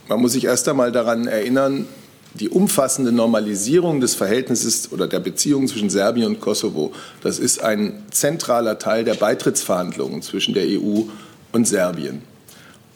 man 0.08 0.22
muss 0.22 0.34
sich 0.34 0.46
erst 0.46 0.68
einmal 0.70 0.92
daran 0.92 1.28
erinnern, 1.28 1.88
die 2.36 2.50
umfassende 2.50 3.12
Normalisierung 3.12 4.00
des 4.00 4.14
Verhältnisses 4.14 4.92
oder 4.92 5.08
der 5.08 5.20
Beziehungen 5.20 5.68
zwischen 5.68 5.90
Serbien 5.90 6.28
und 6.28 6.40
Kosovo, 6.40 6.94
das 7.24 7.40
ist 7.40 7.64
ein 7.64 8.04
zentraler 8.12 8.78
Teil 8.78 9.04
der 9.04 9.16
Beitrittsverhandlungen 9.16 10.22
zwischen 10.22 10.54
der 10.54 10.66
EU 10.68 11.04
und 11.52 11.68
Serbien. 11.68 12.22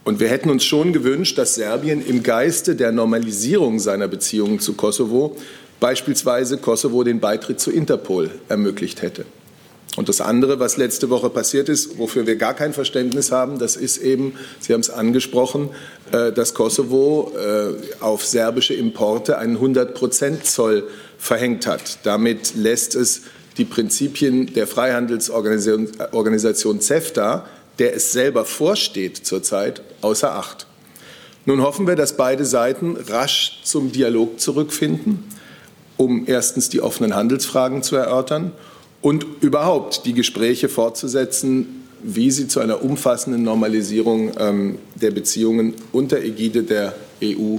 Und 0.03 0.19
wir 0.19 0.29
hätten 0.29 0.49
uns 0.49 0.63
schon 0.63 0.93
gewünscht, 0.93 1.37
dass 1.37 1.55
Serbien 1.55 2.05
im 2.05 2.23
Geiste 2.23 2.75
der 2.75 2.91
Normalisierung 2.91 3.79
seiner 3.79 4.07
Beziehungen 4.07 4.59
zu 4.59 4.73
Kosovo 4.73 5.37
beispielsweise 5.79 6.57
Kosovo 6.57 7.03
den 7.03 7.19
Beitritt 7.19 7.59
zu 7.59 7.71
Interpol 7.71 8.31
ermöglicht 8.49 9.01
hätte. 9.01 9.25
Und 9.97 10.07
das 10.07 10.21
andere, 10.21 10.59
was 10.59 10.77
letzte 10.77 11.09
Woche 11.09 11.29
passiert 11.29 11.67
ist, 11.67 11.97
wofür 11.97 12.25
wir 12.25 12.37
gar 12.37 12.53
kein 12.53 12.73
Verständnis 12.73 13.31
haben, 13.31 13.59
das 13.59 13.75
ist 13.75 13.97
eben, 13.97 14.35
Sie 14.59 14.73
haben 14.73 14.79
es 14.79 14.89
angesprochen, 14.89 15.69
äh, 16.13 16.31
dass 16.31 16.53
Kosovo 16.53 17.33
äh, 17.37 17.73
auf 18.01 18.25
serbische 18.25 18.73
Importe 18.73 19.37
einen 19.37 19.57
100-Prozent-Zoll 19.57 20.87
verhängt 21.17 21.67
hat. 21.67 21.99
Damit 22.03 22.55
lässt 22.55 22.95
es 22.95 23.23
die 23.57 23.65
Prinzipien 23.65 24.53
der 24.53 24.65
Freihandelsorganisation 24.65 26.79
CEFTA, 26.79 27.45
der 27.77 27.93
es 27.93 28.13
selber 28.13 28.45
vorsteht 28.45 29.17
zurzeit, 29.17 29.81
außer 29.99 30.33
Acht. 30.33 30.67
Nun 31.45 31.61
hoffen 31.61 31.85
wir, 31.85 31.95
dass 31.95 32.15
beide 32.15 32.45
Seiten 32.45 32.95
rasch 32.95 33.59
zum 33.65 33.91
Dialog 33.91 34.39
zurückfinden, 34.39 35.25
um 35.97 36.23
erstens 36.27 36.69
die 36.69 36.79
offenen 36.79 37.13
Handelsfragen 37.13 37.83
zu 37.83 37.97
erörtern 37.97 38.53
und 39.01 39.25
überhaupt 39.41 40.05
die 40.05 40.13
Gespräche 40.13 40.69
fortzusetzen, 40.69 41.83
wie 42.03 42.31
sie 42.31 42.47
zu 42.47 42.59
einer 42.59 42.83
umfassenden 42.83 43.43
Normalisierung 43.43 44.31
ähm, 44.37 44.79
der 44.95 45.11
Beziehungen 45.11 45.75
unter 45.91 46.19
Ägide 46.21 46.63
der 46.63 46.95
EU 47.23 47.57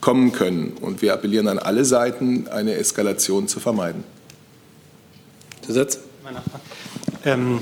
kommen 0.00 0.32
können. 0.32 0.72
Und 0.80 1.02
wir 1.02 1.12
appellieren 1.12 1.48
an 1.48 1.58
alle 1.58 1.84
Seiten, 1.84 2.48
eine 2.48 2.74
Eskalation 2.74 3.48
zu 3.48 3.60
vermeiden. 3.60 4.02
Zusatz? 5.64 6.00
Ähm, 7.24 7.60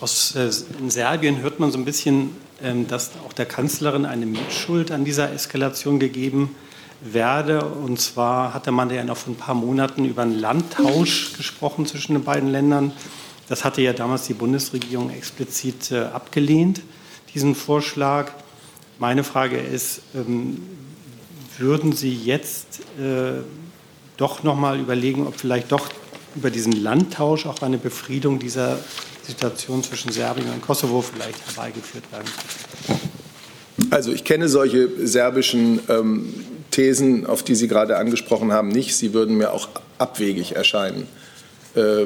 aus 0.00 0.34
äh, 0.36 0.50
in 0.78 0.90
Serbien 0.90 1.42
hört 1.42 1.58
man 1.58 1.72
so 1.72 1.78
ein 1.78 1.84
bisschen, 1.84 2.30
ähm, 2.62 2.86
dass 2.86 3.10
auch 3.26 3.32
der 3.32 3.46
Kanzlerin 3.46 4.06
eine 4.06 4.26
Mitschuld 4.26 4.90
an 4.90 5.04
dieser 5.04 5.32
Eskalation 5.32 5.98
gegeben 5.98 6.54
werde. 7.12 7.64
Und 7.64 8.00
zwar 8.00 8.54
hatte 8.54 8.72
man 8.72 8.90
ja 8.90 9.04
noch 9.04 9.16
vor 9.16 9.34
ein 9.34 9.36
paar 9.36 9.54
Monaten 9.54 10.04
über 10.04 10.22
einen 10.22 10.38
Landtausch 10.38 11.32
gesprochen 11.36 11.86
zwischen 11.86 12.14
den 12.14 12.24
beiden 12.24 12.50
Ländern. 12.50 12.92
Das 13.48 13.64
hatte 13.64 13.82
ja 13.82 13.92
damals 13.92 14.26
die 14.26 14.34
Bundesregierung 14.34 15.10
explizit 15.10 15.92
äh, 15.92 16.04
abgelehnt, 16.04 16.82
diesen 17.34 17.54
Vorschlag. 17.54 18.32
Meine 18.98 19.24
Frage 19.24 19.58
ist, 19.58 20.00
ähm, 20.14 20.62
würden 21.58 21.92
Sie 21.92 22.14
jetzt 22.14 22.80
äh, 22.98 23.42
doch 24.16 24.42
noch 24.42 24.56
mal 24.56 24.78
überlegen, 24.80 25.26
ob 25.26 25.38
vielleicht 25.38 25.72
doch 25.72 25.88
über 26.34 26.50
diesen 26.50 26.72
Landtausch 26.72 27.46
auch 27.46 27.62
eine 27.62 27.78
Befriedung 27.78 28.38
dieser 28.38 28.78
Situation 29.22 29.82
zwischen 29.82 30.12
Serbien 30.12 30.50
und 30.50 30.62
Kosovo 30.62 31.02
vielleicht 31.02 31.46
herbeigeführt 31.46 32.04
werden? 32.12 32.28
Also 33.90 34.12
ich 34.12 34.24
kenne 34.24 34.48
solche 34.48 34.88
serbischen 35.06 35.80
ähm, 35.88 36.34
Thesen, 36.76 37.24
auf 37.24 37.42
die 37.42 37.54
Sie 37.54 37.68
gerade 37.68 37.96
angesprochen 37.96 38.52
haben, 38.52 38.68
nicht. 38.68 38.94
Sie 38.94 39.14
würden 39.14 39.38
mir 39.38 39.54
auch 39.54 39.70
abwegig 39.96 40.56
erscheinen. 40.56 41.08
Äh, 41.74 42.04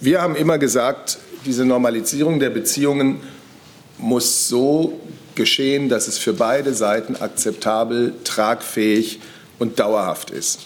wir 0.00 0.20
haben 0.20 0.34
immer 0.34 0.58
gesagt, 0.58 1.18
diese 1.46 1.64
Normalisierung 1.64 2.40
der 2.40 2.50
Beziehungen 2.50 3.20
muss 3.96 4.48
so 4.48 4.98
geschehen, 5.36 5.88
dass 5.88 6.08
es 6.08 6.18
für 6.18 6.32
beide 6.32 6.74
Seiten 6.74 7.14
akzeptabel, 7.14 8.12
tragfähig 8.24 9.20
und 9.60 9.78
dauerhaft 9.78 10.32
ist. 10.32 10.62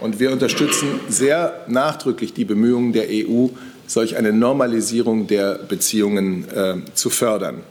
Und 0.00 0.20
wir 0.20 0.30
unterstützen 0.30 1.00
sehr 1.08 1.64
nachdrücklich 1.66 2.32
die 2.32 2.44
Bemühungen 2.44 2.92
der 2.92 3.08
EU, 3.10 3.48
solch 3.88 4.16
eine 4.16 4.32
Normalisierung 4.32 5.26
der 5.26 5.54
Beziehungen 5.54 6.48
äh, 6.54 6.76
zu 6.94 7.10
fördern. 7.10 7.62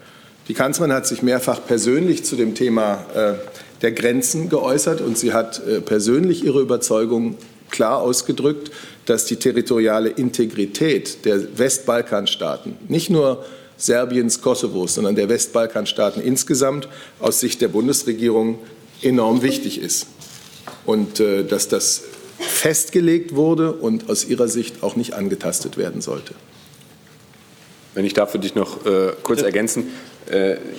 Die 0.49 0.53
Kanzlerin 0.53 0.91
hat 0.91 1.07
sich 1.07 1.21
mehrfach 1.21 1.65
persönlich 1.65 2.25
zu 2.25 2.35
dem 2.35 2.55
Thema 2.55 3.05
äh, 3.15 3.33
der 3.81 3.91
Grenzen 3.91 4.49
geäußert 4.49 5.01
und 5.01 5.17
sie 5.17 5.33
hat 5.33 5.65
äh, 5.65 5.81
persönlich 5.81 6.43
ihre 6.43 6.61
Überzeugung 6.61 7.37
klar 7.69 8.01
ausgedrückt, 8.01 8.71
dass 9.05 9.25
die 9.25 9.37
territoriale 9.37 10.09
Integrität 10.09 11.25
der 11.25 11.57
Westbalkanstaaten, 11.57 12.77
nicht 12.87 13.09
nur 13.09 13.43
Serbiens, 13.77 14.41
Kosovos, 14.41 14.95
sondern 14.95 15.15
der 15.15 15.27
Westbalkanstaaten 15.29 16.21
insgesamt 16.21 16.87
aus 17.19 17.39
Sicht 17.39 17.61
der 17.61 17.69
Bundesregierung 17.69 18.59
enorm 19.01 19.41
wichtig 19.41 19.81
ist. 19.81 20.05
Und 20.85 21.19
äh, 21.19 21.43
dass 21.43 21.67
das 21.67 22.03
festgelegt 22.37 23.35
wurde 23.35 23.71
und 23.71 24.09
aus 24.09 24.25
ihrer 24.25 24.47
Sicht 24.47 24.83
auch 24.83 24.95
nicht 24.95 25.13
angetastet 25.13 25.77
werden 25.77 26.01
sollte. 26.01 26.33
Wenn 27.93 28.05
ich 28.05 28.13
darf, 28.13 28.33
würde 28.33 28.45
ich 28.45 28.55
noch 28.55 28.85
äh, 28.85 29.13
kurz 29.23 29.41
ergänzen, 29.41 29.83
äh, 29.83 30.10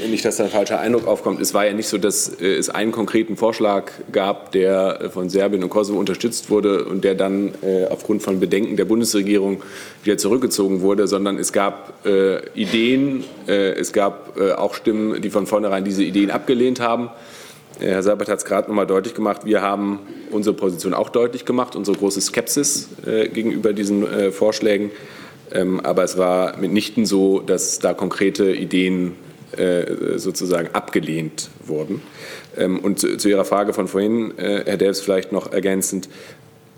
nicht, 0.08 0.24
dass 0.24 0.36
da 0.36 0.44
ein 0.44 0.50
falscher 0.50 0.80
Eindruck 0.80 1.06
aufkommt. 1.06 1.40
Es 1.40 1.52
war 1.52 1.66
ja 1.66 1.72
nicht 1.72 1.88
so, 1.88 1.98
dass 1.98 2.28
äh, 2.40 2.54
es 2.54 2.70
einen 2.70 2.92
konkreten 2.92 3.36
Vorschlag 3.36 3.90
gab, 4.12 4.52
der 4.52 5.00
äh, 5.00 5.10
von 5.10 5.28
Serbien 5.28 5.62
und 5.62 5.70
Kosovo 5.70 5.98
unterstützt 5.98 6.48
wurde 6.48 6.84
und 6.84 7.04
der 7.04 7.14
dann 7.14 7.52
äh, 7.62 7.86
aufgrund 7.86 8.22
von 8.22 8.40
Bedenken 8.40 8.76
der 8.76 8.84
Bundesregierung 8.84 9.62
wieder 10.04 10.16
zurückgezogen 10.16 10.80
wurde, 10.80 11.06
sondern 11.08 11.38
es 11.38 11.52
gab 11.52 12.06
äh, 12.06 12.38
Ideen, 12.54 13.24
es 13.46 13.92
gab 13.92 14.38
auch 14.56 14.74
Stimmen, 14.74 15.20
die 15.20 15.30
von 15.30 15.46
vornherein 15.46 15.84
diese 15.84 16.02
Ideen 16.02 16.30
abgelehnt 16.30 16.80
haben. 16.80 17.10
Herr 17.78 18.02
Seibert 18.02 18.28
hat 18.28 18.38
es 18.38 18.44
gerade 18.44 18.68
noch 18.68 18.74
mal 18.74 18.86
deutlich 18.86 19.14
gemacht. 19.14 19.44
Wir 19.44 19.62
haben 19.62 20.00
unsere 20.30 20.54
Position 20.54 20.94
auch 20.94 21.08
deutlich 21.08 21.44
gemacht, 21.44 21.76
unsere 21.76 21.96
große 21.96 22.20
Skepsis 22.20 22.88
gegenüber 23.32 23.72
diesen 23.72 24.32
Vorschlägen. 24.32 24.90
Ähm, 25.52 25.80
aber 25.80 26.04
es 26.04 26.16
war 26.16 26.56
mitnichten 26.58 27.04
so, 27.04 27.40
dass 27.40 27.78
da 27.78 27.94
konkrete 27.94 28.52
Ideen 28.52 29.08
äh, 29.08 29.31
sozusagen 30.16 30.74
abgelehnt 30.74 31.50
wurden. 31.66 32.02
Ähm, 32.56 32.78
und 32.80 32.98
zu 32.98 33.28
Ihrer 33.28 33.44
Frage 33.44 33.72
von 33.72 33.88
vorhin, 33.88 34.36
äh, 34.38 34.64
Herr 34.66 34.76
Delfs, 34.76 35.00
vielleicht 35.00 35.32
noch 35.32 35.52
ergänzend. 35.52 36.08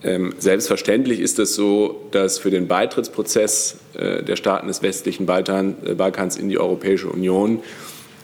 Ähm, 0.03 0.35
selbstverständlich 0.39 1.21
ist 1.21 1.39
es 1.39 1.55
so, 1.55 2.03
dass 2.11 2.39
für 2.39 2.51
den 2.51 2.69
Beitrittsprozess 2.69 3.79
äh, 3.95 4.23
der 4.23 4.37
Staaten 4.37 4.69
des 4.69 4.83
westlichen 4.83 5.27
Balkans 5.27 6.37
in 6.37 6.49
die 6.49 6.59
Europäische 6.59 7.09
Union 7.09 7.63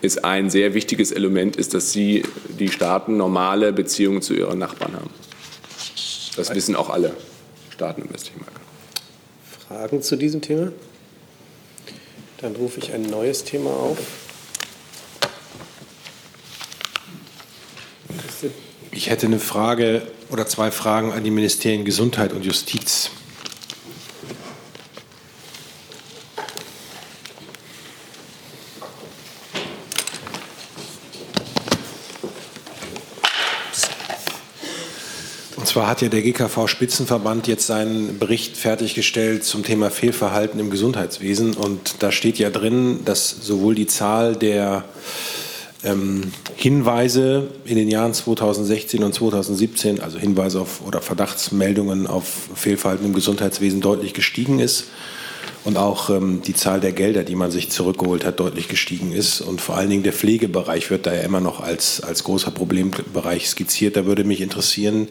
ist 0.02 0.24
ein 0.24 0.48
sehr 0.50 0.74
wichtiges 0.74 1.12
Element 1.12 1.56
ist, 1.56 1.74
dass 1.74 1.92
sie 1.92 2.22
die 2.58 2.68
Staaten 2.68 3.16
normale 3.16 3.72
Beziehungen 3.72 4.22
zu 4.22 4.34
ihren 4.34 4.58
Nachbarn 4.58 4.94
haben. 4.94 5.10
Das 6.36 6.54
wissen 6.54 6.74
auch 6.74 6.88
alle 6.88 7.14
Staaten 7.70 8.02
im 8.02 8.12
westlichen 8.12 8.40
Balkan. 8.40 8.62
Fragen 9.68 10.02
zu 10.02 10.16
diesem 10.16 10.40
Thema? 10.40 10.72
Dann 12.40 12.56
rufe 12.56 12.78
ich 12.78 12.92
ein 12.92 13.02
neues 13.02 13.44
Thema 13.44 13.70
auf. 13.70 13.98
Ich 18.92 19.08
hätte 19.08 19.26
eine 19.26 19.38
Frage 19.38 20.02
oder 20.30 20.46
zwei 20.46 20.72
Fragen 20.72 21.12
an 21.12 21.22
die 21.22 21.30
Ministerien 21.30 21.84
Gesundheit 21.84 22.32
und 22.32 22.44
Justiz. 22.44 23.10
Und 35.56 35.68
zwar 35.68 35.86
hat 35.86 36.02
ja 36.02 36.08
der 36.08 36.22
GKV-Spitzenverband 36.22 37.46
jetzt 37.46 37.68
seinen 37.68 38.18
Bericht 38.18 38.56
fertiggestellt 38.56 39.44
zum 39.44 39.62
Thema 39.62 39.90
Fehlverhalten 39.90 40.58
im 40.58 40.68
Gesundheitswesen. 40.68 41.54
Und 41.54 42.02
da 42.02 42.10
steht 42.10 42.40
ja 42.40 42.50
drin, 42.50 43.04
dass 43.04 43.30
sowohl 43.30 43.76
die 43.76 43.86
Zahl 43.86 44.34
der 44.34 44.84
ähm, 45.84 46.32
Hinweise 46.56 47.48
in 47.64 47.76
den 47.76 47.88
Jahren 47.88 48.14
2016 48.14 49.02
und 49.02 49.14
2017, 49.14 50.00
also 50.00 50.18
Hinweise 50.18 50.60
auf 50.60 50.82
oder 50.86 51.00
Verdachtsmeldungen 51.00 52.06
auf 52.06 52.50
Fehlverhalten 52.54 53.06
im 53.06 53.14
Gesundheitswesen 53.14 53.80
deutlich 53.80 54.12
gestiegen 54.12 54.58
ist 54.58 54.86
und 55.64 55.76
auch 55.76 56.10
ähm, 56.10 56.42
die 56.42 56.54
Zahl 56.54 56.80
der 56.80 56.92
Gelder, 56.92 57.22
die 57.22 57.34
man 57.34 57.50
sich 57.50 57.70
zurückgeholt 57.70 58.24
hat, 58.24 58.40
deutlich 58.40 58.68
gestiegen 58.68 59.12
ist. 59.12 59.40
Und 59.40 59.60
vor 59.60 59.76
allen 59.76 59.90
Dingen 59.90 60.02
der 60.02 60.12
Pflegebereich 60.12 60.90
wird 60.90 61.06
da 61.06 61.14
ja 61.14 61.20
immer 61.20 61.40
noch 61.40 61.60
als, 61.60 62.02
als 62.02 62.24
großer 62.24 62.50
Problembereich 62.50 63.48
skizziert. 63.48 63.96
Da 63.96 64.06
würde 64.06 64.24
mich 64.24 64.40
interessieren, 64.40 65.08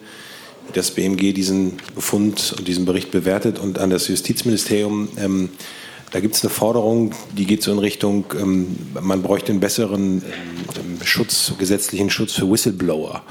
wie 0.68 0.74
das 0.74 0.92
BMG 0.92 1.34
diesen 1.34 1.78
Befund 1.96 2.56
und 2.58 2.68
diesen 2.68 2.86
Bericht 2.86 3.12
bewertet 3.12 3.60
und 3.60 3.80
an 3.80 3.90
das 3.90 4.08
Justizministerium. 4.08 5.10
Ähm, 5.18 5.50
da 6.12 6.20
gibt 6.20 6.36
es 6.36 6.44
eine 6.44 6.50
Forderung, 6.50 7.14
die 7.38 7.46
geht 7.46 7.64
so 7.64 7.72
in 7.72 7.80
Richtung, 7.80 8.26
ähm, 8.40 8.76
man 9.02 9.22
bräuchte 9.22 9.52
einen 9.52 9.60
besseren 9.60 10.24
ähm, 10.24 11.06
Schutz, 11.06 11.54
gesetzlichen 11.58 12.10
Schutz 12.10 12.34
für 12.34 12.50
Whistleblower. 12.50 13.22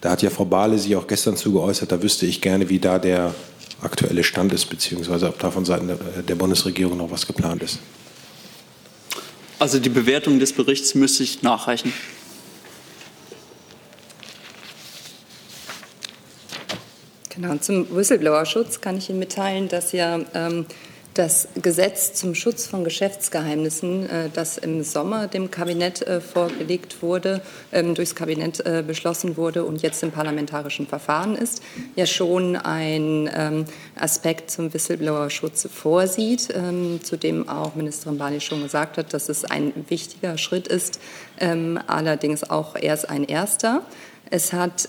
Da 0.00 0.10
hat 0.10 0.22
ja 0.22 0.30
Frau 0.30 0.44
Bahle 0.44 0.78
sich 0.78 0.96
auch 0.96 1.06
gestern 1.06 1.36
zu 1.36 1.52
geäußert, 1.52 1.92
da 1.92 2.02
wüsste 2.02 2.26
ich 2.26 2.40
gerne, 2.40 2.68
wie 2.68 2.78
da 2.78 2.98
der 2.98 3.34
aktuelle 3.82 4.24
Stand 4.24 4.52
ist, 4.52 4.66
beziehungsweise 4.66 5.28
ob 5.28 5.38
da 5.38 5.50
von 5.50 5.64
Seiten 5.64 5.90
der 6.28 6.34
Bundesregierung 6.34 6.96
noch 6.98 7.10
was 7.10 7.26
geplant 7.26 7.62
ist. 7.62 7.78
Also 9.58 9.78
die 9.78 9.88
Bewertung 9.88 10.38
des 10.40 10.52
Berichts 10.52 10.94
müsste 10.94 11.22
ich 11.22 11.42
nachreichen. 11.42 11.92
Genau, 17.28 17.56
zum 17.56 17.86
Whistleblower-Schutz 17.94 18.80
kann 18.80 18.98
ich 18.98 19.08
Ihnen 19.08 19.18
mitteilen, 19.18 19.68
dass 19.68 19.92
ja 19.92 20.20
ähm, 20.34 20.66
das 21.14 21.48
Gesetz 21.60 22.14
zum 22.14 22.34
Schutz 22.34 22.66
von 22.66 22.84
Geschäftsgeheimnissen, 22.84 24.08
äh, 24.08 24.30
das 24.32 24.58
im 24.58 24.82
Sommer 24.82 25.26
dem 25.26 25.50
Kabinett 25.50 26.02
äh, 26.02 26.20
vorgelegt 26.20 27.02
wurde, 27.02 27.42
ähm, 27.72 27.94
durchs 27.94 28.14
Kabinett 28.14 28.60
äh, 28.60 28.82
beschlossen 28.86 29.36
wurde 29.36 29.64
und 29.64 29.82
jetzt 29.82 30.02
im 30.02 30.10
parlamentarischen 30.10 30.86
Verfahren 30.86 31.36
ist, 31.36 31.62
ja 31.96 32.06
schon 32.06 32.56
ein 32.56 33.30
ähm, 33.34 33.64
Aspekt 33.96 34.50
zum 34.50 34.72
Whistleblower-Schutz 34.72 35.68
vorsieht, 35.72 36.48
ähm, 36.54 37.00
zu 37.02 37.16
dem 37.16 37.48
auch 37.48 37.74
Ministerin 37.74 38.18
Bali 38.18 38.40
schon 38.40 38.62
gesagt 38.62 38.96
hat, 38.96 39.12
dass 39.12 39.28
es 39.28 39.44
ein 39.44 39.72
wichtiger 39.88 40.38
Schritt 40.38 40.68
ist, 40.68 40.98
allerdings 41.86 42.48
auch 42.48 42.76
erst 42.76 43.08
ein 43.08 43.24
erster. 43.24 43.82
Es 44.30 44.52
hat 44.52 44.88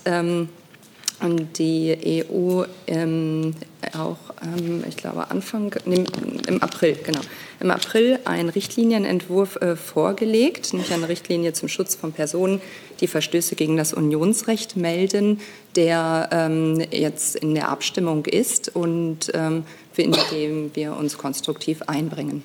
die 1.22 2.24
EU 2.28 2.64
ähm, 2.86 3.54
auch, 3.96 4.18
ähm, 4.42 4.84
ich 4.88 4.96
glaube, 4.96 5.30
Anfang, 5.30 5.74
nee, 5.86 6.04
im 6.46 6.62
April, 6.62 6.96
genau, 7.02 7.20
im 7.60 7.70
April 7.70 8.18
einen 8.24 8.48
Richtlinienentwurf 8.48 9.56
äh, 9.56 9.76
vorgelegt, 9.76 10.72
nämlich 10.72 10.92
eine 10.92 11.08
Richtlinie 11.08 11.52
zum 11.52 11.68
Schutz 11.68 11.94
von 11.94 12.12
Personen, 12.12 12.60
die 13.00 13.06
Verstöße 13.06 13.54
gegen 13.54 13.76
das 13.76 13.92
Unionsrecht 13.92 14.76
melden, 14.76 15.40
der 15.76 16.28
ähm, 16.32 16.82
jetzt 16.90 17.36
in 17.36 17.54
der 17.54 17.68
Abstimmung 17.68 18.26
ist 18.26 18.74
und 18.74 19.30
ähm, 19.34 19.64
in 19.96 20.14
dem 20.32 20.70
wir 20.74 20.96
uns 20.96 21.16
konstruktiv 21.16 21.82
einbringen. 21.82 22.42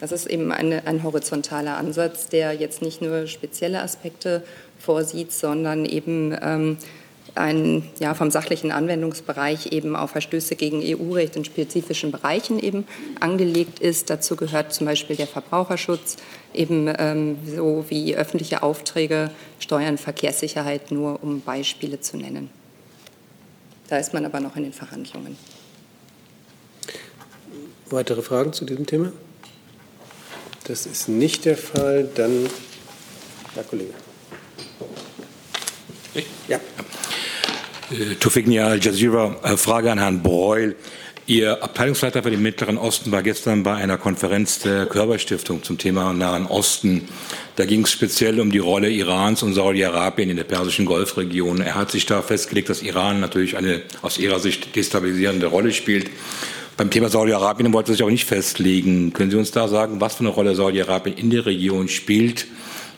Das 0.00 0.12
ist 0.12 0.26
eben 0.26 0.52
eine, 0.52 0.86
ein 0.86 1.02
horizontaler 1.02 1.78
Ansatz, 1.78 2.28
der 2.28 2.52
jetzt 2.52 2.82
nicht 2.82 3.00
nur 3.00 3.26
spezielle 3.26 3.80
Aspekte 3.80 4.42
vorsieht, 4.78 5.32
sondern 5.32 5.84
eben 5.84 6.36
ähm, 6.40 6.76
ein, 7.36 7.82
ja, 7.98 8.14
vom 8.14 8.30
sachlichen 8.30 8.70
Anwendungsbereich 8.70 9.72
eben 9.72 9.94
auf 9.94 10.10
Verstöße 10.10 10.56
gegen 10.56 10.82
EU-Recht 10.82 11.36
in 11.36 11.44
spezifischen 11.44 12.10
Bereichen 12.10 12.58
eben 12.58 12.86
angelegt 13.20 13.78
ist. 13.78 14.10
Dazu 14.10 14.36
gehört 14.36 14.72
zum 14.72 14.86
Beispiel 14.86 15.16
der 15.16 15.26
Verbraucherschutz, 15.26 16.16
eben 16.54 16.92
ähm, 16.98 17.36
so 17.44 17.84
wie 17.88 18.16
öffentliche 18.16 18.62
Aufträge, 18.62 19.30
Steuern, 19.58 19.98
Verkehrssicherheit, 19.98 20.90
nur 20.90 21.22
um 21.22 21.40
Beispiele 21.40 22.00
zu 22.00 22.16
nennen. 22.16 22.50
Da 23.88 23.98
ist 23.98 24.14
man 24.14 24.24
aber 24.24 24.40
noch 24.40 24.56
in 24.56 24.64
den 24.64 24.72
Verhandlungen. 24.72 25.36
Weitere 27.88 28.22
Fragen 28.22 28.52
zu 28.52 28.64
diesem 28.64 28.86
Thema? 28.86 29.12
Das 30.64 30.86
ist 30.86 31.08
nicht 31.08 31.44
der 31.44 31.56
Fall. 31.56 32.08
Dann, 32.16 32.48
Herr 33.54 33.62
Kollege. 33.62 33.94
Ich? 36.16 36.26
Ja. 36.48 36.56
Äh, 37.90 38.14
Tufik 38.14 38.46
Nia, 38.46 38.66
Al 38.66 38.82
Jazeera. 38.82 39.36
Äh, 39.42 39.56
Frage 39.58 39.92
an 39.92 39.98
Herrn 39.98 40.22
Breul. 40.22 40.74
Ihr 41.26 41.62
Abteilungsleiter 41.62 42.22
für 42.22 42.30
den 42.30 42.40
Mittleren 42.40 42.78
Osten 42.78 43.10
war 43.10 43.22
gestern 43.22 43.64
bei 43.64 43.74
einer 43.74 43.98
Konferenz 43.98 44.60
der 44.60 44.86
Körperstiftung 44.86 45.62
zum 45.62 45.76
Thema 45.76 46.12
Nahen 46.12 46.46
Osten. 46.46 47.08
Da 47.56 47.66
ging 47.66 47.82
es 47.82 47.90
speziell 47.90 48.40
um 48.40 48.50
die 48.50 48.58
Rolle 48.58 48.88
Irans 48.88 49.42
und 49.42 49.52
Saudi-Arabien 49.52 50.30
in 50.30 50.36
der 50.36 50.44
persischen 50.44 50.86
Golfregion. 50.86 51.60
Er 51.60 51.74
hat 51.74 51.90
sich 51.90 52.06
da 52.06 52.22
festgelegt, 52.22 52.70
dass 52.70 52.80
Iran 52.80 53.20
natürlich 53.20 53.56
eine 53.56 53.82
aus 54.02 54.18
ihrer 54.18 54.38
Sicht 54.38 54.76
destabilisierende 54.76 55.46
Rolle 55.46 55.72
spielt. 55.72 56.10
Beim 56.76 56.90
Thema 56.90 57.08
Saudi-Arabien 57.08 57.72
wollte 57.72 57.90
er 57.90 57.94
sich 57.96 58.04
auch 58.04 58.10
nicht 58.10 58.24
festlegen. 58.24 59.12
Können 59.12 59.32
Sie 59.32 59.36
uns 59.36 59.50
da 59.50 59.66
sagen, 59.66 60.00
was 60.00 60.14
für 60.14 60.20
eine 60.20 60.28
Rolle 60.28 60.54
Saudi-Arabien 60.54 61.16
in 61.16 61.30
der 61.30 61.44
Region 61.44 61.88
spielt? 61.88 62.46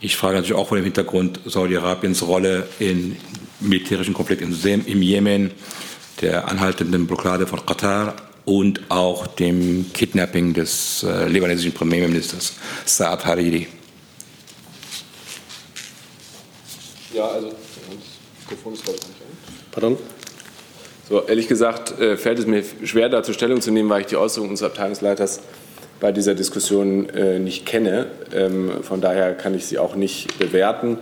Ich 0.01 0.16
frage 0.16 0.36
natürlich 0.36 0.55
auch 0.55 0.68
vor 0.68 0.76
dem 0.76 0.84
Hintergrund 0.84 1.40
Saudi-Arabiens 1.44 2.22
Rolle 2.22 2.68
im 2.78 3.16
militärischen 3.59 4.14
Konflikt 4.14 4.42
im 4.42 5.03
Jemen 5.03 5.51
der 6.20 6.46
anhaltenden 6.46 7.09
Blockade 7.09 7.49
von 7.49 7.66
Katar 7.66 8.14
und 8.44 8.80
auch 8.90 9.26
dem 9.26 9.86
Kidnapping 9.92 10.55
des 10.55 11.03
äh, 11.03 11.26
libanesischen 11.26 11.72
Premierministers 11.72 12.55
Saad 12.84 13.26
Hariri. 13.26 13.66
Ja, 17.12 17.26
also, 17.26 17.49
das 17.49 17.57
Mikrofon 18.49 18.74
ist, 18.74 18.84
glaube 18.84 18.99
ich, 19.01 19.09
nicht 19.09 19.20
an. 19.20 19.53
Pardon? 19.72 19.96
So, 21.09 21.26
ehrlich 21.26 21.49
gesagt 21.49 21.99
äh, 21.99 22.16
fällt 22.16 22.38
es 22.38 22.46
mir 22.46 22.62
schwer, 22.84 23.09
dazu 23.09 23.32
Stellung 23.32 23.61
zu 23.61 23.72
nehmen, 23.72 23.88
weil 23.88 24.03
ich 24.03 24.07
die 24.07 24.16
Äußerungen 24.16 24.51
unseres 24.51 24.70
Abteilungsleiters 24.70 25.40
bei 26.01 26.12
dieser 26.12 26.34
Diskussion 26.34 27.09
äh, 27.11 27.38
nicht 27.38 27.66
kenne. 27.66 28.07
Ähm, 28.34 28.82
von 28.82 29.01
daher 29.01 29.34
kann 29.34 29.55
ich 29.55 29.66
sie 29.66 29.78
auch 29.78 29.94
nicht 29.94 30.38
bewerten. 30.38 30.99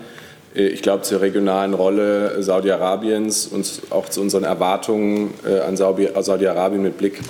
Äh, 0.54 0.68
ich 0.68 0.82
glaube, 0.82 1.02
zur 1.02 1.20
regionalen 1.20 1.74
Rolle 1.74 2.42
Saudi-Arabiens 2.42 3.46
und 3.46 3.82
auch 3.90 4.08
zu 4.08 4.20
unseren 4.20 4.44
Erwartungen 4.44 5.34
äh, 5.46 5.60
an 5.60 5.76
Saudi-Arabien 5.76 6.82
mit 6.82 6.98
Blick 6.98 7.20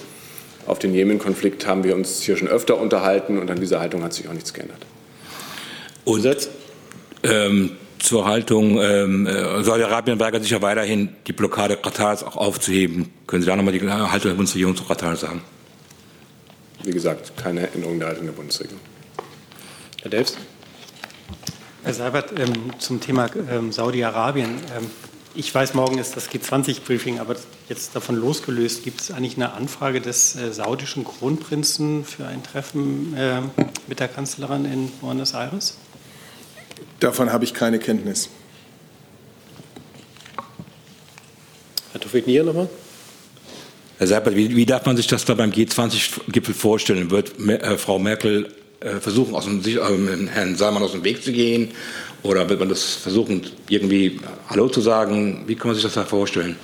auf 0.66 0.78
den 0.80 0.94
Jemen-Konflikt 0.94 1.66
haben 1.66 1.84
wir 1.84 1.94
uns 1.94 2.20
hier 2.20 2.36
schon 2.36 2.48
öfter 2.48 2.78
unterhalten 2.78 3.38
und 3.38 3.50
an 3.50 3.60
dieser 3.60 3.80
Haltung 3.80 4.02
hat 4.02 4.12
sich 4.12 4.28
auch 4.28 4.32
nichts 4.32 4.52
geändert. 4.52 4.80
Und 6.04 6.26
ähm, 7.22 7.70
zur 7.98 8.26
Haltung, 8.26 8.80
ähm, 8.80 9.26
äh, 9.26 9.62
Saudi-Arabien 9.62 10.18
weigert 10.20 10.42
sich 10.42 10.52
ja 10.52 10.62
weiterhin, 10.62 11.10
die 11.26 11.32
Blockade 11.32 11.76
Katars 11.76 12.22
auch 12.22 12.36
aufzuheben. 12.36 13.10
Können 13.26 13.42
Sie 13.42 13.48
da 13.48 13.56
nochmal 13.56 13.72
die 13.72 13.88
Haltung 13.88 14.30
der 14.30 14.36
Bundesregierung 14.36 14.76
zu 14.76 14.84
Katar 14.84 15.16
sagen? 15.16 15.40
Wie 16.86 16.92
gesagt, 16.92 17.36
keine 17.36 17.68
Änderung 17.72 17.98
der 17.98 18.06
Haltung 18.06 18.26
der 18.26 18.32
Bundesregierung. 18.32 18.80
Herr 20.02 20.10
Delfs? 20.12 20.36
Herr 21.82 21.92
Seibert, 21.92 22.38
ähm, 22.38 22.78
zum 22.78 23.00
Thema 23.00 23.28
ähm, 23.50 23.72
Saudi-Arabien. 23.72 24.50
Ähm, 24.50 24.88
ich 25.34 25.52
weiß, 25.52 25.74
morgen 25.74 25.98
ist 25.98 26.16
das 26.16 26.30
G20-Briefing, 26.30 27.18
aber 27.18 27.34
jetzt 27.68 27.96
davon 27.96 28.14
losgelöst, 28.14 28.84
gibt 28.84 29.00
es 29.00 29.10
eigentlich 29.10 29.34
eine 29.34 29.54
Anfrage 29.54 30.00
des 30.00 30.36
äh, 30.36 30.52
saudischen 30.52 31.02
Kronprinzen 31.02 32.04
für 32.04 32.24
ein 32.24 32.44
Treffen 32.44 33.16
äh, 33.16 33.40
mit 33.88 33.98
der 33.98 34.06
Kanzlerin 34.06 34.64
in 34.64 34.88
Buenos 35.00 35.34
Aires? 35.34 35.78
Davon 37.00 37.32
habe 37.32 37.42
ich 37.42 37.52
keine 37.52 37.80
Kenntnis. 37.80 38.28
Herr 41.90 42.00
Tofik 42.00 42.28
Nier 42.28 42.44
nochmal. 42.44 42.68
Herr 43.98 44.06
Seibert, 44.06 44.36
wie, 44.36 44.54
wie, 44.54 44.66
darf 44.66 44.84
man 44.84 44.96
sich 44.96 45.06
das 45.06 45.24
da 45.24 45.32
beim 45.32 45.52
G20-Gipfel 45.52 46.54
vorstellen? 46.54 47.10
Wird 47.10 47.38
äh, 47.40 47.78
Frau 47.78 47.98
Merkel 47.98 48.48
äh, 48.80 48.96
versuchen, 49.00 49.34
aus 49.34 49.46
dem, 49.46 49.62
äh, 49.64 50.30
Herrn 50.30 50.54
Salman 50.54 50.82
aus 50.82 50.92
dem 50.92 51.02
Weg 51.02 51.22
zu 51.22 51.32
gehen? 51.32 51.70
Oder 52.22 52.46
wird 52.50 52.60
man 52.60 52.68
das 52.68 52.94
versuchen, 52.94 53.42
irgendwie 53.70 54.20
Hallo 54.50 54.68
zu 54.68 54.82
sagen? 54.82 55.44
Wie 55.46 55.54
kann 55.54 55.68
man 55.68 55.74
sich 55.76 55.84
das 55.84 55.94
da 55.94 56.04
vorstellen? 56.04 56.56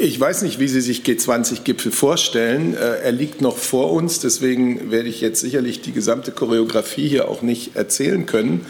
Ich 0.00 0.18
weiß 0.18 0.42
nicht, 0.42 0.58
wie 0.58 0.66
Sie 0.66 0.80
sich 0.80 1.02
G20-Gipfel 1.02 1.92
vorstellen. 1.92 2.74
Äh, 2.74 3.02
er 3.02 3.12
liegt 3.12 3.40
noch 3.40 3.56
vor 3.56 3.92
uns, 3.92 4.18
deswegen 4.18 4.90
werde 4.90 5.08
ich 5.08 5.20
jetzt 5.20 5.40
sicherlich 5.40 5.82
die 5.82 5.92
gesamte 5.92 6.32
Choreografie 6.32 7.06
hier 7.06 7.28
auch 7.28 7.42
nicht 7.42 7.76
erzählen 7.76 8.26
können. 8.26 8.66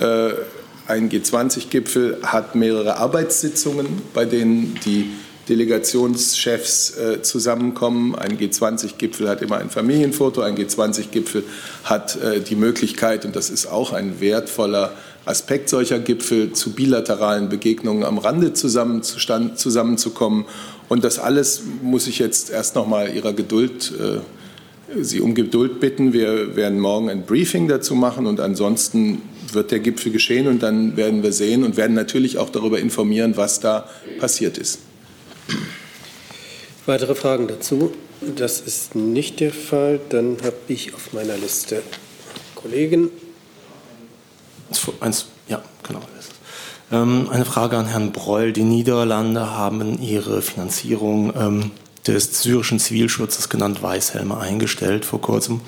Äh, 0.00 0.30
ein 0.88 1.10
G20-Gipfel 1.10 2.18
hat 2.24 2.56
mehrere 2.56 2.96
Arbeitssitzungen, 2.96 3.86
bei 4.12 4.24
denen 4.24 4.78
die 4.84 5.10
Delegationschefs 5.48 6.96
äh, 6.96 7.22
zusammenkommen. 7.22 8.14
Ein 8.14 8.38
G20-Gipfel 8.38 9.28
hat 9.28 9.42
immer 9.42 9.58
ein 9.58 9.70
Familienfoto, 9.70 10.40
ein 10.40 10.56
G20-Gipfel 10.56 11.44
hat 11.84 12.16
äh, 12.16 12.40
die 12.40 12.56
Möglichkeit, 12.56 13.24
und 13.24 13.36
das 13.36 13.50
ist 13.50 13.66
auch 13.66 13.92
ein 13.92 14.20
wertvoller 14.20 14.92
Aspekt 15.26 15.68
solcher 15.68 15.98
Gipfel, 15.98 16.52
zu 16.52 16.72
bilateralen 16.72 17.48
Begegnungen 17.48 18.04
am 18.04 18.18
Rande 18.18 18.52
zusammen, 18.52 19.02
zusammenzukommen. 19.02 20.44
Und 20.88 21.04
das 21.04 21.18
alles 21.18 21.62
muss 21.82 22.06
ich 22.06 22.18
jetzt 22.18 22.50
erst 22.50 22.74
noch 22.74 22.86
mal 22.86 23.14
Ihrer 23.14 23.32
Geduld, 23.32 23.92
äh, 23.98 24.20
Sie 25.02 25.20
um 25.20 25.34
Geduld 25.34 25.80
bitten. 25.80 26.12
Wir 26.12 26.56
werden 26.56 26.78
morgen 26.78 27.08
ein 27.10 27.24
Briefing 27.24 27.68
dazu 27.68 27.94
machen 27.94 28.26
und 28.26 28.38
ansonsten 28.38 29.22
wird 29.52 29.70
der 29.70 29.80
Gipfel 29.80 30.12
geschehen 30.12 30.46
und 30.46 30.62
dann 30.62 30.96
werden 30.96 31.22
wir 31.22 31.32
sehen 31.32 31.64
und 31.64 31.76
werden 31.76 31.94
natürlich 31.94 32.38
auch 32.38 32.50
darüber 32.50 32.78
informieren, 32.78 33.36
was 33.36 33.60
da 33.60 33.88
passiert 34.18 34.58
ist. 34.58 34.80
Weitere 36.86 37.14
Fragen 37.14 37.48
dazu? 37.48 37.92
Das 38.20 38.60
ist 38.60 38.94
nicht 38.94 39.40
der 39.40 39.52
Fall. 39.52 40.00
Dann 40.08 40.38
habe 40.42 40.56
ich 40.68 40.94
auf 40.94 41.12
meiner 41.12 41.36
Liste 41.36 41.82
Kollegen. 42.54 43.10
Eins, 45.00 45.26
ja, 45.48 45.62
genau. 45.82 46.00
Ähm, 46.92 47.28
eine 47.30 47.44
Frage 47.44 47.76
an 47.76 47.86
Herrn 47.86 48.12
Breul. 48.12 48.52
Die 48.52 48.62
Niederlande 48.62 49.50
haben 49.50 50.00
ihre 50.00 50.42
Finanzierung 50.42 51.32
ähm, 51.36 51.70
des 52.06 52.42
syrischen 52.42 52.78
Zivilschutzes 52.78 53.48
genannt 53.48 53.82
Weißhelme 53.82 54.38
eingestellt 54.38 55.04
vor 55.04 55.20
kurzem. 55.20 55.60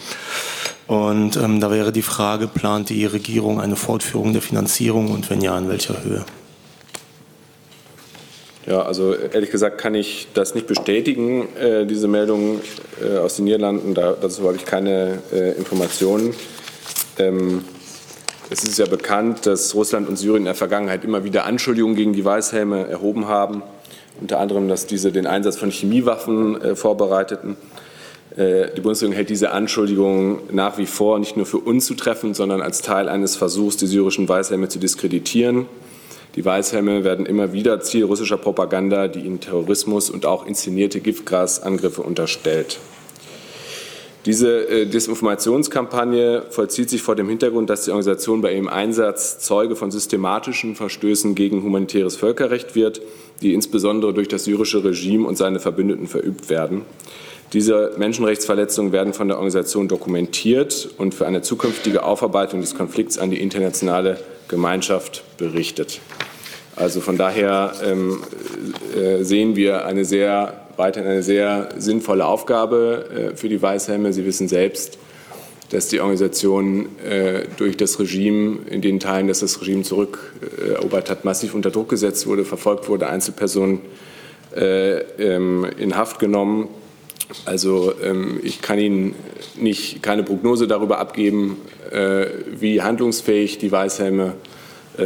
Und 0.86 1.36
ähm, 1.36 1.60
da 1.60 1.70
wäre 1.70 1.90
die 1.90 2.02
Frage, 2.02 2.46
plant 2.46 2.90
die 2.90 3.06
Regierung 3.06 3.60
eine 3.60 3.76
Fortführung 3.76 4.32
der 4.32 4.42
Finanzierung 4.42 5.10
und 5.10 5.28
wenn 5.30 5.40
ja, 5.40 5.56
in 5.58 5.68
welcher 5.68 6.02
Höhe? 6.04 6.24
Ja, 8.66 8.82
also 8.82 9.14
ehrlich 9.14 9.52
gesagt 9.52 9.78
kann 9.78 9.94
ich 9.94 10.26
das 10.34 10.56
nicht 10.56 10.66
bestätigen, 10.66 11.46
äh, 11.56 11.86
diese 11.86 12.08
Meldung 12.08 12.60
äh, 13.00 13.18
aus 13.18 13.36
den 13.36 13.44
Niederlanden. 13.44 13.94
Da, 13.94 14.16
dazu 14.20 14.42
habe 14.42 14.56
ich 14.56 14.64
keine 14.64 15.18
äh, 15.32 15.52
Informationen. 15.52 16.34
Ähm, 17.16 17.62
es 18.50 18.64
ist 18.64 18.76
ja 18.78 18.86
bekannt, 18.86 19.46
dass 19.46 19.72
Russland 19.76 20.08
und 20.08 20.16
Syrien 20.16 20.38
in 20.38 20.44
der 20.46 20.56
Vergangenheit 20.56 21.04
immer 21.04 21.22
wieder 21.22 21.46
Anschuldigungen 21.46 21.94
gegen 21.94 22.12
die 22.12 22.24
Weißhelme 22.24 22.88
erhoben 22.88 23.28
haben. 23.28 23.62
Unter 24.20 24.40
anderem, 24.40 24.66
dass 24.66 24.86
diese 24.86 25.12
den 25.12 25.28
Einsatz 25.28 25.56
von 25.56 25.70
Chemiewaffen 25.70 26.60
äh, 26.60 26.74
vorbereiteten. 26.74 27.56
Äh, 28.36 28.70
die 28.76 28.80
Bundesregierung 28.80 29.14
hält 29.14 29.30
diese 29.30 29.52
Anschuldigungen 29.52 30.40
nach 30.50 30.76
wie 30.76 30.86
vor 30.86 31.20
nicht 31.20 31.36
nur 31.36 31.46
für 31.46 31.58
unzutreffend, 31.58 32.34
sondern 32.34 32.62
als 32.62 32.82
Teil 32.82 33.08
eines 33.08 33.36
Versuchs, 33.36 33.76
die 33.76 33.86
syrischen 33.86 34.28
Weißhelme 34.28 34.68
zu 34.68 34.80
diskreditieren. 34.80 35.66
Die 36.36 36.44
Weißhelme 36.44 37.02
werden 37.02 37.24
immer 37.24 37.54
wieder 37.54 37.80
Ziel 37.80 38.04
russischer 38.04 38.36
Propaganda, 38.36 39.08
die 39.08 39.20
ihnen 39.20 39.40
Terrorismus 39.40 40.10
und 40.10 40.26
auch 40.26 40.46
inszenierte 40.46 41.00
Giftgasangriffe 41.00 42.02
unterstellt. 42.02 42.78
Diese 44.26 44.68
äh, 44.68 44.86
Desinformationskampagne 44.86 46.42
vollzieht 46.50 46.90
sich 46.90 47.00
vor 47.00 47.14
dem 47.14 47.28
Hintergrund, 47.28 47.70
dass 47.70 47.84
die 47.84 47.90
Organisation 47.90 48.42
bei 48.42 48.52
ihrem 48.52 48.68
Einsatz 48.68 49.38
Zeuge 49.38 49.76
von 49.76 49.90
systematischen 49.90 50.74
Verstößen 50.74 51.34
gegen 51.34 51.62
humanitäres 51.62 52.16
Völkerrecht 52.16 52.74
wird, 52.74 53.00
die 53.40 53.54
insbesondere 53.54 54.12
durch 54.12 54.28
das 54.28 54.44
syrische 54.44 54.84
Regime 54.84 55.26
und 55.26 55.36
seine 55.36 55.60
Verbündeten 55.60 56.06
verübt 56.06 56.50
werden. 56.50 56.82
Diese 57.52 57.92
Menschenrechtsverletzungen 57.96 58.90
werden 58.90 59.12
von 59.12 59.28
der 59.28 59.36
Organisation 59.36 59.86
dokumentiert 59.86 60.90
und 60.98 61.14
für 61.14 61.26
eine 61.26 61.42
zukünftige 61.42 62.02
Aufarbeitung 62.02 62.60
des 62.60 62.74
Konflikts 62.74 63.18
an 63.18 63.30
die 63.30 63.40
internationale 63.40 64.18
Gemeinschaft 64.48 65.22
berichtet. 65.38 66.00
Also 66.76 67.00
von 67.00 67.16
daher 67.16 67.72
ähm, 67.82 68.22
äh, 68.94 69.24
sehen 69.24 69.56
wir 69.56 69.86
eine 69.86 70.04
sehr 70.04 70.62
weiterhin 70.76 71.10
eine 71.10 71.22
sehr 71.22 71.70
sinnvolle 71.78 72.26
Aufgabe 72.26 73.32
für 73.34 73.48
die 73.48 73.62
Weißhelme. 73.62 74.12
Sie 74.12 74.26
wissen 74.26 74.46
selbst, 74.46 74.98
dass 75.70 75.88
die 75.88 76.00
Organisation 76.00 76.90
durch 77.56 77.78
das 77.78 77.98
Regime, 77.98 78.58
in 78.68 78.82
den 78.82 79.00
Teilen, 79.00 79.26
dass 79.26 79.40
das 79.40 79.58
Regime 79.62 79.84
zurückerobert 79.84 81.08
hat, 81.08 81.24
massiv 81.24 81.54
unter 81.54 81.70
Druck 81.70 81.88
gesetzt 81.88 82.26
wurde, 82.26 82.44
verfolgt 82.44 82.90
wurde, 82.90 83.08
Einzelpersonen 83.08 83.80
ähm, 84.54 85.66
in 85.78 85.96
Haft 85.96 86.18
genommen. 86.18 86.68
Also 87.46 87.94
ähm, 88.02 88.38
ich 88.42 88.60
kann 88.60 88.78
Ihnen 88.78 89.14
nicht, 89.58 90.02
keine 90.02 90.24
Prognose 90.24 90.66
darüber 90.66 90.98
abgeben, 90.98 91.56
wie 92.58 92.82
handlungsfähig 92.82 93.58
die 93.58 93.72
Weißhelme 93.72 94.34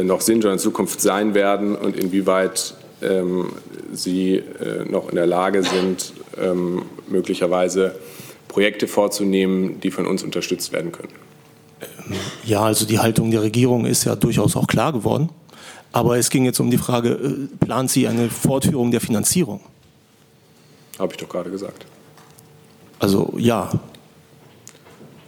noch 0.03 0.21
sind 0.21 0.43
oder 0.43 0.53
in 0.53 0.59
Zukunft 0.59 1.01
sein 1.01 1.33
werden 1.33 1.75
und 1.75 1.97
inwieweit 1.97 2.75
ähm, 3.01 3.53
sie 3.93 4.35
äh, 4.35 4.85
noch 4.89 5.09
in 5.09 5.15
der 5.15 5.27
Lage 5.27 5.63
sind, 5.63 6.13
ähm, 6.41 6.83
möglicherweise 7.07 7.95
Projekte 8.47 8.87
vorzunehmen, 8.87 9.79
die 9.81 9.91
von 9.91 10.05
uns 10.05 10.23
unterstützt 10.23 10.71
werden 10.71 10.91
können. 10.91 11.13
Ja, 12.43 12.61
also 12.61 12.85
die 12.85 12.99
Haltung 12.99 13.31
der 13.31 13.41
Regierung 13.41 13.85
ist 13.85 14.03
ja 14.03 14.15
durchaus 14.15 14.55
auch 14.55 14.67
klar 14.67 14.91
geworden. 14.93 15.29
Aber 15.93 16.17
es 16.17 16.29
ging 16.29 16.45
jetzt 16.45 16.59
um 16.59 16.71
die 16.71 16.77
Frage, 16.77 17.09
äh, 17.09 17.65
plant 17.65 17.89
sie 17.91 18.07
eine 18.07 18.29
Fortführung 18.29 18.91
der 18.91 19.01
Finanzierung? 19.01 19.59
Habe 20.99 21.13
ich 21.13 21.17
doch 21.17 21.27
gerade 21.27 21.49
gesagt. 21.49 21.85
Also 22.99 23.33
ja. 23.37 23.69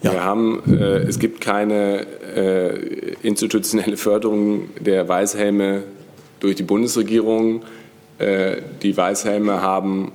Ja. 0.04 0.12
Wir 0.12 0.24
haben, 0.24 0.62
äh, 0.68 1.00
es 1.00 1.18
gibt 1.18 1.42
keine 1.42 2.06
äh, 2.36 3.16
institutionelle 3.24 3.98
Förderung 3.98 4.70
der 4.80 5.08
Weißhelme 5.08 5.84
durch 6.40 6.56
die 6.56 6.64
Bundesregierung. 6.64 7.64
Äh, 8.20 8.58
die 8.82 8.96
Weißhelme 8.96 9.62
haben 9.62 10.12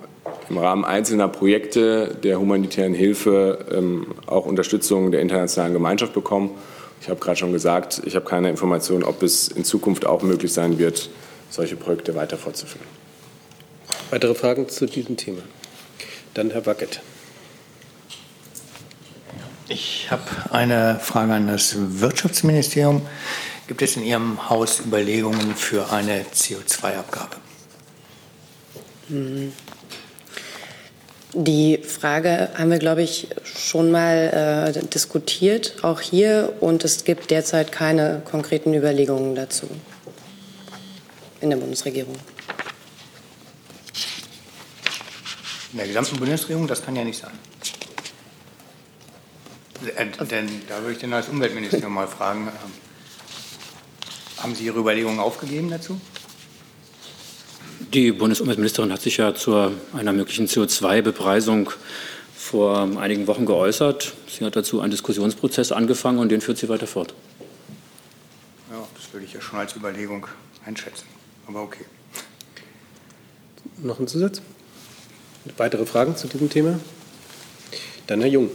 im 0.51 0.59
Rahmen 0.59 0.84
einzelner 0.84 1.28
Projekte 1.28 2.16
der 2.22 2.39
humanitären 2.39 2.95
Hilfe 2.95 3.66
ähm, 3.72 4.14
auch 4.26 4.47
Unterstützung 4.47 5.11
der 5.11 5.22
internationalen 5.22 5.72
Gemeinschaft 5.72 6.12
bekommen. 6.12 6.51
Ich 7.01 7.09
habe 7.09 7.20
gerade 7.20 7.36
schon 7.36 7.53
gesagt, 7.53 8.03
ich 8.05 8.14
habe 8.14 8.24
keine 8.24 8.51
Information, 8.51 9.05
ob 9.05 9.22
es 9.22 9.49
in 9.49 9.64
Zukunft 9.64 10.05
auch 10.05 10.22
möglich 10.22 10.53
sein 10.53 10.78
wird, 10.78 11.11
solche 11.49 11.76
Projekte 11.76 12.14
weiter 12.14 12.36
fortzuführen. 12.36 12.86
Weitere 14.11 14.34
Fragen 14.34 14.68
zu 14.68 14.86
diesem 14.86 15.16
Thema? 15.16 15.43
Dann 16.34 16.51
Herr 16.51 16.66
Wackett. 16.66 17.01
Ich 19.70 20.10
habe 20.10 20.22
eine 20.50 20.98
Frage 20.98 21.34
an 21.34 21.46
das 21.46 21.74
Wirtschaftsministerium. 21.76 23.02
Gibt 23.66 23.82
es 23.82 23.96
in 23.96 24.02
Ihrem 24.02 24.48
Haus 24.48 24.80
Überlegungen 24.80 25.54
für 25.54 25.92
eine 25.92 26.22
CO2-Abgabe? 26.22 27.36
Mhm. 29.08 29.52
Die 31.34 31.78
Frage 31.78 32.48
haben 32.56 32.70
wir, 32.70 32.78
glaube 32.78 33.02
ich, 33.02 33.28
schon 33.44 33.90
mal 33.90 34.72
äh, 34.74 34.86
diskutiert, 34.86 35.84
auch 35.84 36.00
hier, 36.00 36.54
und 36.60 36.84
es 36.84 37.04
gibt 37.04 37.30
derzeit 37.30 37.70
keine 37.70 38.22
konkreten 38.24 38.72
Überlegungen 38.72 39.34
dazu 39.34 39.68
in 41.42 41.50
der 41.50 41.58
Bundesregierung. 41.58 42.16
In 45.72 45.78
der 45.78 45.86
gesamten 45.86 46.16
Bundesregierung? 46.16 46.66
Das 46.66 46.82
kann 46.82 46.96
ja 46.96 47.04
nicht 47.04 47.20
sein. 47.20 47.47
Äh, 49.97 50.07
denn 50.26 50.49
da 50.68 50.81
würde 50.81 50.93
ich 50.93 50.99
dann 50.99 51.12
als 51.12 51.29
Umweltministerium 51.29 51.95
mal 51.95 52.09
fragen, 52.09 52.49
äh, 52.49 54.43
haben 54.43 54.55
Sie 54.55 54.64
Ihre 54.64 54.79
Überlegungen 54.79 55.20
aufgegeben 55.20 55.70
dazu? 55.70 56.01
Die 57.93 58.12
Bundesumweltministerin 58.12 58.93
hat 58.93 59.01
sich 59.01 59.16
ja 59.16 59.35
zu 59.35 59.72
einer 59.93 60.12
möglichen 60.12 60.47
CO2-Bepreisung 60.47 61.70
vor 62.37 62.89
einigen 62.99 63.26
Wochen 63.26 63.47
geäußert. 63.47 64.14
Sie 64.29 64.45
hat 64.45 64.57
dazu 64.57 64.81
einen 64.81 64.91
Diskussionsprozess 64.91 65.72
angefangen 65.72 66.18
und 66.18 66.29
den 66.31 66.41
führt 66.41 66.59
sie 66.59 66.68
weiter 66.68 66.87
fort. 66.87 67.14
Ja, 68.70 68.87
das 68.95 69.12
würde 69.12 69.26
ich 69.26 69.33
ja 69.33 69.41
schon 69.41 69.59
als 69.59 69.74
Überlegung 69.74 70.26
einschätzen. 70.66 71.07
Aber 71.47 71.62
okay. 71.62 71.85
Noch 73.79 73.99
ein 74.01 74.09
Zusatz? 74.09 74.43
Weitere 75.57 75.87
Fragen 75.87 76.16
zu 76.16 76.26
diesem 76.29 76.51
Thema? 76.51 76.79
Dann 78.07 78.20
Herr 78.20 78.29
Jung. 78.29 78.51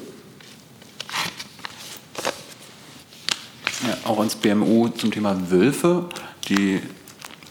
Auch 4.05 4.19
ans 4.19 4.35
BMU 4.35 4.89
zum 4.89 5.11
Thema 5.11 5.51
Wölfe. 5.51 6.05
Die 6.49 6.81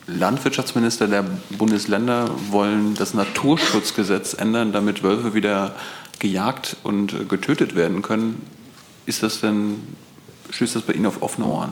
Landwirtschaftsminister 0.06 1.08
der 1.08 1.24
Bundesländer 1.50 2.30
wollen 2.50 2.94
das 2.94 3.14
Naturschutzgesetz 3.14 4.34
ändern, 4.34 4.72
damit 4.72 5.02
Wölfe 5.02 5.34
wieder 5.34 5.74
gejagt 6.18 6.76
und 6.82 7.28
getötet 7.28 7.74
werden 7.74 8.02
können. 8.02 8.42
Ist 9.06 9.22
das 9.22 9.40
denn, 9.40 9.82
stößt 10.50 10.76
das 10.76 10.82
bei 10.82 10.92
Ihnen 10.92 11.06
auf 11.06 11.22
offene 11.22 11.46
Ohren? 11.46 11.70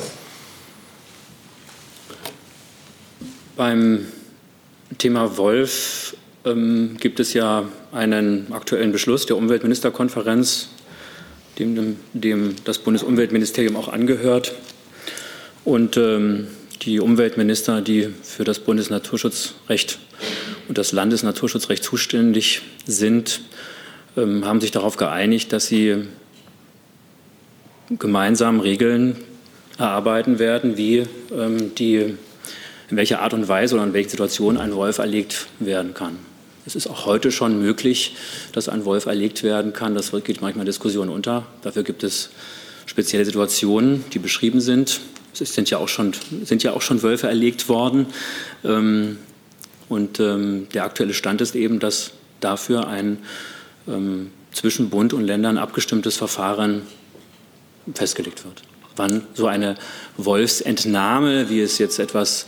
Beim 3.57 4.07
Thema 4.99 5.37
Wolf 5.37 6.17
ähm, 6.45 6.97
gibt 6.99 7.21
es 7.21 7.35
ja 7.35 7.65
einen 7.93 8.53
aktuellen 8.53 8.93
Beschluss 8.93 9.27
der 9.27 9.37
Umweltministerkonferenz, 9.37 10.71
dem, 11.61 11.97
dem 12.13 12.57
das 12.65 12.79
Bundesumweltministerium 12.79 13.77
auch 13.77 13.89
angehört. 13.89 14.55
Und 15.65 15.97
ähm, 15.97 16.49
die 16.83 17.01
Umweltminister, 17.01 17.81
die 17.81 18.09
für 18.23 18.45
das 18.45 18.59
Bundesnaturschutzrecht 18.59 19.99
und 20.69 20.79
das 20.79 20.93
Landesnaturschutzrecht 20.93 21.85
zuständig 21.85 22.63
sind, 22.87 23.41
ähm, 24.17 24.45
haben 24.45 24.61
sich 24.61 24.71
darauf 24.71 24.97
geeinigt, 24.97 25.53
dass 25.53 25.67
sie 25.67 26.05
gemeinsam 27.99 28.61
Regeln 28.61 29.17
erarbeiten 29.79 30.39
werden, 30.39 30.77
wie 30.77 31.05
ähm, 31.33 31.75
die, 31.75 31.97
in 32.91 32.97
welcher 32.97 33.21
Art 33.21 33.35
und 33.35 33.49
Weise 33.49 33.75
oder 33.75 33.85
in 33.85 33.93
welchen 33.93 34.11
Situationen 34.11 34.61
ein 34.61 34.75
Wolf 34.75 34.99
erlegt 34.99 35.47
werden 35.59 35.95
kann. 35.95 36.30
Es 36.71 36.77
ist 36.77 36.87
auch 36.87 37.05
heute 37.05 37.33
schon 37.33 37.61
möglich, 37.61 38.15
dass 38.53 38.69
ein 38.69 38.85
Wolf 38.85 39.07
erlegt 39.07 39.43
werden 39.43 39.73
kann. 39.73 39.97
Das 39.97 40.13
geht 40.23 40.41
manchmal 40.41 40.65
Diskussionen 40.65 41.11
unter. 41.11 41.45
Dafür 41.63 41.83
gibt 41.83 42.05
es 42.05 42.31
spezielle 42.87 43.25
Situationen, 43.25 44.05
die 44.13 44.21
beschrieben 44.21 44.61
sind. 44.61 45.01
Es 45.33 45.53
sind 45.53 45.69
ja 45.69 45.79
auch 45.79 45.89
schon, 45.89 46.13
sind 46.45 46.63
ja 46.63 46.73
auch 46.73 46.81
schon 46.81 47.03
Wölfe 47.03 47.27
erlegt 47.27 47.69
worden. 47.69 48.07
Ähm, 48.63 49.19
und 49.89 50.21
ähm, 50.21 50.69
der 50.73 50.85
aktuelle 50.85 51.13
Stand 51.13 51.41
ist 51.41 51.57
eben, 51.57 51.81
dass 51.81 52.13
dafür 52.39 52.87
ein 52.87 53.19
ähm, 53.89 54.31
zwischen 54.53 54.91
Bund 54.91 55.13
und 55.13 55.25
Ländern 55.25 55.59
abgestimmtes 55.59 56.17
Verfahren 56.17 56.83
festgelegt 57.95 58.45
wird. 58.45 58.63
Wann 58.95 59.23
so 59.35 59.49
eine 59.49 59.75
Wolfsentnahme, 60.17 61.51
wie 61.51 61.63
es 61.63 61.79
jetzt 61.79 61.99
etwas 61.99 62.47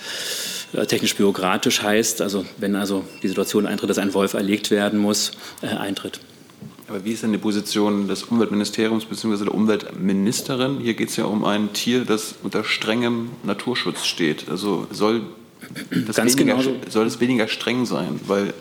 technisch 0.72 1.16
bürokratisch 1.16 1.82
heißt, 1.82 2.22
also 2.22 2.44
wenn 2.58 2.74
also 2.76 3.04
die 3.22 3.28
Situation 3.28 3.66
eintritt, 3.66 3.90
dass 3.90 3.98
ein 3.98 4.14
Wolf 4.14 4.34
erlegt 4.34 4.70
werden 4.70 4.98
muss, 4.98 5.32
äh, 5.60 5.66
eintritt. 5.66 6.20
Aber 6.88 7.04
wie 7.04 7.12
ist 7.12 7.22
denn 7.22 7.32
die 7.32 7.38
Position 7.38 8.08
des 8.08 8.24
Umweltministeriums 8.24 9.04
bzw. 9.04 9.44
der 9.44 9.54
Umweltministerin? 9.54 10.78
Hier 10.80 10.94
geht 10.94 11.10
es 11.10 11.16
ja 11.16 11.24
um 11.24 11.44
ein 11.44 11.72
Tier, 11.72 12.04
das 12.04 12.34
unter 12.42 12.64
strengem 12.64 13.30
Naturschutz 13.44 14.04
steht. 14.04 14.48
Also 14.50 14.86
soll 14.90 15.22
das, 16.06 16.16
Ganz 16.16 16.36
weniger, 16.36 16.56
genauso. 16.56 16.74
soll 16.88 17.04
das 17.04 17.20
weniger 17.20 17.48
streng 17.48 17.86
sein? 17.86 18.20
Weil 18.26 18.52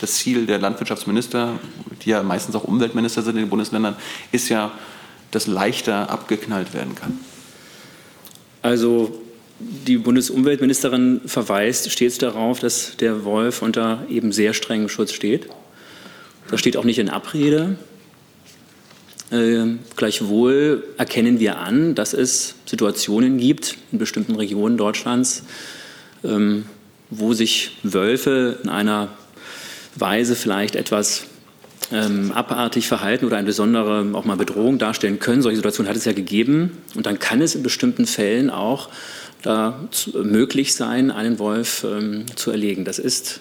das 0.00 0.14
Ziel 0.14 0.46
der 0.46 0.58
Landwirtschaftsminister, 0.58 1.58
die 2.02 2.10
ja 2.10 2.22
meistens 2.22 2.54
auch 2.56 2.64
Umweltminister 2.64 3.22
sind 3.22 3.36
in 3.36 3.44
den 3.44 3.50
Bundesländern, 3.50 3.96
ist 4.32 4.48
ja, 4.48 4.72
dass 5.30 5.46
leichter 5.46 6.10
abgeknallt 6.10 6.74
werden 6.74 6.94
kann. 6.94 7.18
Also 8.62 9.18
die 9.60 9.98
Bundesumweltministerin 9.98 11.20
verweist 11.26 11.90
stets 11.90 12.18
darauf, 12.18 12.60
dass 12.60 12.96
der 12.96 13.24
Wolf 13.24 13.62
unter 13.62 14.04
eben 14.08 14.32
sehr 14.32 14.54
strengem 14.54 14.88
Schutz 14.88 15.12
steht. 15.12 15.48
Das 16.50 16.60
steht 16.60 16.76
auch 16.76 16.84
nicht 16.84 16.98
in 16.98 17.08
Abrede. 17.08 17.76
Äh, 19.30 19.76
gleichwohl 19.96 20.84
erkennen 20.96 21.38
wir 21.38 21.58
an, 21.58 21.94
dass 21.94 22.14
es 22.14 22.54
Situationen 22.64 23.38
gibt 23.38 23.76
in 23.92 23.98
bestimmten 23.98 24.36
Regionen 24.36 24.78
Deutschlands, 24.78 25.42
ähm, 26.24 26.64
wo 27.10 27.34
sich 27.34 27.72
Wölfe 27.82 28.58
in 28.62 28.68
einer 28.70 29.08
Weise 29.96 30.36
vielleicht 30.36 30.76
etwas 30.76 31.24
ähm, 31.92 32.32
abartig 32.32 32.86
verhalten 32.88 33.24
oder 33.24 33.36
eine 33.36 33.46
besondere 33.46 34.06
auch 34.12 34.24
mal 34.24 34.36
Bedrohung 34.36 34.78
darstellen 34.78 35.18
können. 35.18 35.42
Solche 35.42 35.56
Situationen 35.56 35.88
hat 35.88 35.96
es 35.96 36.04
ja 36.04 36.12
gegeben. 36.12 36.78
Und 36.94 37.06
dann 37.06 37.18
kann 37.18 37.40
es 37.40 37.54
in 37.54 37.62
bestimmten 37.62 38.06
Fällen 38.06 38.50
auch 38.50 38.88
da 39.42 39.78
zu, 39.90 40.10
möglich 40.24 40.74
sein, 40.74 41.10
einen 41.10 41.38
Wolf 41.38 41.84
ähm, 41.84 42.24
zu 42.34 42.50
erlegen. 42.50 42.84
Das 42.84 42.98
ist 42.98 43.40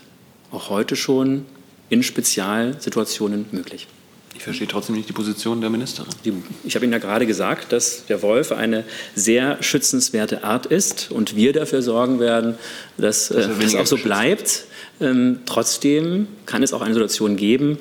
auch 0.52 0.70
heute 0.70 0.96
schon 0.96 1.46
in 1.90 2.04
Spezialsituationen 2.04 3.46
möglich. 3.52 3.88
Ich 4.36 4.44
verstehe 4.44 4.68
trotzdem 4.68 4.96
nicht 4.96 5.10
die 5.10 5.14
Position 5.14 5.62
der 5.62 5.72
Ministerin. 5.72 6.44
ich 6.64 6.76
habe 6.76 6.86
Ihnen 6.86 6.94
ja 6.94 7.00
gerade 7.00 7.26
gesagt, 7.26 7.72
dass 7.72 8.06
der 8.06 8.22
Wolf 8.22 8.52
eine 8.52 8.84
sehr 9.16 9.62
schützenswerte 9.64 10.44
Art 10.44 10.68
ist 10.68 11.10
und 11.12 11.36
wir 11.36 11.54
dafür 11.54 11.82
sorgen 11.82 12.20
werden, 12.20 12.56
dass 12.98 13.32
äh, 13.32 13.48
das 13.60 13.74
auch 13.74 13.88
so 13.88 13.98
bleibt. 13.98 14.66
Ähm, 15.02 15.40
trotzdem 15.48 16.28
kann 16.46 16.62
es 16.62 16.72
auch 16.72 16.82
eine 16.82 16.94
Situation 16.94 17.36
geben, 17.36 17.80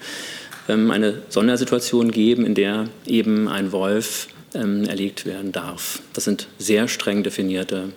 eine 0.68 1.22
Sondersituation 1.28 2.10
geben, 2.10 2.44
in 2.44 2.54
der 2.54 2.88
eben 3.06 3.48
ein 3.48 3.72
Wolf 3.72 4.28
ähm, 4.54 4.84
erlegt 4.84 5.26
werden 5.26 5.52
darf. 5.52 6.00
Das 6.12 6.24
sind 6.24 6.48
sehr 6.58 6.88
streng 6.88 7.22
definierte 7.22 7.90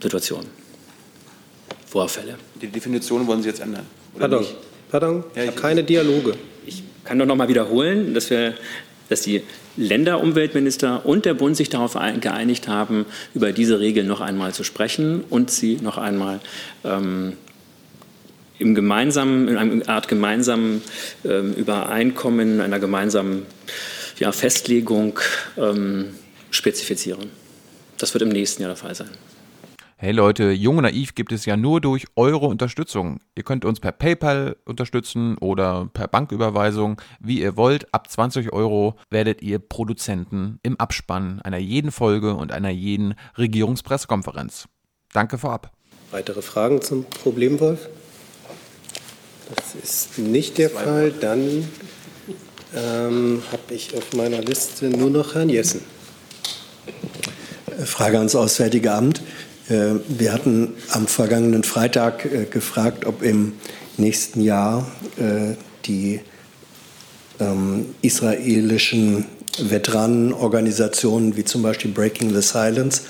Situationen, 0.00 0.46
Vorfälle. 1.86 2.36
Die 2.60 2.68
Definition 2.68 3.26
wollen 3.26 3.42
Sie 3.42 3.48
jetzt 3.48 3.60
ändern? 3.60 3.86
Pardon, 4.18 4.40
nicht? 4.40 4.54
pardon, 4.90 5.24
ja, 5.34 5.50
keine 5.52 5.82
Dialoge. 5.82 6.34
Ich 6.64 6.82
kann 7.04 7.18
doch 7.18 7.26
noch 7.26 7.36
mal 7.36 7.48
wiederholen, 7.48 8.14
dass 8.14 8.30
wir 8.30 8.54
dass 9.08 9.22
die 9.22 9.42
Länderumweltminister 9.76 11.04
und 11.06 11.24
der 11.24 11.34
Bund 11.34 11.56
sich 11.56 11.68
darauf 11.68 11.96
geeinigt 12.20 12.68
haben, 12.68 13.06
über 13.34 13.52
diese 13.52 13.78
Regeln 13.78 14.06
noch 14.06 14.20
einmal 14.20 14.52
zu 14.54 14.64
sprechen 14.64 15.22
und 15.28 15.50
sie 15.50 15.76
noch 15.76 15.98
einmal 15.98 16.40
ähm, 16.84 17.34
im 18.58 18.74
gemeinsamen, 18.74 19.48
in 19.48 19.56
einer 19.56 19.88
Art 19.88 20.08
gemeinsamen 20.08 20.82
ähm, 21.24 21.52
Übereinkommen, 21.54 22.60
einer 22.60 22.78
gemeinsamen 22.78 23.46
ja, 24.18 24.32
Festlegung 24.32 25.18
ähm, 25.56 26.14
spezifizieren. 26.50 27.30
Das 27.98 28.14
wird 28.14 28.22
im 28.22 28.30
nächsten 28.30 28.62
Jahr 28.62 28.70
der 28.70 28.76
Fall 28.76 28.94
sein. 28.94 29.10
Hey 29.98 30.12
Leute, 30.12 30.50
Jung 30.50 30.76
und 30.76 30.82
Naiv 30.82 31.14
gibt 31.14 31.32
es 31.32 31.46
ja 31.46 31.56
nur 31.56 31.80
durch 31.80 32.04
eure 32.16 32.46
Unterstützung. 32.46 33.18
Ihr 33.34 33.44
könnt 33.44 33.64
uns 33.64 33.80
per 33.80 33.92
PayPal 33.92 34.56
unterstützen 34.66 35.38
oder 35.38 35.88
per 35.90 36.06
Banküberweisung, 36.06 37.00
wie 37.18 37.40
ihr 37.40 37.56
wollt. 37.56 37.94
Ab 37.94 38.10
20 38.10 38.52
Euro 38.52 38.96
werdet 39.08 39.40
ihr 39.40 39.58
Produzenten 39.58 40.58
im 40.62 40.78
Abspann 40.78 41.40
einer 41.40 41.56
jeden 41.56 41.92
Folge 41.92 42.34
und 42.34 42.52
einer 42.52 42.68
jeden 42.68 43.14
Regierungspressekonferenz. 43.38 44.68
Danke 45.14 45.38
vorab. 45.38 45.72
Weitere 46.10 46.42
Fragen 46.42 46.82
zum 46.82 47.04
Problemwolf? 47.04 47.88
Das 49.54 49.82
ist 49.82 50.18
nicht 50.18 50.58
der 50.58 50.70
Fall. 50.70 51.12
Dann 51.12 51.68
ähm, 52.74 53.42
habe 53.52 53.74
ich 53.74 53.96
auf 53.96 54.12
meiner 54.12 54.40
Liste 54.40 54.86
nur 54.86 55.10
noch 55.10 55.34
Herrn 55.34 55.48
Jessen. 55.48 55.82
Frage 57.84 58.18
ans 58.18 58.34
Auswärtige 58.34 58.92
Amt. 58.92 59.22
Äh, 59.68 59.94
wir 60.08 60.32
hatten 60.32 60.74
am 60.90 61.06
vergangenen 61.06 61.62
Freitag 61.62 62.24
äh, 62.24 62.46
gefragt, 62.46 63.06
ob 63.06 63.22
im 63.22 63.52
nächsten 63.96 64.40
Jahr 64.40 64.90
äh, 65.16 65.54
die 65.84 66.20
ähm, 67.38 67.94
israelischen 68.02 69.26
Veteranenorganisationen 69.58 71.36
wie 71.36 71.44
zum 71.44 71.62
Beispiel 71.62 71.90
Breaking 71.92 72.34
the 72.34 72.42
Silence 72.42 73.02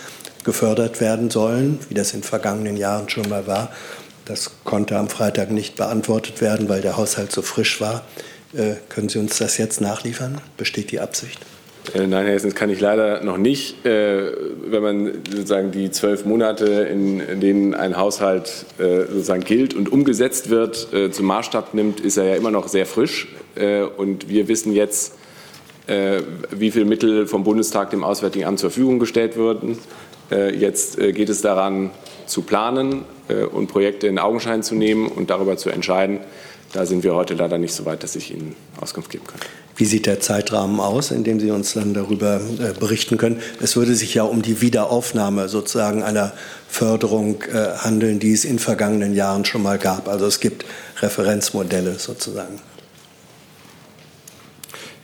gefördert 0.44 1.00
werden 1.00 1.30
sollen, 1.30 1.80
wie 1.88 1.94
das 1.94 2.12
in 2.12 2.22
vergangenen 2.22 2.76
Jahren 2.76 3.08
schon 3.08 3.28
mal 3.28 3.46
war. 3.46 3.72
Das 4.26 4.50
konnte 4.64 4.98
am 4.98 5.08
Freitag 5.08 5.50
nicht 5.50 5.76
beantwortet 5.76 6.40
werden, 6.40 6.68
weil 6.68 6.82
der 6.82 6.96
Haushalt 6.96 7.32
so 7.32 7.42
frisch 7.42 7.80
war. 7.80 8.04
Können 8.88 9.08
Sie 9.08 9.18
uns 9.18 9.38
das 9.38 9.56
jetzt 9.56 9.80
nachliefern? 9.80 10.40
Besteht 10.56 10.90
die 10.90 11.00
Absicht? 11.00 11.38
Äh, 11.94 12.06
nein, 12.06 12.24
Herr 12.24 12.34
Hessen, 12.34 12.50
das 12.50 12.54
kann 12.54 12.70
ich 12.70 12.80
leider 12.80 13.22
noch 13.22 13.36
nicht. 13.36 13.84
Äh, 13.86 14.32
wenn 14.66 14.82
man 14.82 15.12
sozusagen 15.30 15.70
die 15.70 15.90
zwölf 15.90 16.24
Monate, 16.24 16.66
in 16.66 17.40
denen 17.40 17.74
ein 17.74 17.96
Haushalt 17.96 18.66
äh, 18.78 19.06
sozusagen 19.06 19.44
gilt 19.44 19.74
und 19.74 19.90
umgesetzt 19.90 20.50
wird, 20.50 20.88
zum 21.12 21.26
Maßstab 21.26 21.74
nimmt, 21.74 22.00
ist 22.00 22.16
er 22.16 22.24
ja 22.24 22.36
immer 22.36 22.50
noch 22.50 22.68
sehr 22.68 22.86
frisch. 22.86 23.28
Und 23.96 24.28
wir 24.28 24.48
wissen 24.48 24.72
jetzt, 24.72 25.14
wie 25.86 26.70
viele 26.70 26.84
Mittel 26.84 27.26
vom 27.26 27.44
Bundestag 27.44 27.90
dem 27.90 28.04
Auswärtigen 28.04 28.44
Amt 28.44 28.58
zur 28.58 28.70
Verfügung 28.70 28.98
gestellt 28.98 29.36
würden. 29.36 29.78
Jetzt 30.30 30.98
geht 30.98 31.28
es 31.30 31.40
daran, 31.40 31.90
zu 32.26 32.42
planen 32.42 33.04
und 33.52 33.66
Projekte 33.68 34.06
in 34.06 34.18
Augenschein 34.18 34.62
zu 34.62 34.74
nehmen 34.74 35.08
und 35.08 35.30
darüber 35.30 35.56
zu 35.56 35.70
entscheiden. 35.70 36.20
Da 36.72 36.84
sind 36.84 37.04
wir 37.04 37.14
heute 37.14 37.34
leider 37.34 37.58
nicht 37.58 37.74
so 37.74 37.84
weit, 37.86 38.02
dass 38.02 38.16
ich 38.16 38.32
Ihnen 38.32 38.56
Auskunft 38.80 39.10
geben 39.10 39.26
kann. 39.26 39.40
Wie 39.76 39.84
sieht 39.84 40.06
der 40.06 40.20
Zeitrahmen 40.20 40.80
aus, 40.80 41.10
in 41.10 41.22
dem 41.22 41.38
Sie 41.38 41.50
uns 41.50 41.74
dann 41.74 41.94
darüber 41.94 42.40
äh, 42.58 42.72
berichten 42.78 43.18
können? 43.18 43.40
Es 43.60 43.76
würde 43.76 43.94
sich 43.94 44.14
ja 44.14 44.24
um 44.24 44.42
die 44.42 44.60
Wiederaufnahme 44.60 45.48
sozusagen 45.48 46.02
einer 46.02 46.32
Förderung 46.68 47.42
äh, 47.42 47.76
handeln, 47.78 48.18
die 48.18 48.32
es 48.32 48.44
in 48.44 48.58
vergangenen 48.58 49.14
Jahren 49.14 49.44
schon 49.44 49.62
mal 49.62 49.78
gab. 49.78 50.08
Also 50.08 50.26
es 50.26 50.40
gibt 50.40 50.64
Referenzmodelle 51.00 51.98
sozusagen. 51.98 52.60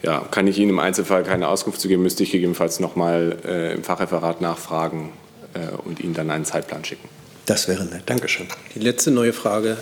Ja, 0.01 0.19
kann 0.19 0.47
ich 0.47 0.57
Ihnen 0.57 0.71
im 0.71 0.79
Einzelfall 0.79 1.23
keine 1.23 1.47
Auskunft 1.47 1.79
zu 1.79 1.87
geben, 1.87 2.03
müsste 2.03 2.23
ich 2.23 2.31
gegebenenfalls 2.31 2.79
noch 2.79 2.95
mal 2.95 3.37
äh, 3.45 3.73
im 3.73 3.83
Fachreferat 3.83 4.41
nachfragen 4.41 5.11
äh, 5.53 5.75
und 5.85 6.01
Ihnen 6.01 6.13
dann 6.13 6.29
einen 6.29 6.45
Zeitplan 6.45 6.83
schicken. 6.83 7.07
Das 7.45 7.67
wäre 7.67 7.83
nett. 7.85 8.03
Dankeschön. 8.05 8.47
Die 8.73 8.79
letzte 8.79 9.11
neue 9.11 9.33
Frage, 9.33 9.77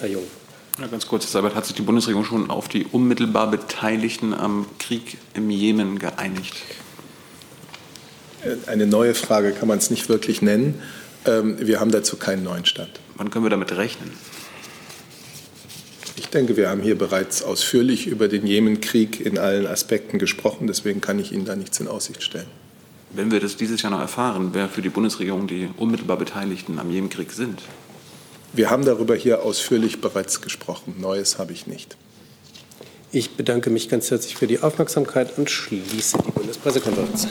Herr 0.00 0.08
Jung. 0.08 0.24
Ja, 0.80 0.86
ganz 0.86 1.06
kurz, 1.06 1.24
Herr 1.24 1.30
Seibert, 1.30 1.54
hat 1.54 1.66
sich 1.66 1.76
die 1.76 1.82
Bundesregierung 1.82 2.24
schon 2.24 2.50
auf 2.50 2.68
die 2.68 2.86
unmittelbar 2.86 3.50
Beteiligten 3.50 4.32
am 4.32 4.66
Krieg 4.78 5.18
im 5.34 5.50
Jemen 5.50 5.98
geeinigt? 5.98 6.54
Eine 8.66 8.86
neue 8.86 9.14
Frage 9.14 9.52
kann 9.52 9.68
man 9.68 9.78
es 9.78 9.90
nicht 9.90 10.08
wirklich 10.08 10.42
nennen. 10.42 10.80
Ähm, 11.26 11.56
wir 11.60 11.78
haben 11.78 11.92
dazu 11.92 12.16
keinen 12.16 12.42
neuen 12.42 12.64
Stand. 12.64 13.00
Wann 13.16 13.30
können 13.30 13.44
wir 13.44 13.50
damit 13.50 13.70
rechnen? 13.76 14.10
Ich 16.16 16.28
denke, 16.28 16.56
wir 16.56 16.70
haben 16.70 16.82
hier 16.82 16.96
bereits 16.96 17.42
ausführlich 17.42 18.06
über 18.06 18.26
den 18.26 18.46
Jemenkrieg 18.46 19.20
in 19.20 19.38
allen 19.38 19.66
Aspekten 19.66 20.18
gesprochen. 20.18 20.66
Deswegen 20.66 21.00
kann 21.00 21.18
ich 21.18 21.30
Ihnen 21.30 21.44
da 21.44 21.54
nichts 21.54 21.78
in 21.78 21.88
Aussicht 21.88 22.22
stellen. 22.22 22.46
Wenn 23.14 23.30
wir 23.30 23.40
das 23.40 23.56
dieses 23.56 23.82
Jahr 23.82 23.92
noch 23.92 24.00
erfahren, 24.00 24.50
wer 24.52 24.68
für 24.70 24.80
die 24.80 24.88
Bundesregierung 24.88 25.46
die 25.46 25.68
unmittelbar 25.76 26.16
Beteiligten 26.16 26.78
am 26.78 26.90
Jemenkrieg 26.90 27.30
sind, 27.32 27.60
wir 28.54 28.70
haben 28.70 28.86
darüber 28.86 29.14
hier 29.14 29.42
ausführlich 29.42 30.00
bereits 30.00 30.40
gesprochen. 30.40 30.94
Neues 30.98 31.38
habe 31.38 31.52
ich 31.52 31.66
nicht. 31.66 31.96
Ich 33.10 33.36
bedanke 33.36 33.68
mich 33.68 33.90
ganz 33.90 34.10
herzlich 34.10 34.36
für 34.36 34.46
die 34.46 34.60
Aufmerksamkeit 34.60 35.36
und 35.36 35.50
schließe 35.50 36.18
die 36.26 36.30
Bundespressekonferenz. 36.30 37.28